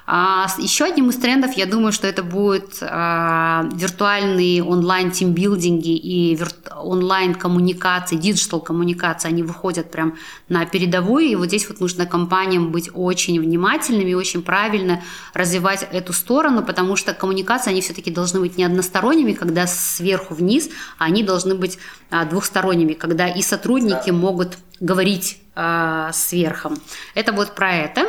А 0.07 0.47
еще 0.57 0.85
одним 0.85 1.09
из 1.09 1.15
трендов, 1.17 1.53
я 1.53 1.65
думаю, 1.65 1.91
что 1.91 2.07
это 2.07 2.23
будут 2.23 2.77
а, 2.81 3.69
виртуальные 3.73 4.63
онлайн-тимбилдинги 4.63 5.95
и 5.95 6.37
онлайн-коммуникации, 6.75 8.15
диджитал-коммуникации. 8.15 9.29
Они 9.29 9.43
выходят 9.43 9.91
прям 9.91 10.17
на 10.49 10.65
передовую, 10.65 11.25
и 11.25 11.35
вот 11.35 11.47
здесь 11.47 11.67
вот 11.69 11.79
нужно 11.79 12.05
компаниям 12.05 12.71
быть 12.71 12.89
очень 12.93 13.39
внимательными, 13.39 14.13
очень 14.13 14.41
правильно 14.41 15.01
развивать 15.33 15.87
эту 15.91 16.13
сторону, 16.13 16.63
потому 16.63 16.95
что 16.95 17.13
коммуникации, 17.13 17.71
они 17.71 17.81
все-таки 17.81 18.11
должны 18.11 18.39
быть 18.39 18.57
не 18.57 18.63
односторонними, 18.63 19.33
когда 19.33 19.67
сверху 19.67 20.33
вниз, 20.33 20.69
а 20.97 21.05
они 21.05 21.23
должны 21.23 21.55
быть 21.55 21.77
а, 22.09 22.25
двухсторонними, 22.25 22.93
когда 22.93 23.27
и 23.27 23.41
сотрудники 23.41 24.09
могут 24.09 24.57
говорить 24.81 25.39
э, 25.55 26.09
сверхом. 26.11 26.77
Это 27.13 27.31
вот 27.31 27.55
про 27.55 27.71
это. 27.73 28.05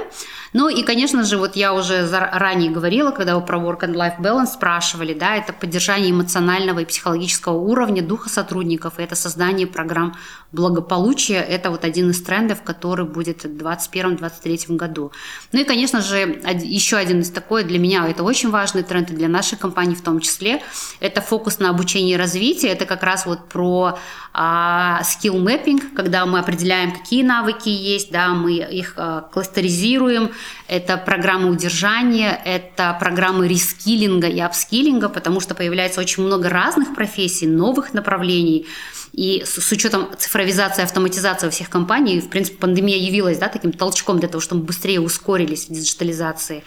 Ну 0.52 0.68
и, 0.68 0.82
конечно 0.82 1.24
же, 1.24 1.38
вот 1.38 1.56
я 1.56 1.72
уже 1.72 2.06
ранее 2.10 2.70
говорила, 2.70 3.10
когда 3.10 3.36
вы 3.36 3.44
про 3.44 3.58
work 3.58 3.80
and 3.80 3.94
life 3.94 4.20
balance 4.20 4.54
спрашивали, 4.54 5.14
да, 5.14 5.36
это 5.36 5.52
поддержание 5.52 6.10
эмоционального 6.10 6.80
и 6.80 6.84
психологического 6.84 7.54
уровня 7.54 8.02
духа 8.02 8.28
сотрудников, 8.28 8.98
и 8.98 9.02
это 9.02 9.14
создание 9.14 9.66
программ 9.66 10.14
благополучия. 10.52 11.40
Это 11.40 11.70
вот 11.70 11.84
один 11.84 12.10
из 12.10 12.22
трендов, 12.22 12.62
который 12.62 13.06
будет 13.06 13.44
в 13.44 13.48
2021-2023 13.48 14.76
году. 14.76 15.12
Ну 15.52 15.60
и, 15.60 15.64
конечно 15.64 16.02
же, 16.02 16.40
еще 16.62 16.96
один 16.96 17.20
из 17.20 17.30
такой 17.30 17.64
для 17.64 17.78
меня, 17.78 18.06
это 18.06 18.22
очень 18.22 18.50
важный 18.50 18.82
тренд 18.82 19.10
и 19.10 19.14
для 19.14 19.28
нашей 19.28 19.56
компании 19.56 19.94
в 19.94 20.02
том 20.02 20.20
числе, 20.20 20.62
это 21.00 21.22
фокус 21.22 21.58
на 21.58 21.70
обучение 21.70 22.14
и 22.14 22.18
развитие. 22.18 22.72
Это 22.72 22.84
как 22.84 23.02
раз 23.02 23.24
вот 23.24 23.48
про 23.48 23.98
а, 24.34 25.00
skill 25.02 25.42
mapping, 25.42 25.94
когда 25.94 26.26
мы 26.26 26.38
определяем, 26.38 26.92
какие 26.92 27.22
навыки 27.22 27.68
есть, 27.68 28.12
да, 28.12 28.28
мы 28.28 28.52
их 28.52 28.94
а, 28.96 29.22
кластеризируем, 29.32 30.32
это 30.68 30.96
программы 30.96 31.50
удержания, 31.50 32.40
это 32.44 32.96
программы 32.98 33.48
рескилинга 33.48 34.28
и 34.28 34.40
апскилинга, 34.40 35.08
потому 35.08 35.40
что 35.40 35.54
появляется 35.54 36.00
очень 36.00 36.22
много 36.22 36.48
разных 36.48 36.94
профессий, 36.94 37.46
новых 37.46 37.94
направлений. 37.94 38.66
И 39.12 39.42
с, 39.44 39.60
с 39.60 39.72
учетом 39.72 40.08
цифровизации, 40.16 40.82
автоматизации 40.82 41.46
во 41.46 41.50
всех 41.50 41.68
компаний, 41.68 42.20
в 42.20 42.30
принципе, 42.30 42.56
пандемия 42.56 42.96
явилась 42.96 43.38
да, 43.38 43.48
таким 43.48 43.72
толчком 43.72 44.18
для 44.18 44.28
того, 44.28 44.40
чтобы 44.40 44.64
быстрее 44.64 45.00
ускорились 45.00 45.68
в 45.68 45.72
диджитализации. 45.72 46.64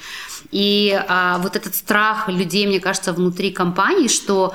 И 0.51 0.95
а, 1.07 1.39
вот 1.39 1.55
этот 1.55 1.73
страх 1.73 2.29
людей, 2.29 2.67
мне 2.67 2.79
кажется, 2.79 3.13
внутри 3.13 3.51
компании, 3.51 4.07
что 4.07 4.53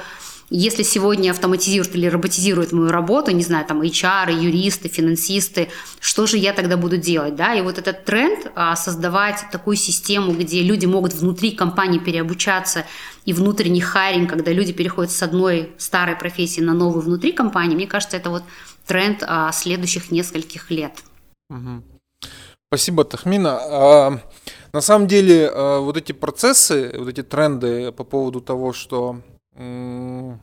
если 0.50 0.82
сегодня 0.82 1.30
автоматизируют 1.30 1.94
или 1.94 2.08
роботизируют 2.08 2.72
мою 2.72 2.90
работу, 2.90 3.30
не 3.30 3.44
знаю, 3.44 3.64
там 3.64 3.82
HR, 3.82 4.32
юристы, 4.32 4.88
финансисты, 4.88 5.68
что 6.00 6.26
же 6.26 6.38
я 6.38 6.52
тогда 6.52 6.76
буду 6.76 6.96
делать, 6.96 7.36
да? 7.36 7.54
И 7.54 7.62
вот 7.62 7.78
этот 7.78 8.04
тренд 8.04 8.50
а, 8.56 8.74
создавать 8.74 9.44
такую 9.52 9.76
систему, 9.76 10.32
где 10.32 10.62
люди 10.62 10.86
могут 10.86 11.14
внутри 11.14 11.52
компании 11.52 12.00
переобучаться 12.00 12.84
и 13.24 13.32
внутренний 13.32 13.80
хайринг, 13.80 14.28
когда 14.28 14.52
люди 14.52 14.72
переходят 14.72 15.12
с 15.12 15.22
одной 15.22 15.72
старой 15.78 16.16
профессии 16.16 16.60
на 16.60 16.74
новую 16.74 17.02
внутри 17.02 17.30
компании, 17.30 17.76
мне 17.76 17.86
кажется, 17.86 18.16
это 18.16 18.30
вот 18.30 18.42
тренд 18.86 19.22
а, 19.22 19.52
следующих 19.52 20.10
нескольких 20.10 20.72
лет. 20.72 20.92
Спасибо, 22.66 23.04
Тахмина. 23.04 23.60
А, 23.62 24.20
на 24.72 24.80
самом 24.80 25.06
деле, 25.06 25.48
вот 25.52 25.96
эти 25.96 26.10
процессы, 26.10 26.92
вот 26.98 27.08
эти 27.08 27.22
тренды 27.22 27.92
по 27.92 28.02
поводу 28.02 28.40
того, 28.40 28.72
что 28.72 29.20
ну, 29.54 30.38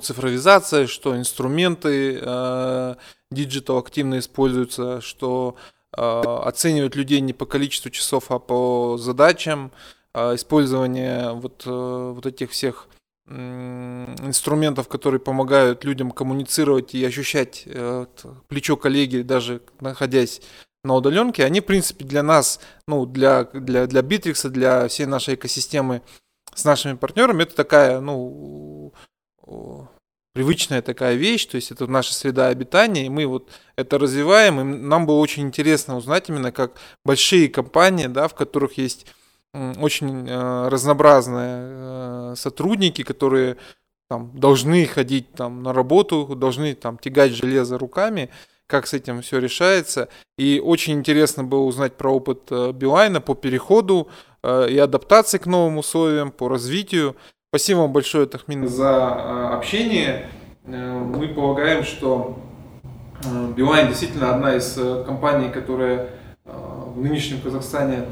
цифровизация, 0.00 0.86
что 0.86 1.16
инструменты 1.16 2.18
э, 2.20 2.94
активно 3.78 4.18
используются, 4.18 5.00
что 5.00 5.56
э, 5.96 6.00
оценивают 6.00 6.96
людей 6.96 7.20
не 7.20 7.32
по 7.32 7.46
количеству 7.46 7.90
часов, 7.90 8.30
а 8.30 8.38
по 8.38 8.96
задачам, 8.98 9.72
э, 10.14 10.36
использование 10.36 11.32
вот, 11.32 11.64
вот 11.66 12.26
этих 12.26 12.50
всех 12.50 12.88
инструментов, 13.26 14.86
которые 14.86 15.18
помогают 15.18 15.82
людям 15.84 16.10
коммуницировать 16.10 16.94
и 16.94 17.02
ощущать 17.02 17.66
плечо 18.48 18.76
коллеги, 18.76 19.22
даже 19.22 19.62
находясь 19.80 20.42
на 20.84 20.94
удаленке, 20.94 21.44
они, 21.46 21.60
в 21.60 21.64
принципе, 21.64 22.04
для 22.04 22.22
нас, 22.22 22.60
ну, 22.86 23.06
для, 23.06 23.44
для, 23.44 23.86
для 23.86 24.02
Bittrex, 24.02 24.50
для 24.50 24.88
всей 24.88 25.06
нашей 25.06 25.36
экосистемы 25.36 26.02
с 26.54 26.64
нашими 26.64 26.94
партнерами, 26.94 27.42
это 27.42 27.54
такая, 27.54 28.00
ну, 28.00 28.92
привычная 30.34 30.82
такая 30.82 31.14
вещь, 31.14 31.46
то 31.46 31.54
есть 31.56 31.70
это 31.70 31.86
наша 31.86 32.12
среда 32.12 32.48
обитания, 32.48 33.06
и 33.06 33.08
мы 33.08 33.26
вот 33.26 33.50
это 33.76 33.98
развиваем, 33.98 34.60
и 34.60 34.64
нам 34.64 35.06
было 35.06 35.18
очень 35.20 35.44
интересно 35.44 35.96
узнать 35.96 36.28
именно 36.28 36.50
как 36.50 36.72
большие 37.04 37.48
компании, 37.48 38.06
да, 38.06 38.28
в 38.28 38.34
которых 38.34 38.76
есть 38.76 39.06
очень 39.54 40.28
э, 40.28 40.68
разнообразные 40.68 42.32
э, 42.32 42.34
сотрудники, 42.36 43.04
которые 43.04 43.56
там, 44.08 44.32
должны 44.34 44.84
ходить 44.86 45.32
там, 45.32 45.62
на 45.62 45.72
работу, 45.72 46.34
должны 46.34 46.74
там, 46.74 46.98
тягать 46.98 47.32
железо 47.32 47.78
руками, 47.78 48.30
как 48.66 48.86
с 48.86 48.94
этим 48.94 49.22
все 49.22 49.38
решается. 49.38 50.08
И 50.38 50.60
очень 50.64 50.94
интересно 50.94 51.44
было 51.44 51.64
узнать 51.64 51.94
про 51.94 52.10
опыт 52.10 52.42
э, 52.50 52.72
Билайна 52.72 53.20
по 53.20 53.34
переходу 53.34 54.08
э, 54.42 54.68
и 54.70 54.78
адаптации 54.78 55.38
к 55.38 55.46
новым 55.46 55.78
условиям, 55.78 56.30
по 56.30 56.48
развитию. 56.48 57.16
Спасибо 57.50 57.80
вам 57.80 57.92
большое, 57.92 58.26
Тахмин, 58.26 58.66
за 58.68 58.84
э, 58.84 59.54
общение. 59.54 60.28
Мы 60.64 61.28
полагаем, 61.28 61.84
что 61.84 62.38
Билайн 63.54 63.88
действительно 63.88 64.34
одна 64.34 64.56
из 64.56 64.78
компаний, 65.04 65.50
которая 65.50 66.08
в 66.46 66.98
нынешнем 67.02 67.42
Казахстане 67.42 68.06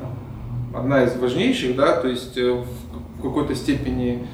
одна 0.74 1.05
из 1.05 1.16
важнейших, 1.16 1.74
да, 1.76 1.98
то 1.98 2.09
есть 2.09 2.36
в 2.36 3.22
какой-то 3.22 3.55
степени 3.55 4.28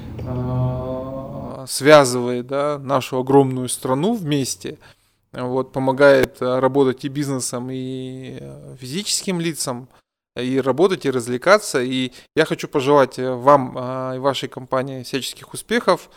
связывает 1.65 2.47
да, 2.47 2.77
нашу 2.77 3.19
огромную 3.19 3.69
страну 3.69 4.15
вместе– 4.15 4.77
вот, 5.31 5.71
помогает 5.71 6.41
э, 6.41 6.59
работать 6.59 7.05
и 7.05 7.09
бизнесом, 7.09 7.69
и 7.69 8.37
э, 8.39 8.75
физическим 8.79 9.39
лицам, 9.39 9.89
и 10.35 10.59
работать, 10.59 11.05
и 11.05 11.11
развлекаться. 11.11 11.81
И 11.81 12.11
я 12.35 12.45
хочу 12.45 12.67
пожелать 12.67 13.19
э, 13.19 13.31
вам 13.31 13.71
и 14.15 14.19
вашей 14.19 14.49
компании 14.49 15.03
всяческих 15.03 15.53
успехов, 15.53 16.09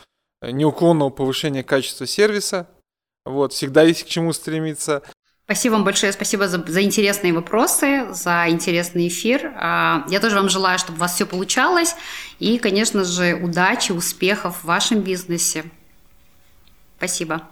неуклонного 0.42 1.10
повышения 1.10 1.62
качества 1.62 2.06
сервиса. 2.06 2.68
Вот, 3.24 3.52
всегда 3.52 3.82
есть 3.82 4.04
к 4.04 4.08
чему 4.08 4.32
стремиться. 4.32 5.02
Спасибо 5.44 5.74
вам 5.74 5.84
большое, 5.84 6.12
спасибо 6.12 6.48
за, 6.48 6.64
за 6.66 6.82
интересные 6.82 7.32
вопросы, 7.32 8.06
за 8.12 8.46
интересный 8.48 9.08
эфир. 9.08 9.52
А, 9.56 10.06
я 10.08 10.18
тоже 10.20 10.36
вам 10.36 10.48
желаю, 10.48 10.78
чтобы 10.78 10.98
у 10.98 11.00
вас 11.00 11.14
все 11.14 11.26
получалось. 11.26 11.94
И, 12.38 12.58
конечно 12.58 13.04
же, 13.04 13.34
удачи, 13.34 13.92
успехов 13.92 14.58
в 14.58 14.64
вашем 14.64 15.00
бизнесе. 15.00 15.64
Спасибо. 16.96 17.42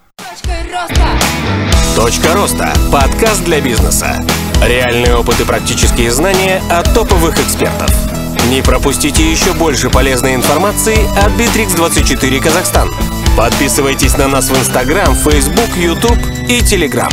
Точка 1.97 2.35
роста. 2.35 2.73
Подкаст 2.91 3.45
для 3.45 3.61
бизнеса. 3.61 4.18
Реальный 4.62 5.14
опыт 5.14 5.41
и 5.41 5.45
практические 5.45 6.11
знания 6.11 6.62
от 6.71 6.93
топовых 6.95 7.39
экспертов. 7.39 7.91
Не 8.51 8.62
пропустите 8.62 9.31
еще 9.31 9.53
больше 9.53 9.91
полезной 9.91 10.35
информации 10.35 10.99
от 11.18 11.33
Bittrex24 11.33 12.41
Казахстан. 12.41 12.91
Подписывайтесь 13.37 14.16
на 14.16 14.29
нас 14.29 14.51
в 14.51 14.59
Instagram, 14.59 15.14
Facebook, 15.14 15.77
YouTube 15.77 16.18
и 16.49 16.59
Telegram. 16.61 17.12